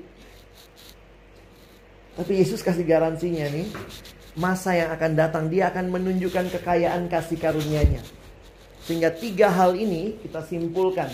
Tapi 2.15 2.39
Yesus 2.39 2.63
kasih 2.63 2.87
garansinya 2.87 3.51
nih. 3.51 3.67
Masa 4.39 4.79
yang 4.79 4.95
akan 4.95 5.13
datang. 5.19 5.45
Dia 5.51 5.75
akan 5.75 5.91
menunjukkan 5.91 6.55
kekayaan 6.55 7.11
kasih 7.11 7.43
karunia-Nya. 7.43 8.07
Sehingga 8.87 9.11
tiga 9.11 9.51
hal 9.51 9.75
ini 9.75 10.15
kita 10.23 10.47
simpulkan. 10.47 11.11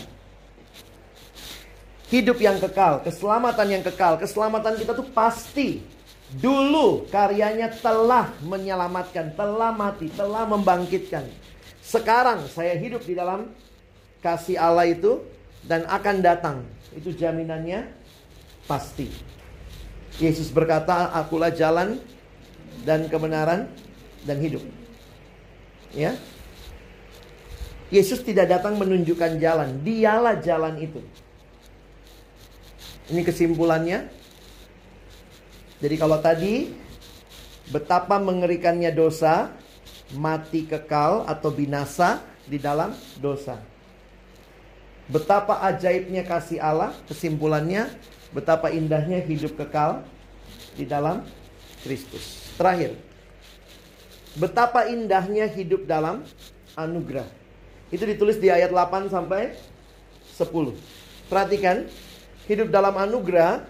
Hidup 2.06 2.38
yang 2.38 2.62
kekal, 2.62 3.02
keselamatan 3.02 3.66
yang 3.66 3.82
kekal, 3.82 4.14
keselamatan 4.14 4.78
kita 4.78 4.94
tuh 4.94 5.10
pasti 5.10 5.82
Dulu 6.26 7.06
karyanya 7.06 7.70
telah 7.78 8.34
menyelamatkan, 8.42 9.38
telah 9.38 9.70
mati, 9.70 10.10
telah 10.10 10.42
membangkitkan. 10.42 11.22
Sekarang 11.86 12.50
saya 12.50 12.74
hidup 12.74 13.06
di 13.06 13.14
dalam 13.14 13.46
kasih 14.18 14.58
Allah 14.58 14.90
itu 14.90 15.22
dan 15.62 15.86
akan 15.86 16.18
datang. 16.18 16.66
Itu 16.90 17.14
jaminannya 17.14 17.86
pasti. 18.66 19.06
Yesus 20.18 20.50
berkata, 20.50 21.14
"Akulah 21.14 21.54
jalan 21.54 22.02
dan 22.82 23.06
kebenaran 23.06 23.70
dan 24.26 24.42
hidup." 24.42 24.66
Ya. 25.94 26.18
Yesus 27.94 28.18
tidak 28.26 28.50
datang 28.50 28.82
menunjukkan 28.82 29.38
jalan, 29.38 29.78
dialah 29.86 30.42
jalan 30.42 30.74
itu. 30.82 30.98
Ini 33.14 33.22
kesimpulannya, 33.22 34.10
jadi 35.78 35.94
kalau 35.94 36.18
tadi 36.18 36.74
betapa 37.70 38.18
mengerikannya 38.18 38.90
dosa, 38.90 39.54
mati 40.14 40.62
kekal 40.62 41.26
atau 41.26 41.50
binasa 41.50 42.22
di 42.46 42.62
dalam 42.62 42.94
dosa. 43.18 43.58
Betapa 45.06 45.62
ajaibnya 45.66 46.26
kasih 46.26 46.58
Allah, 46.62 46.94
kesimpulannya 47.06 47.90
betapa 48.34 48.70
indahnya 48.74 49.22
hidup 49.22 49.54
kekal 49.54 50.02
di 50.74 50.86
dalam 50.86 51.22
Kristus. 51.82 52.54
Terakhir, 52.58 52.98
betapa 54.34 54.90
indahnya 54.90 55.46
hidup 55.46 55.86
dalam 55.86 56.26
anugerah. 56.74 57.26
Itu 57.94 58.02
ditulis 58.02 58.42
di 58.42 58.50
ayat 58.50 58.74
8 58.74 59.06
sampai 59.06 59.54
10. 60.34 60.74
Perhatikan, 61.30 61.86
hidup 62.50 62.70
dalam 62.70 62.94
anugerah 62.98 63.62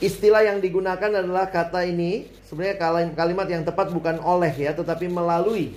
Istilah 0.00 0.48
yang 0.48 0.64
digunakan 0.64 1.12
adalah 1.12 1.44
kata 1.52 1.84
ini 1.84 2.24
sebenarnya 2.48 2.80
kalimat 3.12 3.44
yang 3.52 3.60
tepat 3.60 3.92
bukan 3.92 4.16
oleh 4.24 4.48
ya, 4.56 4.72
tetapi 4.72 5.12
melalui. 5.12 5.76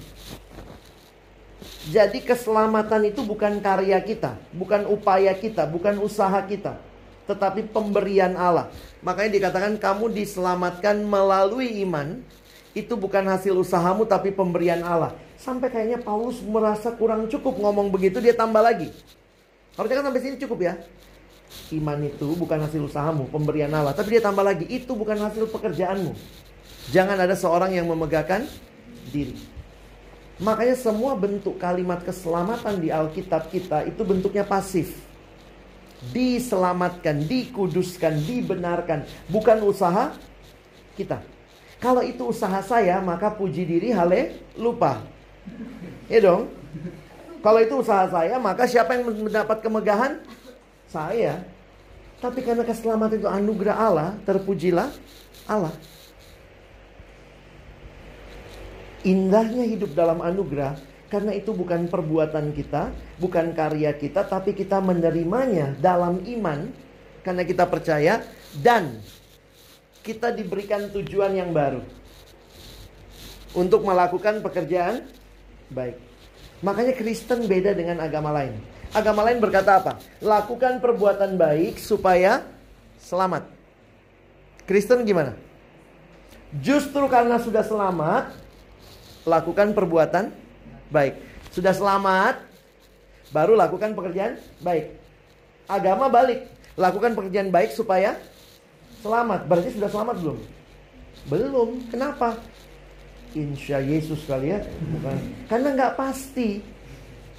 Jadi 1.91 2.24
keselamatan 2.24 3.11
itu 3.11 3.19
bukan 3.28 3.59
karya 3.59 3.99
kita, 3.99 4.39
bukan 4.55 4.88
upaya 4.88 5.36
kita, 5.36 5.67
bukan 5.67 5.99
usaha 5.99 6.39
kita, 6.47 6.80
tetapi 7.28 7.67
pemberian 7.67 8.39
Allah. 8.39 8.71
Makanya 9.03 9.36
dikatakan 9.36 9.76
kamu 9.76 10.15
diselamatkan 10.15 11.03
melalui 11.03 11.84
iman, 11.84 12.24
itu 12.71 12.95
bukan 12.95 13.28
hasil 13.28 13.51
usahamu 13.59 14.07
tapi 14.07 14.32
pemberian 14.32 14.80
Allah. 14.88 15.11
Sampai 15.36 15.67
kayaknya 15.67 15.99
Paulus 15.99 16.39
merasa 16.39 16.95
kurang 16.95 17.28
cukup 17.28 17.59
ngomong 17.59 17.91
begitu, 17.91 18.24
dia 18.24 18.32
tambah 18.32 18.63
lagi. 18.63 18.88
Harusnya 19.76 19.99
kan 19.99 20.05
sampai 20.07 20.24
sini 20.24 20.39
cukup 20.39 20.63
ya. 20.63 20.74
Iman 21.74 22.06
itu 22.06 22.38
bukan 22.38 22.62
hasil 22.62 22.86
usahamu, 22.86 23.26
pemberian 23.34 23.74
Allah. 23.74 23.97
Tapi 23.97 24.18
dia 24.18 24.22
tambah 24.22 24.45
lagi, 24.45 24.70
itu 24.70 24.93
bukan 24.93 25.18
hasil 25.18 25.49
pekerjaanmu. 25.49 26.14
Jangan 26.93 27.18
ada 27.18 27.34
seorang 27.34 27.74
yang 27.74 27.88
memegahkan 27.89 28.45
diri. 29.10 29.34
Makanya 30.41 30.76
semua 30.76 31.14
bentuk 31.16 31.56
kalimat 31.62 32.01
keselamatan 32.01 32.82
di 32.82 32.89
Alkitab 32.89 33.54
kita 33.54 33.86
itu 33.86 34.01
bentuknya 34.01 34.43
pasif. 34.43 34.97
Diselamatkan, 36.12 37.24
dikuduskan, 37.24 38.20
dibenarkan. 38.28 39.08
Bukan 39.32 39.64
usaha 39.64 40.12
kita. 40.99 41.24
Kalau 41.80 42.04
itu 42.04 42.28
usaha 42.28 42.60
saya, 42.60 42.99
maka 42.99 43.32
puji 43.32 43.64
diri 43.64 43.89
hale 43.95 44.36
lupa. 44.60 45.04
Ya 46.12 46.20
dong. 46.20 46.51
Kalau 47.43 47.60
itu 47.60 47.76
usaha 47.80 48.08
saya, 48.08 48.39
maka 48.39 48.64
siapa 48.68 48.95
yang 48.95 49.12
mendapat 49.28 49.60
kemegahan? 49.60 50.20
Saya. 50.94 51.41
Tapi 52.22 52.46
karena 52.46 52.62
keselamatan 52.62 53.18
itu 53.18 53.28
anugerah 53.28 53.76
Allah, 53.76 54.10
terpujilah 54.24 54.94
Allah. 55.50 55.74
Indahnya 59.04 59.68
hidup 59.68 59.91
dalam 59.98 60.24
anugerah 60.24 60.80
karena 61.12 61.36
itu 61.36 61.52
bukan 61.52 61.91
perbuatan 61.91 62.56
kita, 62.56 62.94
bukan 63.20 63.52
karya 63.52 63.91
kita, 63.98 64.24
tapi 64.24 64.56
kita 64.56 64.80
menerimanya 64.80 65.76
dalam 65.82 66.24
iman 66.24 66.72
karena 67.26 67.44
kita 67.44 67.68
percaya 67.68 68.24
dan 68.64 69.04
kita 70.00 70.32
diberikan 70.32 70.88
tujuan 70.96 71.36
yang 71.36 71.52
baru 71.52 71.84
untuk 73.52 73.84
melakukan 73.84 74.39
pekerjaan 74.39 75.04
baik. 75.68 76.00
Makanya 76.64 76.96
Kristen 76.96 77.44
beda 77.52 77.76
dengan 77.76 78.00
agama 78.00 78.32
lain. 78.32 78.56
Agama 78.94 79.26
lain 79.26 79.41
berkata 79.41 79.82
apa? 79.82 79.98
Lakukan 80.22 80.78
perbuatan 80.78 81.34
baik 81.34 81.82
supaya 81.82 82.46
selamat. 83.02 83.50
Kristen 84.70 85.02
gimana? 85.02 85.34
Justru 86.62 87.10
karena 87.10 87.41
sudah 87.41 87.66
selamat, 87.66 88.38
lakukan 89.26 89.74
perbuatan 89.74 90.30
baik. 90.94 91.18
Sudah 91.50 91.74
selamat, 91.74 92.46
baru 93.34 93.58
lakukan 93.58 93.98
pekerjaan 93.98 94.38
baik. 94.62 94.94
Agama 95.66 96.06
balik, 96.06 96.46
lakukan 96.78 97.18
pekerjaan 97.18 97.50
baik 97.50 97.74
supaya 97.74 98.14
selamat. 99.02 99.50
Berarti 99.50 99.74
sudah 99.74 99.89
selamat 99.89 100.16
belum? 100.22 100.38
Belum. 101.34 101.70
Kenapa? 101.89 102.38
Insya 103.34 103.82
Yesus 103.82 104.22
kali 104.30 104.54
ya, 104.54 104.62
bukan? 104.94 105.18
Karena 105.50 105.74
nggak 105.74 105.94
pasti. 105.98 106.62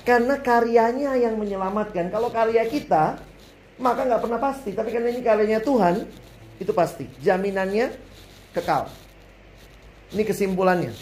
Karena 0.04 0.36
karyanya 0.36 1.16
yang 1.16 1.40
menyelamatkan. 1.40 2.12
Kalau 2.12 2.28
karya 2.28 2.68
kita, 2.68 3.16
maka 3.80 4.04
nggak 4.04 4.22
pernah 4.22 4.40
pasti. 4.40 4.70
Tapi 4.76 4.92
karena 4.92 5.08
ini 5.08 5.24
karyanya 5.24 5.60
Tuhan, 5.64 6.04
itu 6.60 6.72
pasti. 6.76 7.08
Jaminannya 7.24 7.96
kekal. 8.52 8.92
Ini 10.12 10.22
kesimpulannya. 10.22 10.92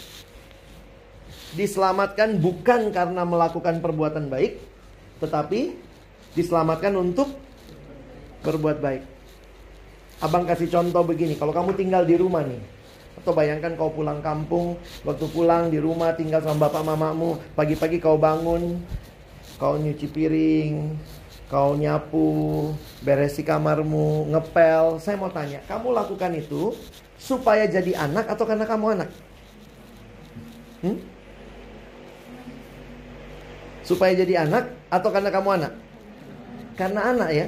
Diselamatkan 1.53 2.39
bukan 2.41 2.89
karena 2.89 3.21
melakukan 3.27 3.77
perbuatan 3.77 4.31
baik, 4.31 4.57
tetapi 5.21 5.77
diselamatkan 6.33 6.97
untuk 6.97 7.29
berbuat 8.41 8.81
baik. 8.81 9.03
Abang 10.23 10.47
kasih 10.47 10.71
contoh 10.71 11.03
begini, 11.05 11.35
kalau 11.37 11.51
kamu 11.51 11.75
tinggal 11.77 12.07
di 12.07 12.15
rumah 12.17 12.41
nih, 12.41 12.57
atau 13.23 13.31
bayangkan 13.31 13.79
kau 13.79 13.87
pulang 13.87 14.19
kampung, 14.19 14.75
waktu 15.07 15.23
pulang 15.31 15.71
di 15.71 15.79
rumah 15.79 16.11
tinggal 16.11 16.43
sama 16.43 16.67
bapak 16.67 16.83
mamamu, 16.83 17.39
pagi-pagi 17.55 18.03
kau 18.03 18.19
bangun, 18.19 18.83
kau 19.55 19.79
nyuci 19.79 20.11
piring, 20.11 20.91
kau 21.47 21.71
nyapu, 21.79 22.75
beresi 22.99 23.39
kamarmu, 23.47 24.27
ngepel. 24.27 24.99
Saya 24.99 25.15
mau 25.15 25.31
tanya, 25.31 25.63
kamu 25.71 25.95
lakukan 25.95 26.35
itu 26.35 26.75
supaya 27.15 27.63
jadi 27.63 27.95
anak 27.95 28.27
atau 28.27 28.43
karena 28.43 28.67
kamu 28.67 28.85
anak? 28.99 29.09
Hmm? 30.83 30.99
Supaya 33.87 34.11
jadi 34.19 34.43
anak 34.43 34.67
atau 34.91 35.09
karena 35.15 35.31
kamu 35.31 35.49
anak? 35.63 35.73
Karena 36.75 37.07
anak 37.07 37.29
ya. 37.31 37.47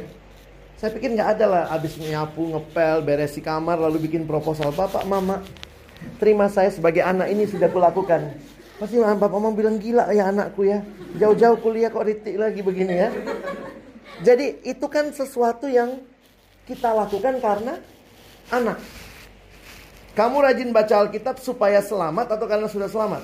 Saya 0.80 0.91
pikir 0.95 1.19
nggak 1.19 1.36
ada 1.36 1.45
lah 1.51 1.63
abis 1.76 1.99
nyapu, 1.99 2.47
ngepel, 2.47 3.03
beresi 3.03 3.43
kamar 3.43 3.76
lalu 3.76 4.07
bikin 4.07 4.23
proposal 4.23 4.71
bapak 4.71 5.03
mama 5.03 5.43
terima 6.17 6.47
saya 6.47 6.71
sebagai 6.71 7.03
anak 7.03 7.31
ini 7.31 7.47
sudah 7.47 7.67
kulakukan. 7.71 8.35
Pasti 8.75 8.99
bapak 8.99 9.31
mama 9.31 9.55
bilang 9.55 9.79
gila 9.79 10.11
ya 10.11 10.31
anakku 10.31 10.67
ya. 10.67 10.83
Jauh-jauh 11.15 11.59
kuliah 11.63 11.87
kok 11.87 12.03
ritik 12.03 12.35
lagi 12.35 12.59
begini 12.59 12.95
ya. 12.95 13.09
Jadi 14.23 14.63
itu 14.63 14.85
kan 14.91 15.11
sesuatu 15.15 15.67
yang 15.67 16.03
kita 16.67 16.91
lakukan 16.91 17.39
karena 17.39 17.79
anak. 18.51 18.79
Kamu 20.15 20.39
rajin 20.39 20.71
baca 20.71 21.03
Alkitab 21.03 21.43
supaya 21.43 21.83
selamat 21.83 22.39
atau 22.39 22.47
karena 22.47 22.67
sudah 22.71 22.87
selamat? 22.87 23.23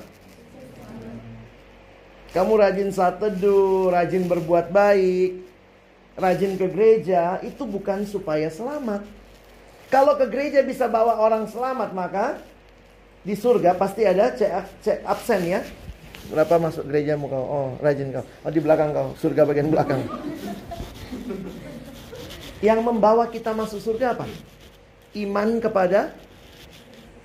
Kamu 2.32 2.52
rajin 2.56 2.88
saat 2.92 3.20
teduh, 3.20 3.92
rajin 3.92 4.24
berbuat 4.24 4.72
baik, 4.72 5.44
rajin 6.16 6.56
ke 6.56 6.64
gereja, 6.68 7.40
itu 7.44 7.64
bukan 7.64 8.04
supaya 8.08 8.48
selamat. 8.48 9.04
Kalau 9.92 10.16
ke 10.16 10.24
gereja 10.32 10.64
bisa 10.64 10.88
bawa 10.88 11.20
orang 11.20 11.44
selamat, 11.44 11.92
maka 11.92 12.40
di 13.22 13.34
surga 13.38 13.78
pasti 13.78 14.02
ada 14.02 14.34
cek, 14.34 14.82
cek 14.82 14.98
absen 15.06 15.42
ya. 15.46 15.60
Berapa 16.30 16.58
masuk 16.58 16.86
gerejamu 16.86 17.26
kau? 17.26 17.42
Oh, 17.42 17.68
rajin 17.82 18.10
kau. 18.14 18.22
Oh, 18.46 18.50
di 18.50 18.58
belakang 18.62 18.94
kau, 18.94 19.14
surga 19.18 19.42
bagian 19.46 19.70
belakang. 19.70 20.02
Yang 22.62 22.80
membawa 22.82 23.26
kita 23.26 23.50
masuk 23.54 23.82
surga 23.82 24.14
apa? 24.14 24.26
Iman 25.18 25.58
kepada 25.58 26.14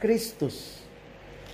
Kristus. 0.02 0.82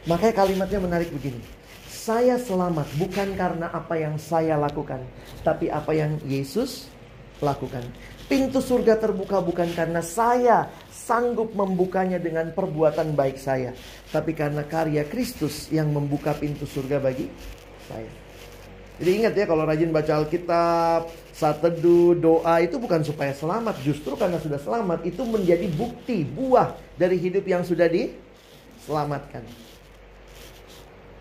Makanya 0.08 0.36
kalimatnya 0.36 0.80
menarik 0.80 1.12
begini. 1.12 1.40
Saya 1.88 2.36
selamat 2.36 2.88
bukan 3.00 3.32
karena 3.40 3.72
apa 3.72 3.96
yang 3.96 4.20
saya 4.20 4.60
lakukan, 4.60 5.00
tapi 5.40 5.72
apa 5.72 5.96
yang 5.96 6.20
Yesus 6.28 6.92
lakukan. 7.40 7.84
Pintu 8.28 8.60
surga 8.60 9.00
terbuka 9.00 9.40
bukan 9.40 9.72
karena 9.72 10.04
saya 10.04 10.68
sanggup 11.04 11.52
membukanya 11.52 12.16
dengan 12.16 12.56
perbuatan 12.56 13.12
baik 13.12 13.36
saya, 13.36 13.76
tapi 14.08 14.32
karena 14.32 14.64
karya 14.64 15.04
Kristus 15.04 15.68
yang 15.68 15.92
membuka 15.92 16.32
pintu 16.32 16.64
surga 16.64 17.04
bagi 17.04 17.28
saya. 17.92 18.08
Jadi 19.04 19.10
ingat 19.20 19.34
ya 19.36 19.44
kalau 19.44 19.68
rajin 19.68 19.92
baca 19.92 20.22
Alkitab, 20.24 21.12
saat 21.36 21.60
teduh, 21.60 22.16
doa 22.16 22.62
itu 22.64 22.80
bukan 22.80 23.04
supaya 23.04 23.36
selamat, 23.36 23.84
justru 23.84 24.16
karena 24.16 24.40
sudah 24.40 24.62
selamat 24.62 25.04
itu 25.04 25.28
menjadi 25.28 25.68
bukti 25.76 26.24
buah 26.24 26.78
dari 26.96 27.20
hidup 27.20 27.44
yang 27.44 27.68
sudah 27.68 27.90
diselamatkan. 27.90 29.44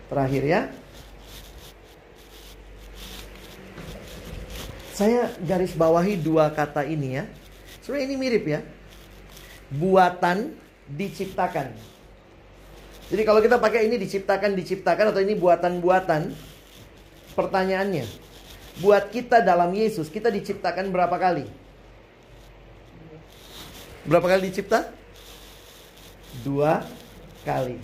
Terakhir 0.07 0.43
ya. 0.45 0.61
Saya 4.93 5.33
garis 5.41 5.73
bawahi 5.73 6.21
dua 6.21 6.53
kata 6.53 6.85
ini 6.85 7.17
ya. 7.17 7.25
Sebenarnya 7.81 8.05
ini 8.05 8.15
mirip 8.15 8.45
ya. 8.45 8.61
Buatan 9.73 10.53
diciptakan. 10.89 11.73
Jadi 13.09 13.21
kalau 13.25 13.41
kita 13.43 13.57
pakai 13.59 13.89
ini 13.89 13.99
diciptakan 13.99 14.57
diciptakan 14.57 15.11
atau 15.11 15.21
ini 15.21 15.37
buatan-buatan, 15.37 16.33
pertanyaannya, 17.37 18.05
buat 18.81 19.09
kita 19.13 19.45
dalam 19.45 19.69
Yesus, 19.73 20.09
kita 20.09 20.33
diciptakan 20.33 20.89
berapa 20.89 21.13
kali? 21.13 21.45
Berapa 24.09 24.27
kali 24.33 24.49
dicipta? 24.49 24.89
Dua 26.41 26.81
kali. 27.45 27.77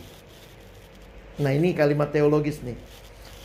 Nah 1.40 1.52
ini 1.56 1.72
kalimat 1.72 2.12
teologis 2.12 2.60
nih. 2.66 2.76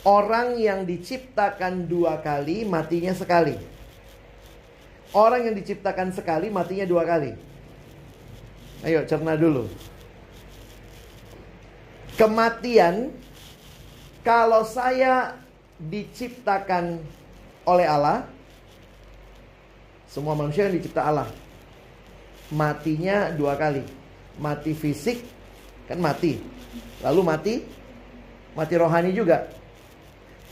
Orang 0.05 0.61
yang 0.61 0.85
diciptakan 0.85 1.87
dua 1.89 2.21
kali, 2.21 2.67
matinya 2.67 3.15
sekali. 3.17 3.57
Orang 5.15 5.47
yang 5.47 5.55
diciptakan 5.55 6.13
sekali, 6.13 6.51
matinya 6.51 6.85
dua 6.85 7.07
kali. 7.07 7.54
Ayo 8.85 9.01
cerna 9.09 9.33
dulu. 9.33 9.65
Kematian, 12.21 13.17
kalau 14.21 14.61
saya 14.69 15.41
diciptakan 15.81 17.01
oleh 17.65 17.89
Allah, 17.89 18.29
semua 20.05 20.37
manusia 20.37 20.69
yang 20.69 20.77
dicipta 20.77 21.01
Allah. 21.01 21.33
Matinya 22.53 23.33
dua 23.33 23.57
kali. 23.57 23.83
Mati 24.37 24.77
fisik, 24.77 25.25
kan 25.89 25.97
mati. 25.97 26.45
Lalu 27.01 27.21
mati, 27.25 27.55
mati 28.53 28.75
rohani 28.77 29.17
juga. 29.17 29.49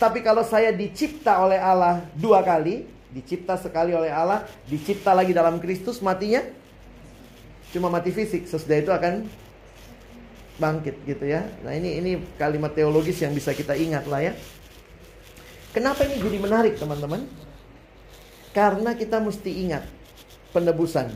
Tapi 0.01 0.25
kalau 0.25 0.41
saya 0.43 0.73
dicipta 0.73 1.37
oleh 1.37 1.61
Allah 1.61 2.01
dua 2.17 2.41
kali, 2.41 2.89
dicipta 3.13 3.61
sekali 3.61 3.93
oleh 3.93 4.09
Allah, 4.09 4.49
dicipta 4.67 5.13
lagi 5.13 5.37
dalam 5.37 5.61
Kristus, 5.61 6.01
matinya 6.01 6.43
cuma 7.73 7.89
mati 7.89 8.13
fisik. 8.13 8.45
Sesudah 8.47 8.79
itu 8.79 8.93
akan 8.93 9.27
bangkit 10.61 11.03
gitu 11.09 11.25
ya. 11.27 11.49
Nah 11.65 11.73
ini 11.73 11.99
ini 11.99 12.11
kalimat 12.37 12.77
teologis 12.77 13.19
yang 13.25 13.33
bisa 13.33 13.57
kita 13.57 13.75
ingat 13.75 14.05
lah 14.07 14.21
ya. 14.21 14.33
Kenapa 15.73 16.05
ini 16.05 16.21
jadi 16.21 16.39
menarik 16.39 16.77
teman-teman? 16.77 17.25
Karena 18.53 18.93
kita 18.93 19.17
mesti 19.17 19.51
ingat 19.65 19.89
penebusan. 20.53 21.09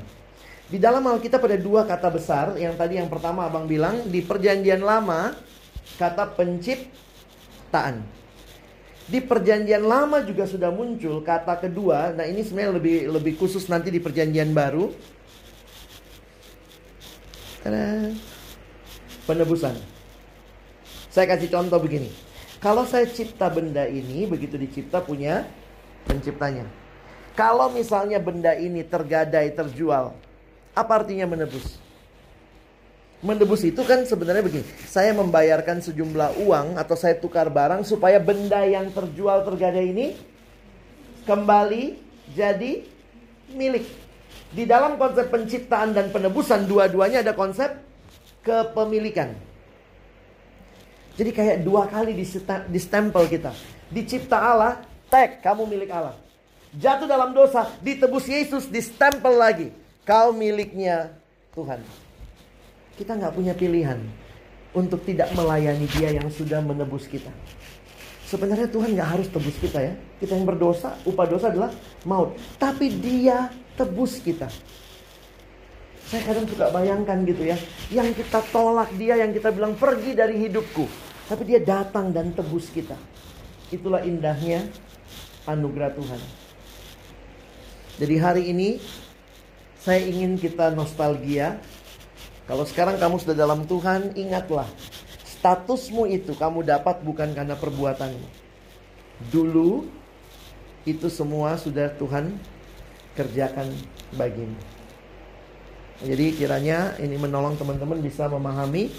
Di 0.66 0.80
dalam 0.82 1.04
Alkitab 1.04 1.44
ada 1.46 1.60
dua 1.60 1.86
kata 1.86 2.08
besar 2.10 2.58
yang 2.58 2.74
tadi 2.74 2.98
yang 2.98 3.06
pertama 3.06 3.46
abang 3.46 3.68
bilang 3.70 4.08
di 4.08 4.24
perjanjian 4.24 4.82
lama 4.82 5.36
kata 6.00 6.34
penciptaan. 6.34 8.02
Di 9.06 9.22
perjanjian 9.22 9.86
lama 9.86 10.24
juga 10.26 10.48
sudah 10.48 10.74
muncul 10.74 11.22
kata 11.22 11.62
kedua. 11.62 12.16
Nah 12.16 12.26
ini 12.26 12.42
sebenarnya 12.42 12.72
lebih 12.82 12.96
lebih 13.14 13.32
khusus 13.38 13.70
nanti 13.70 13.94
di 13.94 14.02
perjanjian 14.02 14.50
baru. 14.50 14.90
Tada. 17.66 18.14
Penebusan. 19.26 19.74
Saya 21.10 21.26
kasih 21.34 21.50
contoh 21.50 21.82
begini. 21.82 22.14
Kalau 22.62 22.86
saya 22.86 23.10
cipta 23.10 23.50
benda 23.50 23.90
ini, 23.90 24.22
begitu 24.22 24.54
dicipta 24.54 25.02
punya 25.02 25.50
penciptanya. 26.06 26.62
Kalau 27.34 27.66
misalnya 27.74 28.22
benda 28.22 28.54
ini 28.54 28.86
tergadai, 28.86 29.50
terjual, 29.50 30.14
apa 30.78 30.92
artinya 30.94 31.26
menebus? 31.26 31.82
Menebus 33.18 33.66
itu 33.66 33.82
kan 33.82 34.06
sebenarnya 34.06 34.46
begini, 34.46 34.62
saya 34.86 35.10
membayarkan 35.10 35.82
sejumlah 35.82 36.38
uang 36.46 36.78
atau 36.78 36.94
saya 36.94 37.18
tukar 37.18 37.50
barang 37.50 37.82
supaya 37.82 38.22
benda 38.22 38.62
yang 38.62 38.94
terjual 38.94 39.42
tergadai 39.42 39.90
ini 39.90 40.06
kembali 41.26 41.98
jadi 42.30 42.86
milik. 43.50 44.05
Di 44.54 44.62
dalam 44.68 44.94
konsep 45.00 45.26
penciptaan 45.30 45.90
dan 45.96 46.14
penebusan 46.14 46.70
dua-duanya 46.70 47.22
ada 47.24 47.34
konsep 47.34 47.72
kepemilikan. 48.46 49.34
Jadi 51.16 51.30
kayak 51.32 51.56
dua 51.64 51.88
kali 51.88 52.12
di 52.14 52.78
stempel 52.80 53.24
kita. 53.26 53.50
Dicipta 53.88 54.36
Allah, 54.36 54.84
tag 55.08 55.40
kamu 55.40 55.64
milik 55.64 55.90
Allah. 55.90 56.14
Jatuh 56.76 57.08
dalam 57.08 57.32
dosa, 57.32 57.72
ditebus 57.80 58.28
Yesus, 58.28 58.68
di 58.68 58.84
stempel 58.84 59.32
lagi. 59.32 59.72
Kau 60.04 60.30
miliknya 60.30 61.10
Tuhan. 61.56 61.80
Kita 63.00 63.16
nggak 63.16 63.32
punya 63.32 63.56
pilihan 63.56 63.98
untuk 64.76 65.02
tidak 65.08 65.32
melayani 65.32 65.88
dia 65.96 66.14
yang 66.20 66.28
sudah 66.28 66.60
menebus 66.60 67.08
kita. 67.08 67.32
Sebenarnya 68.28 68.68
Tuhan 68.68 68.92
nggak 68.92 69.10
harus 69.16 69.26
tebus 69.32 69.56
kita 69.56 69.80
ya. 69.80 69.94
Kita 70.20 70.36
yang 70.36 70.44
berdosa, 70.44 71.00
upah 71.08 71.26
dosa 71.26 71.48
adalah 71.48 71.72
maut. 72.04 72.36
Tapi 72.60 72.92
dia 73.00 73.48
tebus 73.76 74.18
kita. 74.24 74.48
Saya 76.06 76.22
kadang 76.22 76.46
suka 76.46 76.70
bayangkan 76.70 77.18
gitu 77.26 77.42
ya. 77.46 77.58
Yang 77.90 78.22
kita 78.24 78.40
tolak 78.54 78.90
dia, 78.94 79.18
yang 79.18 79.34
kita 79.34 79.50
bilang 79.50 79.74
pergi 79.74 80.14
dari 80.14 80.38
hidupku. 80.38 80.86
Tapi 81.26 81.42
dia 81.42 81.58
datang 81.58 82.14
dan 82.14 82.30
tebus 82.30 82.70
kita. 82.70 82.94
Itulah 83.74 84.06
indahnya 84.06 84.62
anugerah 85.50 85.90
Tuhan. 85.98 86.20
Jadi 87.98 88.14
hari 88.22 88.42
ini 88.54 88.78
saya 89.82 90.02
ingin 90.02 90.38
kita 90.38 90.70
nostalgia. 90.70 91.58
Kalau 92.46 92.62
sekarang 92.62 93.02
kamu 93.02 93.18
sudah 93.18 93.34
dalam 93.34 93.66
Tuhan, 93.66 94.14
ingatlah. 94.14 94.70
Statusmu 95.26 96.06
itu 96.06 96.38
kamu 96.38 96.62
dapat 96.62 97.02
bukan 97.02 97.34
karena 97.34 97.58
perbuatanmu. 97.58 98.26
Dulu 99.34 99.86
itu 100.86 101.10
semua 101.10 101.58
sudah 101.58 101.90
Tuhan 101.98 102.38
kerjakan 103.16 103.72
bagimu. 104.14 104.54
Jadi 106.04 106.36
kiranya 106.36 106.92
ini 107.00 107.16
menolong 107.16 107.56
teman-teman 107.56 108.04
bisa 108.04 108.28
memahami 108.28 108.92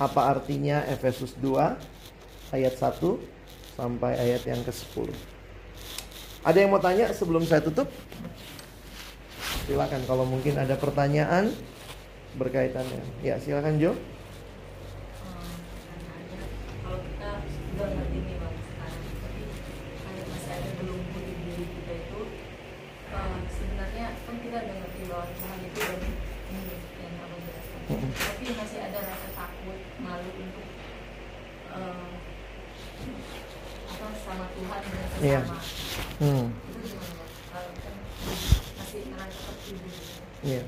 apa 0.00 0.32
artinya 0.32 0.80
Efesus 0.88 1.36
2 1.36 1.76
ayat 2.56 2.74
1 2.80 3.76
sampai 3.76 4.16
ayat 4.16 4.42
yang 4.48 4.64
ke-10. 4.64 5.12
Ada 6.42 6.64
yang 6.64 6.72
mau 6.72 6.80
tanya 6.80 7.12
sebelum 7.12 7.44
saya 7.44 7.60
tutup? 7.60 7.92
Silakan 9.68 10.00
kalau 10.08 10.24
mungkin 10.24 10.56
ada 10.56 10.72
pertanyaan 10.80 11.52
berkaitannya. 12.40 13.04
Ya, 13.20 13.36
silakan 13.36 13.76
Jo. 13.76 13.92
Iya. 35.18 35.40
Hmm. 36.22 36.46
Iya. 40.46 40.62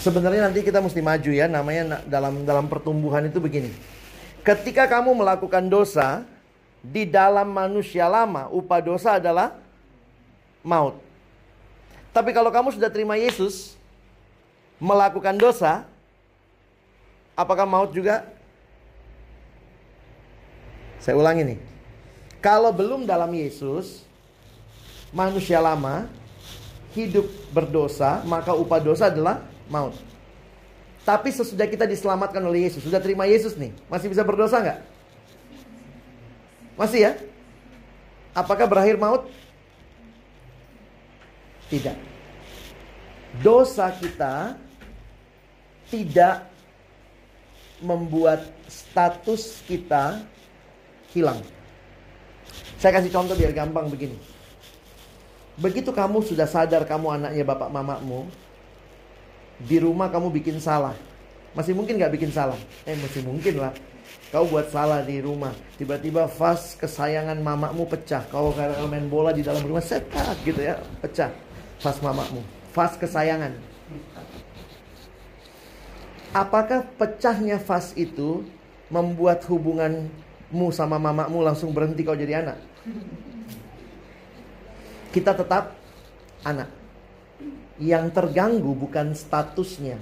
Sebenarnya 0.00 0.48
nanti 0.48 0.64
kita 0.64 0.80
mesti 0.80 1.04
maju 1.04 1.30
ya, 1.34 1.44
namanya 1.50 2.00
dalam 2.08 2.46
dalam 2.48 2.66
pertumbuhan 2.70 3.26
itu 3.28 3.36
begini. 3.36 3.74
Ketika 4.40 4.88
kamu 4.88 5.12
melakukan 5.12 5.68
dosa 5.68 6.24
di 6.80 7.04
dalam 7.04 7.52
manusia 7.52 8.08
lama, 8.08 8.48
upah 8.48 8.80
dosa 8.80 9.20
adalah 9.20 9.52
maut. 10.64 10.96
Tapi 12.16 12.32
kalau 12.32 12.48
kamu 12.48 12.72
sudah 12.72 12.88
terima 12.88 13.20
Yesus 13.20 13.76
melakukan 14.80 15.36
dosa, 15.36 15.84
apakah 17.36 17.68
maut 17.68 17.92
juga? 17.92 18.24
Saya 20.96 21.20
ulangi 21.20 21.44
nih. 21.44 21.58
Kalau 22.40 22.72
belum 22.72 23.04
dalam 23.04 23.28
Yesus, 23.36 24.08
manusia 25.12 25.60
lama 25.60 26.08
hidup 26.96 27.28
berdosa, 27.52 28.24
maka 28.24 28.56
upah 28.56 28.80
dosa 28.80 29.12
adalah 29.12 29.44
maut. 29.68 29.94
Tapi 31.04 31.28
sesudah 31.32 31.68
kita 31.68 31.84
diselamatkan 31.84 32.40
oleh 32.40 32.64
Yesus, 32.68 32.84
sudah 32.84 33.00
terima 33.00 33.28
Yesus 33.28 33.56
nih, 33.60 33.72
masih 33.92 34.08
bisa 34.08 34.24
berdosa 34.24 34.56
nggak? 34.56 34.80
Masih 36.80 37.00
ya? 37.04 37.12
Apakah 38.32 38.64
berakhir 38.64 38.96
maut? 38.96 39.28
Tidak. 41.68 41.96
Dosa 43.44 43.92
kita 43.94 44.56
tidak 45.92 46.48
membuat 47.84 48.48
status 48.64 49.60
kita 49.68 50.24
hilang. 51.12 51.40
Saya 52.80 52.96
kasih 52.96 53.12
contoh 53.12 53.36
biar 53.36 53.52
gampang 53.52 53.92
begini. 53.92 54.16
Begitu 55.60 55.92
kamu 55.92 56.24
sudah 56.24 56.48
sadar 56.48 56.88
kamu 56.88 57.20
anaknya 57.20 57.44
bapak 57.44 57.68
mamamu, 57.68 58.24
di 59.60 59.76
rumah 59.76 60.08
kamu 60.08 60.32
bikin 60.32 60.56
salah. 60.56 60.96
Masih 61.52 61.76
mungkin 61.76 62.00
gak 62.00 62.16
bikin 62.16 62.32
salah? 62.32 62.56
Eh 62.88 62.96
masih 62.96 63.20
mungkin 63.20 63.60
lah. 63.60 63.76
Kau 64.32 64.48
buat 64.48 64.72
salah 64.72 65.04
di 65.04 65.20
rumah. 65.20 65.52
Tiba-tiba 65.76 66.24
vas 66.24 66.78
kesayangan 66.78 67.36
mamamu 67.36 67.84
pecah. 67.84 68.24
Kau 68.32 68.54
karena 68.56 68.80
main 68.88 69.10
bola 69.10 69.34
di 69.34 69.44
dalam 69.44 69.60
rumah 69.60 69.84
setak 69.84 70.40
gitu 70.46 70.62
ya. 70.62 70.80
Pecah 71.04 71.28
vas 71.82 71.98
mamamu. 72.00 72.40
Vas 72.72 72.94
kesayangan. 72.96 73.52
Apakah 76.30 76.86
pecahnya 76.94 77.58
vas 77.58 77.90
itu 77.98 78.46
membuat 78.86 79.42
hubunganmu 80.50 80.74
sama 80.74 80.98
mamamu 80.98 81.46
langsung 81.46 81.70
berhenti 81.70 82.02
kau 82.02 82.18
jadi 82.18 82.42
anak? 82.42 82.58
Kita 85.14 85.34
tetap 85.34 85.78
anak. 86.42 86.68
Yang 87.80 88.12
terganggu 88.12 88.74
bukan 88.74 89.14
statusnya. 89.14 89.96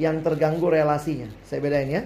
Yang 0.00 0.16
terganggu 0.24 0.66
relasinya. 0.72 1.28
Saya 1.44 1.60
bedain 1.60 1.92
ya. 1.92 2.02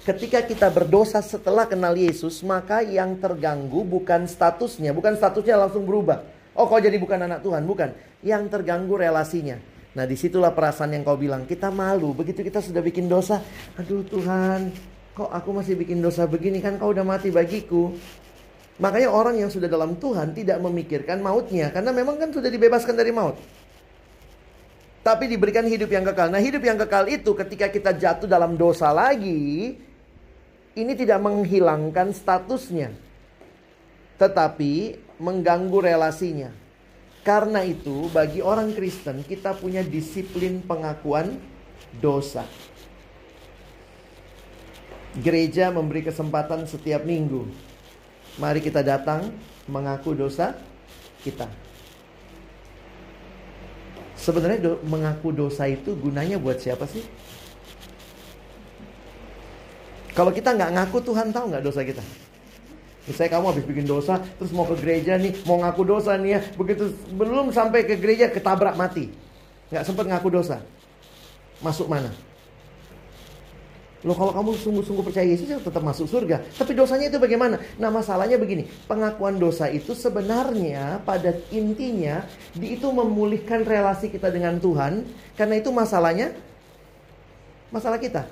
Ketika 0.00 0.42
kita 0.42 0.68
berdosa 0.72 1.22
setelah 1.22 1.68
kenal 1.68 1.94
Yesus, 1.94 2.42
maka 2.42 2.82
yang 2.82 3.20
terganggu 3.20 3.84
bukan 3.84 4.24
statusnya, 4.26 4.96
bukan 4.96 5.14
statusnya 5.14 5.60
langsung 5.60 5.84
berubah. 5.84 6.24
Oh, 6.56 6.66
kau 6.66 6.80
jadi 6.82 6.96
bukan 6.98 7.20
anak 7.30 7.44
Tuhan, 7.44 7.62
bukan. 7.68 7.94
Yang 8.24 8.50
terganggu 8.50 8.96
relasinya. 8.98 9.60
Nah, 9.90 10.04
di 10.06 10.16
situlah 10.16 10.56
perasaan 10.56 10.96
yang 10.96 11.04
kau 11.04 11.20
bilang. 11.20 11.44
Kita 11.44 11.68
malu, 11.68 12.16
begitu 12.16 12.40
kita 12.40 12.64
sudah 12.64 12.80
bikin 12.80 13.06
dosa. 13.06 13.44
Aduh 13.76 14.02
Tuhan, 14.06 14.72
kok 15.16 15.30
aku 15.30 15.50
masih 15.56 15.74
bikin 15.74 15.98
dosa 16.00 16.24
begini 16.24 16.62
kan 16.62 16.78
kau 16.78 16.94
udah 16.94 17.06
mati 17.06 17.28
bagiku. 17.32 17.94
Makanya 18.80 19.12
orang 19.12 19.36
yang 19.36 19.52
sudah 19.52 19.68
dalam 19.68 20.00
Tuhan 20.00 20.32
tidak 20.32 20.56
memikirkan 20.62 21.20
mautnya. 21.20 21.68
Karena 21.68 21.92
memang 21.92 22.16
kan 22.16 22.32
sudah 22.32 22.48
dibebaskan 22.48 22.96
dari 22.96 23.12
maut 23.12 23.36
tapi 25.00 25.32
diberikan 25.32 25.64
hidup 25.64 25.88
yang 25.88 26.04
kekal. 26.04 26.28
Nah, 26.28 26.40
hidup 26.40 26.60
yang 26.60 26.76
kekal 26.76 27.08
itu 27.08 27.32
ketika 27.32 27.66
kita 27.72 27.90
jatuh 27.96 28.28
dalam 28.28 28.54
dosa 28.54 28.92
lagi, 28.92 29.80
ini 30.76 30.92
tidak 30.92 31.18
menghilangkan 31.24 32.12
statusnya, 32.12 32.92
tetapi 34.20 35.00
mengganggu 35.16 35.78
relasinya. 35.80 36.52
Karena 37.20 37.64
itu, 37.64 38.08
bagi 38.12 38.40
orang 38.40 38.72
Kristen, 38.72 39.24
kita 39.24 39.52
punya 39.56 39.84
disiplin 39.84 40.64
pengakuan 40.64 41.36
dosa. 42.00 42.48
Gereja 45.18 45.74
memberi 45.74 46.06
kesempatan 46.06 46.70
setiap 46.70 47.02
minggu. 47.02 47.50
Mari 48.38 48.62
kita 48.62 48.86
datang 48.86 49.34
mengaku 49.66 50.14
dosa 50.14 50.54
kita. 51.26 51.50
Sebenarnya 54.14 54.60
do, 54.62 54.72
mengaku 54.86 55.34
dosa 55.34 55.66
itu 55.66 55.96
gunanya 55.98 56.38
buat 56.38 56.62
siapa 56.62 56.86
sih? 56.86 57.02
Kalau 60.14 60.30
kita 60.30 60.54
nggak 60.54 60.70
ngaku 60.78 60.98
Tuhan 61.02 61.34
tahu 61.34 61.50
nggak 61.50 61.64
dosa 61.64 61.80
kita? 61.82 62.04
Misalnya 63.08 63.30
kamu 63.32 63.46
habis 63.50 63.64
bikin 63.64 63.86
dosa, 63.88 64.20
terus 64.38 64.52
mau 64.52 64.68
ke 64.68 64.76
gereja 64.78 65.16
nih, 65.16 65.32
mau 65.48 65.58
ngaku 65.58 65.82
dosa 65.82 66.14
nih 66.20 66.36
ya, 66.36 66.40
begitu 66.54 66.92
belum 67.16 67.50
sampai 67.50 67.82
ke 67.88 67.96
gereja 67.96 68.28
ketabrak 68.28 68.76
mati, 68.76 69.08
nggak 69.72 69.82
sempat 69.88 70.04
ngaku 70.06 70.28
dosa, 70.28 70.60
masuk 71.64 71.88
mana? 71.88 72.12
Loh 74.00 74.16
kalau 74.16 74.32
kamu 74.32 74.56
sungguh-sungguh 74.56 75.04
percaya 75.04 75.28
Yesus 75.28 75.44
ya 75.44 75.60
tetap 75.60 75.84
masuk 75.84 76.08
surga. 76.08 76.40
Tapi 76.56 76.72
dosanya 76.72 77.12
itu 77.12 77.20
bagaimana? 77.20 77.60
Nah 77.76 77.92
masalahnya 77.92 78.40
begini. 78.40 78.64
Pengakuan 78.88 79.36
dosa 79.36 79.68
itu 79.68 79.92
sebenarnya 79.92 81.04
pada 81.04 81.36
intinya 81.52 82.24
di 82.56 82.80
itu 82.80 82.88
memulihkan 82.88 83.60
relasi 83.60 84.08
kita 84.08 84.32
dengan 84.32 84.56
Tuhan. 84.56 85.04
Karena 85.36 85.60
itu 85.60 85.68
masalahnya 85.68 86.32
masalah 87.68 88.00
kita. 88.00 88.24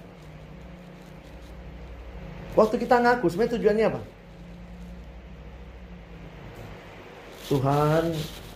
Waktu 2.57 2.75
kita 2.81 2.97
ngaku 3.05 3.29
sebenarnya 3.29 3.55
tujuannya 3.61 3.87
apa? 3.93 4.01
Tuhan 7.49 8.05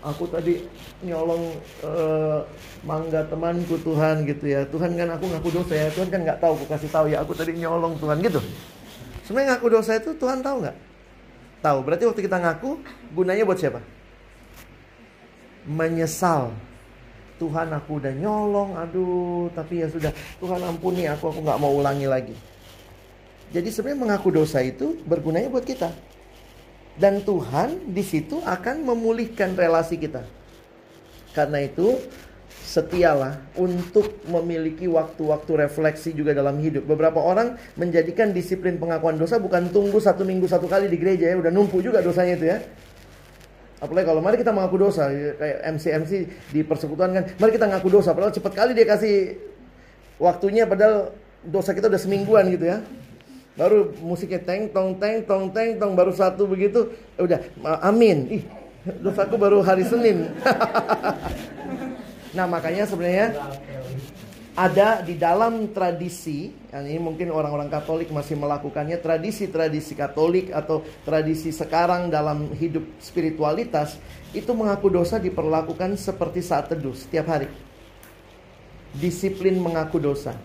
aku 0.03 0.27
tadi 0.29 0.61
nyolong 1.07 1.55
uh, 1.87 2.43
mangga 2.83 3.23
temanku 3.31 3.79
Tuhan 3.81 4.27
gitu 4.27 4.45
ya. 4.51 4.67
Tuhan 4.69 4.99
kan 4.99 5.09
aku 5.17 5.25
ngaku 5.31 5.49
dosa 5.63 5.75
ya. 5.79 5.89
Tuhan 5.95 6.11
kan 6.11 6.21
nggak 6.27 6.39
tahu. 6.43 6.53
Aku 6.59 6.67
kasih 6.67 6.91
tahu 6.91 7.07
ya. 7.09 7.23
Aku 7.23 7.33
tadi 7.33 7.55
nyolong 7.57 7.97
Tuhan 7.97 8.19
gitu. 8.21 8.43
Sebenarnya 9.23 9.57
ngaku 9.57 9.67
dosa 9.71 9.97
itu 9.97 10.11
Tuhan 10.19 10.43
tahu 10.43 10.67
nggak? 10.67 10.77
Tahu. 11.63 11.79
Berarti 11.87 12.05
waktu 12.11 12.21
kita 12.27 12.37
ngaku 12.43 12.71
gunanya 13.15 13.47
buat 13.47 13.59
siapa? 13.59 13.81
Menyesal. 15.65 16.51
Tuhan 17.41 17.75
aku 17.75 17.99
udah 17.99 18.15
nyolong, 18.15 18.79
aduh, 18.79 19.51
tapi 19.51 19.83
ya 19.83 19.91
sudah, 19.91 20.15
Tuhan 20.39 20.63
ampuni 20.63 21.11
aku, 21.11 21.27
aku 21.27 21.43
nggak 21.43 21.59
mau 21.59 21.75
ulangi 21.75 22.07
lagi. 22.07 22.39
Jadi 23.51 23.67
sebenarnya 23.67 23.99
mengaku 23.99 24.31
dosa 24.31 24.63
itu 24.63 24.95
bergunanya 25.03 25.51
buat 25.51 25.67
kita. 25.67 25.91
Dan 26.97 27.25
Tuhan 27.25 27.89
di 27.89 28.05
situ 28.05 28.41
akan 28.45 28.85
memulihkan 28.85 29.57
relasi 29.57 29.97
kita. 29.97 30.25
Karena 31.33 31.65
itu, 31.65 31.97
setialah 32.63 33.37
untuk 33.61 34.25
memiliki 34.29 34.89
waktu-waktu 34.89 35.69
refleksi 35.69 36.17
juga 36.17 36.33
dalam 36.33 36.57
hidup. 36.61 36.89
Beberapa 36.89 37.21
orang 37.21 37.57
menjadikan 37.77 38.33
disiplin 38.33 38.81
pengakuan 38.81 39.21
dosa 39.21 39.37
bukan 39.37 39.69
tunggu 39.69 40.01
satu 40.01 40.25
minggu 40.25 40.49
satu 40.49 40.69
kali 40.69 40.89
di 40.89 40.97
gereja 40.97 41.33
ya, 41.33 41.37
udah 41.37 41.53
numpuk 41.53 41.85
juga 41.85 42.01
dosanya 42.01 42.35
itu 42.37 42.47
ya. 42.49 42.59
Apalagi 43.83 44.07
kalau 44.07 44.23
mari 44.23 44.39
kita 44.39 44.55
mengaku 44.55 44.79
dosa, 44.79 45.11
kayak 45.11 45.59
MC-MC 45.75 46.13
di 46.55 46.61
persekutuan 46.63 47.11
kan, 47.19 47.25
mari 47.37 47.51
kita 47.51 47.67
ngaku 47.67 47.89
dosa. 47.91 48.15
Padahal 48.15 48.31
cepat 48.31 48.53
kali 48.55 48.79
dia 48.79 48.87
kasih 48.87 49.43
waktunya, 50.23 50.65
padahal 50.65 51.11
dosa 51.43 51.75
kita 51.75 51.91
udah 51.91 51.99
semingguan 51.99 52.47
gitu 52.55 52.71
ya. 52.71 52.79
Baru 53.53 53.93
musiknya 54.01 54.41
teng 54.41 54.73
tong 54.73 54.97
teng 54.97 55.21
tong 55.29 55.53
teng 55.53 55.77
tong 55.77 55.93
baru 55.93 56.13
satu 56.13 56.49
begitu 56.49 56.89
udah 57.21 57.41
amin. 57.85 58.41
Ih, 58.41 58.45
dosaku 59.05 59.37
baru 59.37 59.61
hari 59.61 59.85
Senin. 59.85 60.33
nah, 62.37 62.49
makanya 62.49 62.89
sebenarnya 62.89 63.37
ada 64.53 65.01
di 65.01 65.17
dalam 65.17 65.73
tradisi, 65.73 66.53
ini 66.53 67.01
mungkin 67.01 67.33
orang-orang 67.33 67.73
Katolik 67.73 68.13
masih 68.13 68.37
melakukannya, 68.37 69.01
tradisi-tradisi 69.01 69.97
Katolik 69.97 70.53
atau 70.53 70.85
tradisi 71.09 71.49
sekarang 71.49 72.13
dalam 72.13 72.53
hidup 72.57 72.85
spiritualitas, 73.01 73.97
itu 74.37 74.53
mengaku 74.53 74.93
dosa 74.93 75.17
diperlakukan 75.17 75.97
seperti 75.97 76.45
saat 76.45 76.69
teduh 76.69 76.93
setiap 76.93 77.33
hari. 77.33 77.49
Disiplin 78.93 79.57
mengaku 79.57 79.97
dosa. 79.97 80.37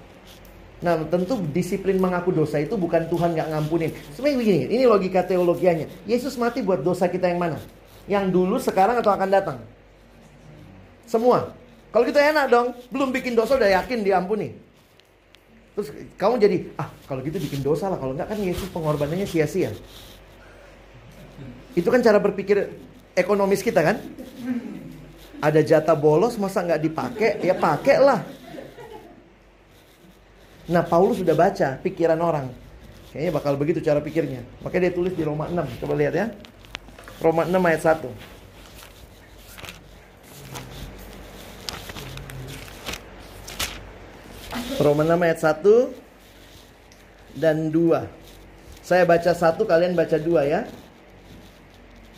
Nah 0.78 0.94
tentu 1.10 1.42
disiplin 1.50 1.98
mengaku 1.98 2.30
dosa 2.30 2.62
itu 2.62 2.78
bukan 2.78 3.10
Tuhan 3.10 3.34
gak 3.34 3.50
ngampunin. 3.50 3.90
Sebenarnya 4.14 4.38
begini, 4.38 4.60
ini 4.70 4.84
logika 4.86 5.26
teologianya. 5.26 5.90
Yesus 6.06 6.38
mati 6.38 6.62
buat 6.62 6.86
dosa 6.86 7.10
kita 7.10 7.26
yang 7.26 7.42
mana? 7.42 7.58
Yang 8.06 8.26
dulu, 8.30 8.56
sekarang 8.62 9.02
atau 9.02 9.10
akan 9.10 9.30
datang? 9.30 9.58
Semua. 11.10 11.52
Kalau 11.90 12.06
kita 12.06 12.22
enak 12.22 12.46
dong, 12.52 12.68
belum 12.94 13.10
bikin 13.10 13.34
dosa 13.34 13.58
udah 13.58 13.74
yakin 13.82 14.06
diampuni. 14.06 14.54
Terus 15.74 15.94
kamu 16.18 16.38
jadi, 16.38 16.58
ah 16.78 16.90
kalau 17.10 17.26
gitu 17.26 17.42
bikin 17.42 17.66
dosa 17.66 17.90
lah. 17.90 17.98
Kalau 17.98 18.14
enggak 18.14 18.30
kan 18.30 18.38
Yesus 18.38 18.70
pengorbanannya 18.70 19.26
sia-sia. 19.26 19.74
Itu 21.74 21.90
kan 21.90 22.02
cara 22.06 22.22
berpikir 22.22 22.70
ekonomis 23.18 23.62
kita 23.66 23.82
kan? 23.82 23.98
Ada 25.38 25.62
jatah 25.62 25.94
bolos 25.94 26.38
masa 26.42 26.66
nggak 26.66 26.82
dipakai? 26.82 27.46
Ya 27.46 27.54
pakai 27.54 27.98
lah. 28.02 28.26
Nah 30.68 30.84
Paulus 30.84 31.24
sudah 31.24 31.36
baca 31.36 31.80
pikiran 31.80 32.20
orang. 32.20 32.52
Kayaknya 33.12 33.32
bakal 33.32 33.56
begitu 33.56 33.80
cara 33.80 34.04
pikirnya. 34.04 34.44
Makanya 34.62 34.92
dia 34.92 34.96
tulis 34.96 35.16
di 35.16 35.24
Roma 35.24 35.48
6. 35.48 35.80
Coba 35.80 35.96
lihat 35.96 36.14
ya. 36.14 36.28
Roma 37.24 37.48
6 37.48 37.56
ayat 37.56 37.82
1. 37.82 38.12
Roma 44.78 45.02
6 45.08 45.26
ayat 45.26 45.40
1 45.40 47.40
dan 47.40 47.72
2. 47.74 48.06
Saya 48.88 49.04
baca 49.04 49.36
satu, 49.36 49.68
kalian 49.68 50.00
baca 50.00 50.16
dua 50.16 50.48
ya. 50.48 50.64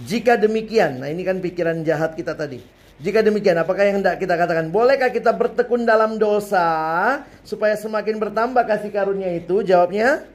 Jika 0.05 0.37
demikian, 0.37 1.01
nah 1.01 1.09
ini 1.09 1.25
kan 1.25 1.41
pikiran 1.41 1.81
jahat 1.81 2.13
kita 2.13 2.37
tadi. 2.37 2.61
Jika 2.99 3.23
demikian, 3.23 3.55
apakah 3.55 3.87
yang 3.87 4.03
hendak 4.03 4.19
kita 4.19 4.35
katakan? 4.35 4.75
Bolehkah 4.75 5.07
kita 5.07 5.31
bertekun 5.31 5.87
dalam 5.87 6.19
dosa 6.19 6.67
supaya 7.47 7.79
semakin 7.79 8.19
bertambah 8.19 8.67
kasih 8.67 8.91
karunia 8.91 9.39
itu? 9.39 9.63
Jawabnya, 9.63 10.27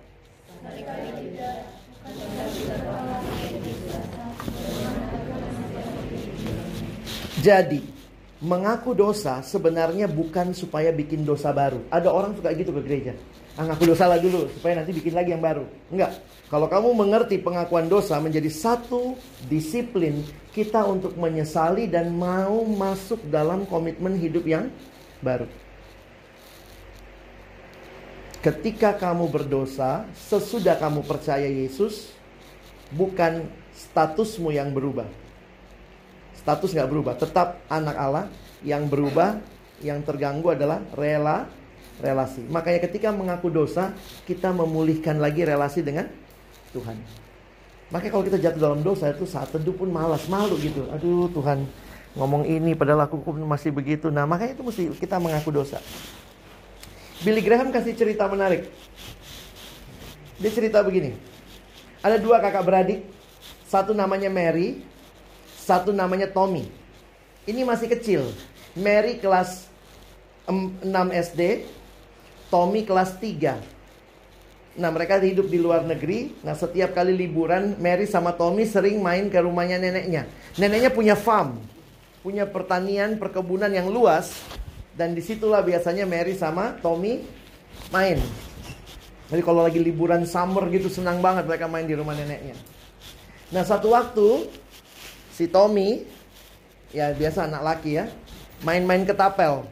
Jadi, 7.45 7.85
mengaku 8.41 8.97
dosa 8.97 9.45
sebenarnya 9.45 10.09
bukan 10.09 10.57
supaya 10.57 10.89
bikin 10.89 11.29
dosa 11.29 11.53
baru. 11.53 11.85
Ada 11.93 12.09
orang 12.09 12.33
suka 12.33 12.49
gitu 12.57 12.73
ke 12.73 12.81
gereja. 12.81 13.13
Ah, 13.61 13.69
ngaku 13.69 13.93
dosa 13.93 14.09
lah 14.09 14.17
dulu 14.17 14.49
supaya 14.49 14.81
nanti 14.81 14.97
bikin 14.97 15.13
lagi 15.13 15.37
yang 15.37 15.45
baru. 15.45 15.69
Enggak. 15.93 16.17
Kalau 16.55 16.71
kamu 16.71 16.95
mengerti 16.95 17.43
pengakuan 17.43 17.91
dosa 17.91 18.23
menjadi 18.23 18.47
satu 18.47 19.19
disiplin 19.51 20.23
kita 20.55 20.87
untuk 20.87 21.19
menyesali 21.19 21.91
dan 21.91 22.15
mau 22.15 22.63
masuk 22.63 23.27
dalam 23.27 23.67
komitmen 23.67 24.15
hidup 24.15 24.47
yang 24.47 24.71
baru. 25.19 25.51
Ketika 28.39 28.95
kamu 28.95 29.35
berdosa, 29.35 30.07
sesudah 30.15 30.79
kamu 30.79 31.03
percaya 31.03 31.51
Yesus, 31.51 32.15
bukan 32.95 33.51
statusmu 33.75 34.55
yang 34.55 34.71
berubah. 34.71 35.11
Status 36.39 36.71
nggak 36.71 36.87
berubah, 36.87 37.19
tetap 37.19 37.67
anak 37.67 37.99
Allah. 37.99 38.31
Yang 38.63 38.95
berubah, 38.95 39.43
yang 39.83 40.07
terganggu 40.07 40.55
adalah 40.55 40.87
rela 40.95 41.51
relasi. 41.99 42.47
Makanya 42.47 42.79
ketika 42.87 43.11
mengaku 43.11 43.51
dosa, 43.51 43.91
kita 44.23 44.55
memulihkan 44.55 45.19
lagi 45.19 45.43
relasi 45.43 45.83
dengan 45.83 46.23
Tuhan. 46.75 46.99
Makanya 47.95 48.13
kalau 48.13 48.25
kita 48.27 48.39
jatuh 48.43 48.61
dalam 48.61 48.81
dosa 48.83 49.15
itu 49.15 49.23
saat 49.23 49.55
teduh 49.55 49.71
pun 49.71 49.87
malas, 49.87 50.27
malu 50.27 50.59
gitu. 50.59 50.83
Aduh 50.91 51.31
Tuhan 51.31 51.63
ngomong 52.19 52.43
ini 52.43 52.75
padahal 52.75 53.07
aku 53.07 53.23
masih 53.47 53.71
begitu. 53.71 54.11
Nah 54.11 54.27
makanya 54.27 54.59
itu 54.59 54.63
mesti 54.67 54.83
kita 54.99 55.23
mengaku 55.23 55.55
dosa. 55.55 55.79
Billy 57.23 57.41
Graham 57.41 57.71
kasih 57.71 57.95
cerita 57.95 58.27
menarik. 58.27 58.67
Dia 60.43 60.51
cerita 60.51 60.83
begini. 60.83 61.15
Ada 62.03 62.19
dua 62.19 62.43
kakak 62.43 62.65
beradik. 62.67 63.01
Satu 63.65 63.95
namanya 63.95 64.29
Mary. 64.29 64.83
Satu 65.57 65.95
namanya 65.95 66.29
Tommy. 66.29 66.69
Ini 67.49 67.65
masih 67.65 67.89
kecil. 67.89 68.29
Mary 68.77 69.23
kelas 69.23 69.71
6 70.51 70.85
SD. 71.15 71.65
Tommy 72.53 72.85
kelas 72.85 73.17
3. 73.17 73.74
Nah 74.75 74.91
mereka 74.91 75.23
hidup 75.23 75.47
di 75.47 75.63
luar 75.63 75.87
negeri. 75.87 76.35
Nah 76.43 76.59
setiap 76.59 76.99
kali 76.99 77.15
liburan 77.15 77.79
Mary 77.79 78.11
sama 78.11 78.35
Tommy 78.35 78.67
sering 78.67 78.99
main 78.99 79.31
ke 79.31 79.39
rumahnya 79.39 79.79
neneknya. 79.79 80.27
Neneknya 80.59 80.91
punya 80.91 81.15
farm, 81.15 81.63
punya 82.27 82.43
pertanian, 82.43 83.15
perkebunan 83.15 83.71
yang 83.71 83.87
luas. 83.87 84.35
Dan 84.95 85.15
di 85.15 85.23
situlah 85.23 85.63
biasanya 85.63 86.07
Mary 86.07 86.35
sama 86.35 86.75
Tommy 86.83 87.23
main. 87.95 88.19
Jadi 89.31 89.43
kalau 89.43 89.67
lagi 89.67 89.79
liburan 89.79 90.27
summer 90.27 90.67
gitu 90.71 90.91
senang 90.91 91.19
banget 91.23 91.47
mereka 91.47 91.67
main 91.71 91.87
di 91.87 91.95
rumah 91.95 92.15
neneknya. 92.15 92.55
Nah 93.55 93.63
satu 93.63 93.95
waktu 93.95 94.51
si 95.35 95.47
Tommy, 95.47 96.07
ya 96.91 97.11
biasa 97.15 97.47
anak 97.47 97.63
laki 97.63 97.99
ya, 97.99 98.07
main-main 98.63 99.07
ketapel. 99.07 99.67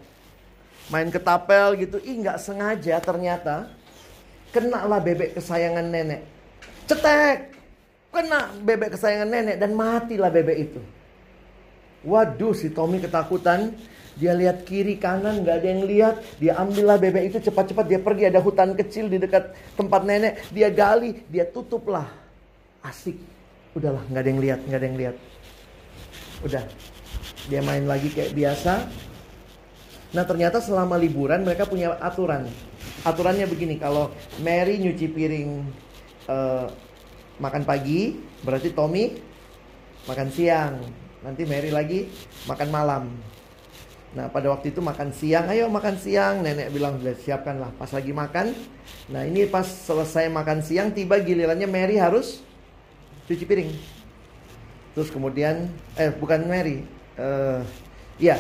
Main 0.90 1.10
ketapel 1.10 1.78
gitu, 1.78 2.02
ih 2.02 2.18
nggak 2.18 2.42
sengaja 2.42 2.98
ternyata 2.98 3.70
Kenalah 4.52 5.00
bebek 5.00 5.32
kesayangan 5.32 5.88
nenek. 5.88 6.20
Cetek. 6.84 7.56
Kena 8.12 8.52
bebek 8.60 8.92
kesayangan 8.92 9.28
nenek 9.32 9.56
dan 9.56 9.72
matilah 9.72 10.28
bebek 10.28 10.68
itu. 10.68 10.80
Waduh 12.04 12.52
si 12.52 12.68
Tommy 12.68 13.00
ketakutan. 13.00 13.72
Dia 14.12 14.36
lihat 14.36 14.68
kiri 14.68 15.00
kanan 15.00 15.40
nggak 15.40 15.56
ada 15.56 15.68
yang 15.72 15.82
lihat. 15.88 16.14
Dia 16.36 16.60
ambillah 16.60 17.00
bebek 17.00 17.32
itu 17.32 17.38
cepat-cepat 17.48 17.88
dia 17.88 17.96
pergi 17.96 18.28
ada 18.28 18.44
hutan 18.44 18.76
kecil 18.76 19.08
di 19.08 19.16
dekat 19.16 19.56
tempat 19.72 20.04
nenek. 20.04 20.44
Dia 20.52 20.68
gali, 20.68 21.24
dia 21.32 21.48
tutuplah. 21.48 22.12
Asik. 22.84 23.16
Udahlah 23.72 24.04
nggak 24.12 24.20
ada 24.20 24.28
yang 24.28 24.40
lihat, 24.44 24.60
nggak 24.68 24.78
ada 24.78 24.86
yang 24.92 24.98
lihat. 25.00 25.16
Udah. 26.44 26.64
Dia 27.48 27.60
main 27.64 27.88
lagi 27.88 28.12
kayak 28.12 28.36
biasa. 28.36 28.84
Nah 30.12 30.24
ternyata 30.28 30.60
selama 30.60 31.00
liburan 31.00 31.40
mereka 31.40 31.64
punya 31.64 31.96
aturan 31.96 32.44
aturannya 33.02 33.46
begini 33.50 33.78
kalau 33.78 34.10
Mary 34.42 34.78
nyuci 34.78 35.10
piring 35.10 35.50
uh, 36.30 36.70
makan 37.42 37.62
pagi 37.66 38.18
berarti 38.46 38.70
Tommy 38.74 39.18
makan 40.06 40.28
siang. 40.30 40.82
Nanti 41.22 41.46
Mary 41.46 41.70
lagi 41.70 42.10
makan 42.50 42.68
malam. 42.70 43.04
Nah 44.12 44.28
pada 44.28 44.50
waktu 44.50 44.74
itu 44.74 44.82
makan 44.82 45.14
siang 45.14 45.46
ayo 45.50 45.70
makan 45.70 45.98
siang. 45.98 46.42
Nenek 46.42 46.70
bilang 46.74 46.98
sudah 46.98 47.14
siapkan 47.18 47.58
lah 47.58 47.70
pas 47.74 47.90
lagi 47.90 48.10
makan 48.14 48.54
nah 49.10 49.22
ini 49.26 49.46
pas 49.50 49.64
selesai 49.64 50.30
makan 50.30 50.62
siang 50.62 50.94
tiba 50.94 51.18
gilirannya 51.18 51.66
Mary 51.66 51.98
harus 51.98 52.42
cuci 53.26 53.44
piring. 53.46 53.70
Terus 54.92 55.08
kemudian 55.08 55.72
eh 55.96 56.12
bukan 56.12 56.44
Mary 56.46 56.84
uh, 57.16 57.64
ya 58.20 58.38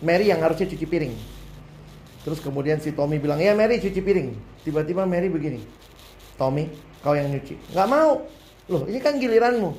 Mary 0.00 0.32
yang 0.32 0.40
harusnya 0.40 0.66
cuci 0.66 0.86
piring 0.88 1.35
Terus 2.26 2.42
kemudian 2.42 2.82
si 2.82 2.90
Tommy 2.90 3.22
bilang, 3.22 3.38
ya 3.38 3.54
Mary 3.54 3.78
cuci 3.78 4.02
piring. 4.02 4.34
Tiba-tiba 4.66 5.06
Mary 5.06 5.30
begini, 5.30 5.62
Tommy, 6.34 6.66
kau 6.98 7.14
yang 7.14 7.30
nyuci. 7.30 7.54
Gak 7.70 7.86
mau. 7.86 8.26
Loh, 8.66 8.82
ini 8.90 8.98
kan 8.98 9.14
giliranmu. 9.14 9.70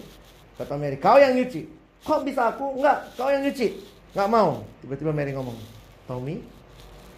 Kata 0.55 0.79
Mary, 0.79 0.95
kau 0.95 1.19
yang 1.19 1.35
nyuci. 1.35 1.67
Kok 2.07 2.23
bisa 2.23 2.55
aku? 2.55 2.79
Enggak, 2.79 3.11
kau 3.19 3.27
yang 3.27 3.43
nyuci. 3.43 3.83
Gak 4.15 4.31
mau. 4.31 4.63
Tiba-tiba 4.79 5.11
Mary 5.11 5.35
ngomong, 5.35 5.59
Tommy, 6.07 6.39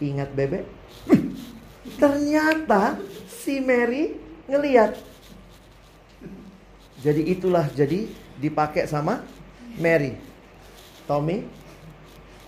ingat 0.01 0.33
bebek? 0.33 0.65
Ternyata 2.01 2.97
si 3.29 3.61
Mary 3.61 4.17
ngeliat. 4.49 4.97
Jadi 7.05 7.21
itulah 7.29 7.69
jadi 7.69 8.09
dipakai 8.41 8.89
sama 8.89 9.21
Mary. 9.77 10.17
Tommy, 11.05 11.45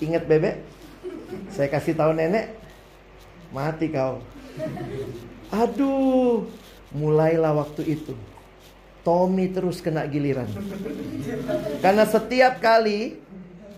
ingat 0.02 0.26
bebek? 0.26 0.66
Saya 1.54 1.70
kasih 1.70 1.94
tahu 1.94 2.18
nenek, 2.18 2.61
Mati 3.52 3.92
kau. 3.92 4.24
Aduh, 5.52 6.48
mulailah 6.96 7.52
waktu 7.52 8.00
itu. 8.00 8.16
Tommy 9.04 9.52
terus 9.52 9.84
kena 9.84 10.08
giliran. 10.08 10.48
Karena 11.84 12.08
setiap 12.08 12.64
kali 12.64 13.20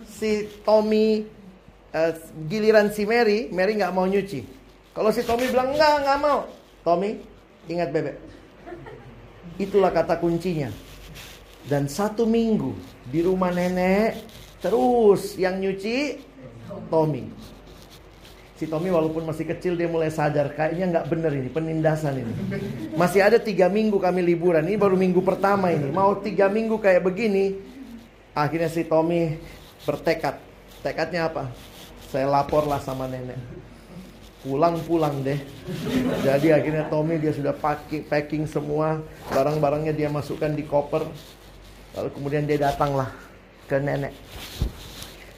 si 0.05 0.45
Tommy 0.61 1.25
uh, 1.89 2.13
giliran 2.45 2.93
si 2.93 3.07
Mary, 3.07 3.49
Mary 3.49 3.73
nggak 3.79 3.95
mau 3.95 4.05
nyuci. 4.05 4.45
Kalau 4.93 5.09
si 5.09 5.25
Tommy 5.25 5.49
bilang 5.49 5.73
enggak, 5.73 6.05
nggak 6.05 6.19
mau. 6.21 6.45
Tommy, 6.85 7.17
ingat 7.65 7.89
bebek. 7.89 8.19
Itulah 9.57 9.89
kata 9.89 10.21
kuncinya. 10.21 10.69
Dan 11.63 11.87
satu 11.87 12.27
minggu 12.27 12.75
di 13.07 13.23
rumah 13.23 13.49
nenek, 13.49 14.19
terus 14.59 15.39
yang 15.39 15.63
nyuci 15.63 16.19
Tommy 16.91 17.52
si 18.63 18.71
Tommy 18.71 18.87
walaupun 18.87 19.27
masih 19.27 19.43
kecil 19.43 19.75
dia 19.75 19.91
mulai 19.91 20.07
sadar 20.07 20.55
kayaknya 20.55 20.87
nggak 20.95 21.05
bener 21.11 21.31
ini 21.35 21.49
penindasan 21.51 22.23
ini. 22.23 22.33
Masih 22.95 23.19
ada 23.19 23.35
tiga 23.35 23.67
minggu 23.67 23.99
kami 23.99 24.23
liburan 24.23 24.63
ini 24.63 24.79
baru 24.79 24.95
minggu 24.95 25.19
pertama 25.19 25.67
ini 25.67 25.91
mau 25.91 26.15
tiga 26.23 26.47
minggu 26.47 26.79
kayak 26.79 27.03
begini. 27.03 27.59
Akhirnya 28.31 28.71
si 28.71 28.87
Tommy 28.87 29.35
bertekad. 29.83 30.39
Tekadnya 30.79 31.27
apa? 31.27 31.51
Saya 32.07 32.31
laporlah 32.31 32.79
sama 32.79 33.03
nenek. 33.11 33.35
Pulang-pulang 34.47 35.19
deh. 35.27 35.39
Jadi 36.23 36.55
akhirnya 36.55 36.87
Tommy 36.87 37.19
dia 37.19 37.35
sudah 37.35 37.51
packing, 37.51 38.07
packing 38.07 38.43
semua 38.47 39.03
barang-barangnya 39.27 39.91
dia 39.91 40.07
masukkan 40.07 40.55
di 40.55 40.63
koper. 40.63 41.03
Lalu 41.99 42.09
kemudian 42.15 42.47
dia 42.47 42.71
datanglah 42.71 43.11
ke 43.67 43.75
nenek 43.75 44.15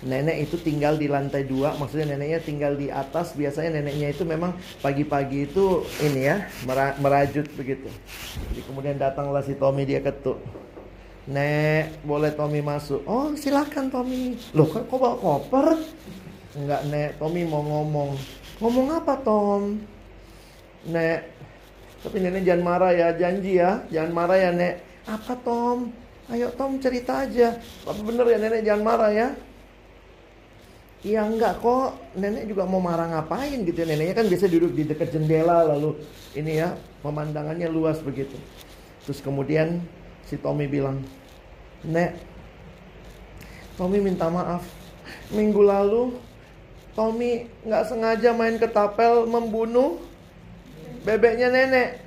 nenek 0.06 0.46
itu 0.46 0.56
tinggal 0.62 0.96
di 0.96 1.10
lantai 1.10 1.44
dua 1.50 1.74
maksudnya 1.82 2.14
neneknya 2.14 2.40
tinggal 2.46 2.78
di 2.78 2.94
atas 2.94 3.34
biasanya 3.34 3.82
neneknya 3.82 4.14
itu 4.14 4.22
memang 4.22 4.54
pagi-pagi 4.80 5.50
itu 5.50 5.82
ini 6.06 6.30
ya 6.30 6.46
merajut 7.02 7.50
begitu 7.58 7.90
jadi 8.54 8.62
kemudian 8.70 8.96
datanglah 9.02 9.42
si 9.42 9.58
Tommy 9.58 9.84
dia 9.84 10.00
ketuk 10.00 10.38
Nek, 11.26 12.06
boleh 12.06 12.30
Tommy 12.38 12.62
masuk? 12.62 13.02
Oh, 13.10 13.34
silakan 13.34 13.90
Tommy. 13.90 14.38
Loh, 14.54 14.70
kok, 14.70 14.86
bawa 14.86 15.18
koper? 15.18 15.74
Enggak, 16.54 16.86
Nek. 16.86 17.18
Tommy 17.18 17.42
mau 17.50 17.66
ngomong. 17.66 18.14
Ngomong 18.62 18.88
apa, 18.94 19.18
Tom? 19.26 19.82
Nek, 20.86 21.26
tapi 22.06 22.22
nenek 22.22 22.46
jangan 22.46 22.62
marah 22.62 22.94
ya, 22.94 23.10
janji 23.18 23.58
ya. 23.58 23.82
Jangan 23.90 24.12
marah 24.14 24.38
ya, 24.38 24.54
Nek. 24.54 24.76
Apa, 25.10 25.34
Tom? 25.42 25.90
Ayo, 26.30 26.54
Tom 26.54 26.78
cerita 26.78 27.26
aja. 27.26 27.58
Apa 27.90 28.02
bener 28.06 28.26
ya, 28.30 28.38
nenek 28.38 28.62
jangan 28.62 28.84
marah 28.86 29.10
ya. 29.10 29.34
Iya 31.06 31.22
enggak 31.22 31.62
kok 31.62 32.18
nenek 32.18 32.50
juga 32.50 32.66
mau 32.66 32.82
marah 32.82 33.06
ngapain 33.06 33.62
gitu 33.62 33.78
ya 33.78 33.86
neneknya 33.86 34.18
kan 34.18 34.26
biasa 34.26 34.50
duduk 34.50 34.74
di 34.74 34.90
dekat 34.90 35.14
jendela 35.14 35.62
lalu 35.62 36.02
ini 36.34 36.66
ya 36.66 36.74
pemandangannya 37.06 37.70
luas 37.70 38.02
begitu 38.02 38.34
terus 39.06 39.22
kemudian 39.22 39.86
si 40.26 40.34
Tommy 40.42 40.66
bilang 40.66 41.06
nek 41.86 42.18
Tommy 43.78 44.02
minta 44.02 44.34
maaf 44.34 44.66
Minggu 45.30 45.62
lalu 45.62 46.18
Tommy 46.96 47.52
nggak 47.68 47.86
sengaja 47.92 48.32
main 48.32 48.56
ketapel 48.56 49.28
membunuh 49.28 50.00
bebeknya 51.04 51.52
nenek. 51.52 52.00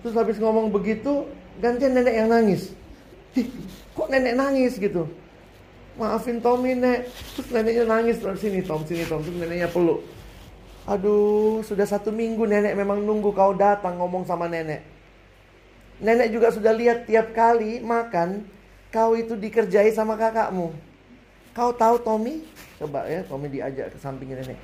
Terus 0.00 0.14
habis 0.14 0.38
ngomong 0.38 0.70
begitu, 0.70 1.26
gantian 1.58 1.94
nenek 1.94 2.14
yang 2.14 2.30
nangis. 2.30 2.70
Ih, 3.34 3.50
kok 3.98 4.08
nenek 4.10 4.38
nangis 4.38 4.78
gitu? 4.78 5.10
Maafin 6.02 6.42
Tommy 6.42 6.74
nek. 6.74 7.06
Terus 7.38 7.48
neneknya 7.54 7.84
nangis 7.86 8.18
dari 8.18 8.38
sini 8.42 8.60
Tom, 8.66 8.82
sini 8.82 9.06
Tom. 9.06 9.22
Terus 9.22 9.38
neneknya 9.38 9.70
peluk. 9.70 10.02
Aduh, 10.82 11.62
sudah 11.62 11.86
satu 11.86 12.10
minggu 12.10 12.42
nenek 12.42 12.74
memang 12.74 12.98
nunggu 12.98 13.30
kau 13.30 13.54
datang 13.54 14.02
ngomong 14.02 14.26
sama 14.26 14.50
nenek. 14.50 14.82
Nenek 16.02 16.34
juga 16.34 16.50
sudah 16.50 16.74
lihat 16.74 17.06
tiap 17.06 17.30
kali 17.30 17.78
makan, 17.78 18.42
kau 18.90 19.14
itu 19.14 19.38
dikerjai 19.38 19.94
sama 19.94 20.18
kakakmu. 20.18 20.74
Kau 21.54 21.70
tahu 21.70 22.02
Tommy? 22.02 22.42
Coba 22.82 23.06
ya, 23.06 23.22
Tommy 23.22 23.46
diajak 23.46 23.94
ke 23.94 23.98
sampingnya 24.02 24.42
nenek. 24.42 24.58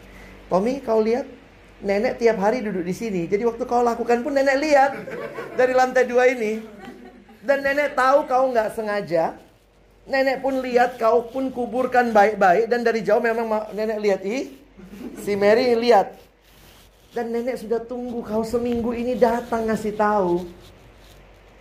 Tommy, 0.51 0.83
kau 0.83 0.99
lihat 0.99 1.31
nenek 1.79 2.19
tiap 2.19 2.43
hari 2.43 2.67
duduk 2.67 2.83
di 2.83 2.91
sini. 2.91 3.31
Jadi 3.31 3.47
waktu 3.47 3.63
kau 3.63 3.87
lakukan 3.87 4.27
pun 4.27 4.35
nenek 4.35 4.59
lihat 4.59 4.99
dari 5.55 5.71
lantai 5.71 6.03
dua 6.03 6.27
ini. 6.35 6.59
Dan 7.47 7.63
nenek 7.63 7.95
tahu 7.95 8.27
kau 8.27 8.51
nggak 8.51 8.75
sengaja. 8.75 9.39
Nenek 10.09 10.41
pun 10.41 10.65
lihat 10.65 10.97
kau 10.97 11.29
pun 11.29 11.53
kuburkan 11.53 12.17
baik-baik 12.17 12.73
dan 12.73 12.81
dari 12.81 13.05
jauh 13.05 13.21
memang 13.21 13.45
nenek 13.77 13.99
lihat 14.01 14.21
ih 14.25 14.49
si 15.21 15.37
Mary 15.37 15.77
lihat. 15.77 16.17
Dan 17.13 17.29
nenek 17.29 17.61
sudah 17.61 17.85
tunggu 17.85 18.25
kau 18.25 18.41
seminggu 18.41 18.97
ini 18.97 19.13
datang 19.21 19.69
ngasih 19.69 19.93
tahu. 19.93 20.49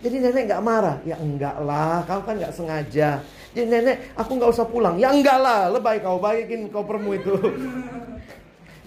Jadi 0.00 0.16
nenek 0.24 0.48
nggak 0.48 0.64
marah. 0.64 0.96
Ya 1.04 1.20
enggak 1.20 1.60
lah, 1.60 2.08
kau 2.08 2.24
kan 2.24 2.40
nggak 2.40 2.56
sengaja. 2.56 3.20
Jadi 3.52 3.66
nenek, 3.68 3.96
aku 4.16 4.40
nggak 4.40 4.50
usah 4.54 4.64
pulang. 4.64 4.96
Ya 4.96 5.12
enggak 5.12 5.38
lah, 5.40 5.68
lebay 5.68 6.00
kau 6.00 6.16
baikin 6.16 6.72
kopermu 6.72 7.20
itu. 7.20 7.34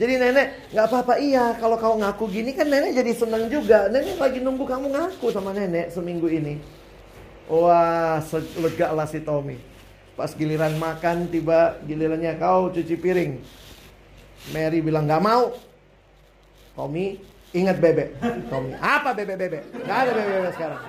Jadi 0.02 0.18
nenek 0.18 0.74
nggak 0.74 0.86
apa-apa 0.90 1.22
iya 1.22 1.54
kalau 1.62 1.78
kau 1.78 1.94
ngaku 1.94 2.26
gini 2.34 2.58
kan 2.58 2.66
nenek 2.66 2.98
jadi 2.98 3.12
senang 3.14 3.46
juga. 3.46 3.86
Nenek 3.94 4.18
lagi 4.18 4.42
nunggu 4.42 4.66
kamu 4.66 4.90
ngaku 4.90 5.30
sama 5.30 5.54
nenek 5.54 5.94
seminggu 5.94 6.26
ini. 6.26 6.58
Wah, 7.52 8.24
lega 8.64 8.96
lah 8.96 9.04
si 9.12 9.20
Tommy. 9.20 9.60
Pas 10.16 10.32
giliran 10.32 10.72
makan 10.80 11.28
tiba 11.28 11.76
gilirannya 11.84 12.40
kau 12.40 12.72
cuci 12.72 12.96
piring. 12.96 13.44
Mary 14.56 14.80
bilang 14.80 15.04
nggak 15.04 15.20
mau. 15.20 15.52
Tommy 16.80 17.20
ingat 17.52 17.76
bebek. 17.84 18.16
Tommy 18.48 18.72
apa 18.80 19.12
bebek 19.12 19.36
bebek? 19.36 19.64
Gak 19.84 19.98
ada 20.08 20.12
bebek 20.16 20.34
bebek 20.40 20.54
sekarang. 20.56 20.82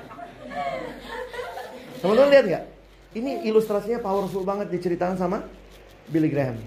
Teman-teman 1.98 2.30
lihat 2.30 2.44
nggak? 2.46 2.64
Ini 3.18 3.30
ilustrasinya 3.50 3.98
powerful 3.98 4.46
banget 4.46 4.70
diceritakan 4.70 5.18
sama 5.18 5.42
Billy 6.06 6.30
Graham. 6.30 6.62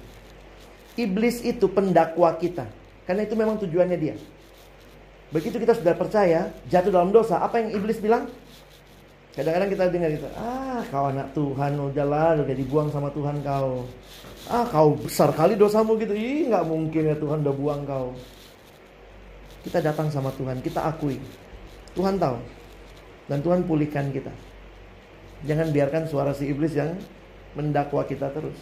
Iblis 1.00 1.40
itu 1.40 1.72
pendakwa 1.72 2.36
kita. 2.36 2.68
Karena 3.08 3.24
itu 3.24 3.36
memang 3.40 3.56
tujuannya 3.64 3.96
dia. 3.96 4.16
Begitu 5.32 5.56
kita 5.56 5.74
sudah 5.76 5.96
percaya, 5.96 6.52
jatuh 6.68 6.92
dalam 6.92 7.16
dosa, 7.16 7.40
apa 7.40 7.64
yang 7.64 7.76
iblis 7.76 8.00
bilang? 8.00 8.28
Kadang-kadang 9.36 9.70
kita 9.76 9.84
dengar 9.92 10.10
itu, 10.16 10.28
ah 10.40 10.80
kau 10.88 11.12
anak 11.12 11.28
Tuhan, 11.36 11.76
udahlah 11.76 12.40
udah 12.40 12.56
dibuang 12.56 12.88
sama 12.88 13.12
Tuhan 13.12 13.44
kau. 13.44 13.84
Ah 14.48 14.64
kau 14.64 14.96
besar 14.96 15.36
kali 15.36 15.60
dosamu 15.60 16.00
gitu, 16.00 16.16
ih 16.16 16.48
nggak 16.48 16.64
mungkin 16.64 17.12
ya 17.12 17.16
Tuhan 17.20 17.44
udah 17.44 17.56
buang 17.56 17.84
kau. 17.84 18.16
Kita 19.68 19.84
datang 19.84 20.08
sama 20.08 20.32
Tuhan, 20.40 20.64
kita 20.64 20.88
akui. 20.88 21.20
Tuhan 22.00 22.16
tahu. 22.16 22.40
Dan 23.28 23.44
Tuhan 23.44 23.68
pulihkan 23.68 24.14
kita. 24.16 24.32
Jangan 25.44 25.68
biarkan 25.74 26.04
suara 26.08 26.32
si 26.32 26.48
iblis 26.48 26.72
yang 26.72 26.96
mendakwa 27.60 28.08
kita 28.08 28.32
terus. 28.32 28.56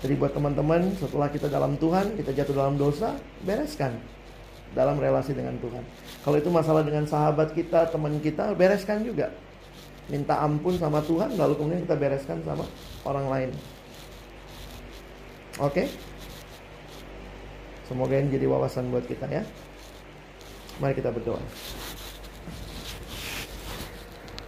Jadi 0.00 0.16
buat 0.16 0.32
teman-teman, 0.32 0.96
setelah 0.96 1.28
kita 1.28 1.46
dalam 1.52 1.76
Tuhan, 1.76 2.16
kita 2.16 2.32
jatuh 2.34 2.56
dalam 2.56 2.80
dosa, 2.80 3.20
bereskan 3.44 4.00
dalam 4.72 4.96
relasi 4.96 5.36
dengan 5.36 5.54
Tuhan. 5.60 5.84
Kalau 6.22 6.36
itu 6.38 6.50
masalah 6.54 6.86
dengan 6.86 7.02
sahabat 7.02 7.50
kita, 7.50 7.90
teman 7.90 8.22
kita, 8.22 8.54
bereskan 8.54 9.02
juga. 9.02 9.34
Minta 10.06 10.38
ampun 10.38 10.78
sama 10.78 11.02
Tuhan, 11.02 11.34
lalu 11.34 11.58
kemudian 11.58 11.82
kita 11.82 11.98
bereskan 11.98 12.38
sama 12.46 12.62
orang 13.02 13.26
lain. 13.26 13.50
Oke? 15.58 15.90
Semoga 17.90 18.22
ini 18.22 18.30
jadi 18.30 18.46
wawasan 18.46 18.94
buat 18.94 19.02
kita 19.02 19.26
ya. 19.26 19.42
Mari 20.78 20.94
kita 20.94 21.10
berdoa. 21.10 21.42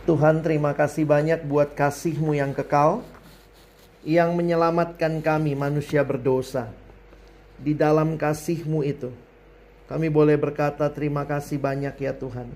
Tuhan 0.05 0.45
terima 0.45 0.77
kasih 0.77 1.09
banyak 1.09 1.49
buat 1.49 1.73
kasih-Mu 1.73 2.37
yang 2.37 2.53
kekal 2.53 3.01
Yang 4.05 4.37
menyelamatkan 4.37 5.25
kami 5.25 5.57
manusia 5.57 6.05
berdosa 6.05 6.69
Di 7.57 7.73
dalam 7.73 8.21
kasih-Mu 8.21 8.85
itu 8.85 9.24
Kami 9.95 10.11
boleh 10.11 10.35
berkata 10.35 10.91
terima 10.91 11.23
kasih 11.23 11.55
banyak 11.55 11.95
ya 12.03 12.11
Tuhan. 12.11 12.51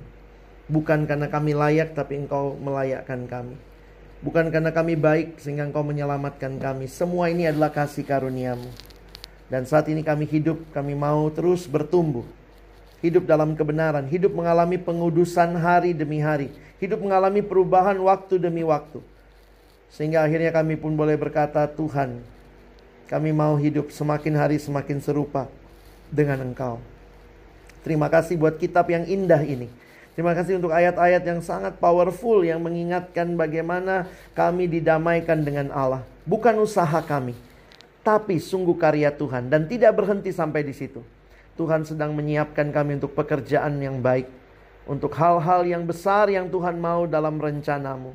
Bukan 0.67 1.07
karena 1.07 1.31
kami 1.31 1.55
layak 1.55 1.95
tapi 1.95 2.19
Engkau 2.19 2.59
melayakkan 2.59 3.31
kami. 3.31 3.55
Bukan 4.27 4.51
karena 4.51 4.75
kami 4.75 4.99
baik 4.99 5.39
sehingga 5.39 5.63
Engkau 5.63 5.87
menyelamatkan 5.87 6.59
kami. 6.59 6.91
Semua 6.91 7.31
ini 7.31 7.47
adalah 7.47 7.71
kasih 7.71 8.03
karuniamu. 8.03 8.67
Dan 9.47 9.71
saat 9.71 9.87
ini 9.87 10.03
kami 10.03 10.27
hidup 10.27 10.59
Kami 10.75 10.99
mau 10.99 11.31
terus 11.31 11.71
bertumbuh. 11.71 12.27
Hidup 13.07 13.31
dalam 13.31 13.55
kebenaran, 13.55 14.11
hidup 14.11 14.35
mengalami 14.35 14.75
pengudusan 14.75 15.55
hari 15.63 15.95
demi 15.95 16.19
hari, 16.19 16.51
hidup 16.83 16.99
mengalami 16.99 17.39
perubahan 17.39 17.95
waktu 18.03 18.43
demi 18.43 18.67
waktu. 18.67 18.99
Sehingga 19.95 20.27
akhirnya 20.27 20.51
kami 20.51 20.75
pun 20.75 20.99
boleh 20.99 21.15
berkata, 21.15 21.71
Tuhan, 21.71 22.19
kami 23.07 23.31
mau 23.31 23.55
hidup 23.55 23.95
semakin 23.95 24.35
hari 24.35 24.59
semakin 24.59 24.99
serupa 24.99 25.47
dengan 26.11 26.43
Engkau. 26.43 26.98
Terima 27.87 28.11
kasih 28.11 28.39
buat 28.39 28.59
kitab 28.59 28.91
yang 28.91 29.07
indah 29.07 29.41
ini. 29.43 29.71
Terima 30.19 30.35
kasih 30.35 30.59
untuk 30.59 30.75
ayat-ayat 30.75 31.23
yang 31.23 31.39
sangat 31.39 31.79
powerful 31.79 32.43
yang 32.43 32.59
mengingatkan 32.59 33.39
bagaimana 33.39 34.11
kami 34.35 34.67
didamaikan 34.67 35.47
dengan 35.47 35.71
Allah. 35.71 36.03
Bukan 36.27 36.59
usaha 36.59 36.99
kami, 37.07 37.39
tapi 38.03 38.43
sungguh 38.43 38.75
karya 38.75 39.15
Tuhan 39.15 39.47
dan 39.47 39.71
tidak 39.71 39.95
berhenti 39.95 40.35
sampai 40.35 40.67
di 40.67 40.75
situ. 40.75 41.07
Tuhan 41.55 41.87
sedang 41.87 42.19
menyiapkan 42.19 42.67
kami 42.75 42.99
untuk 42.99 43.15
pekerjaan 43.15 43.79
yang 43.79 44.03
baik, 44.03 44.27
untuk 44.91 45.15
hal-hal 45.15 45.63
yang 45.63 45.87
besar 45.87 46.27
yang 46.27 46.51
Tuhan 46.51 46.83
mau 46.83 47.07
dalam 47.07 47.39
rencanamu. 47.39 48.11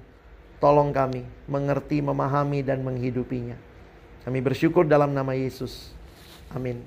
Tolong 0.60 0.92
kami 0.92 1.24
mengerti, 1.48 2.04
memahami, 2.04 2.68
dan 2.68 2.84
menghidupinya. 2.84 3.56
Kami 4.28 4.40
bersyukur 4.44 4.84
dalam 4.84 5.16
nama 5.16 5.36
Yesus. 5.36 5.92
Amin. 6.52 6.84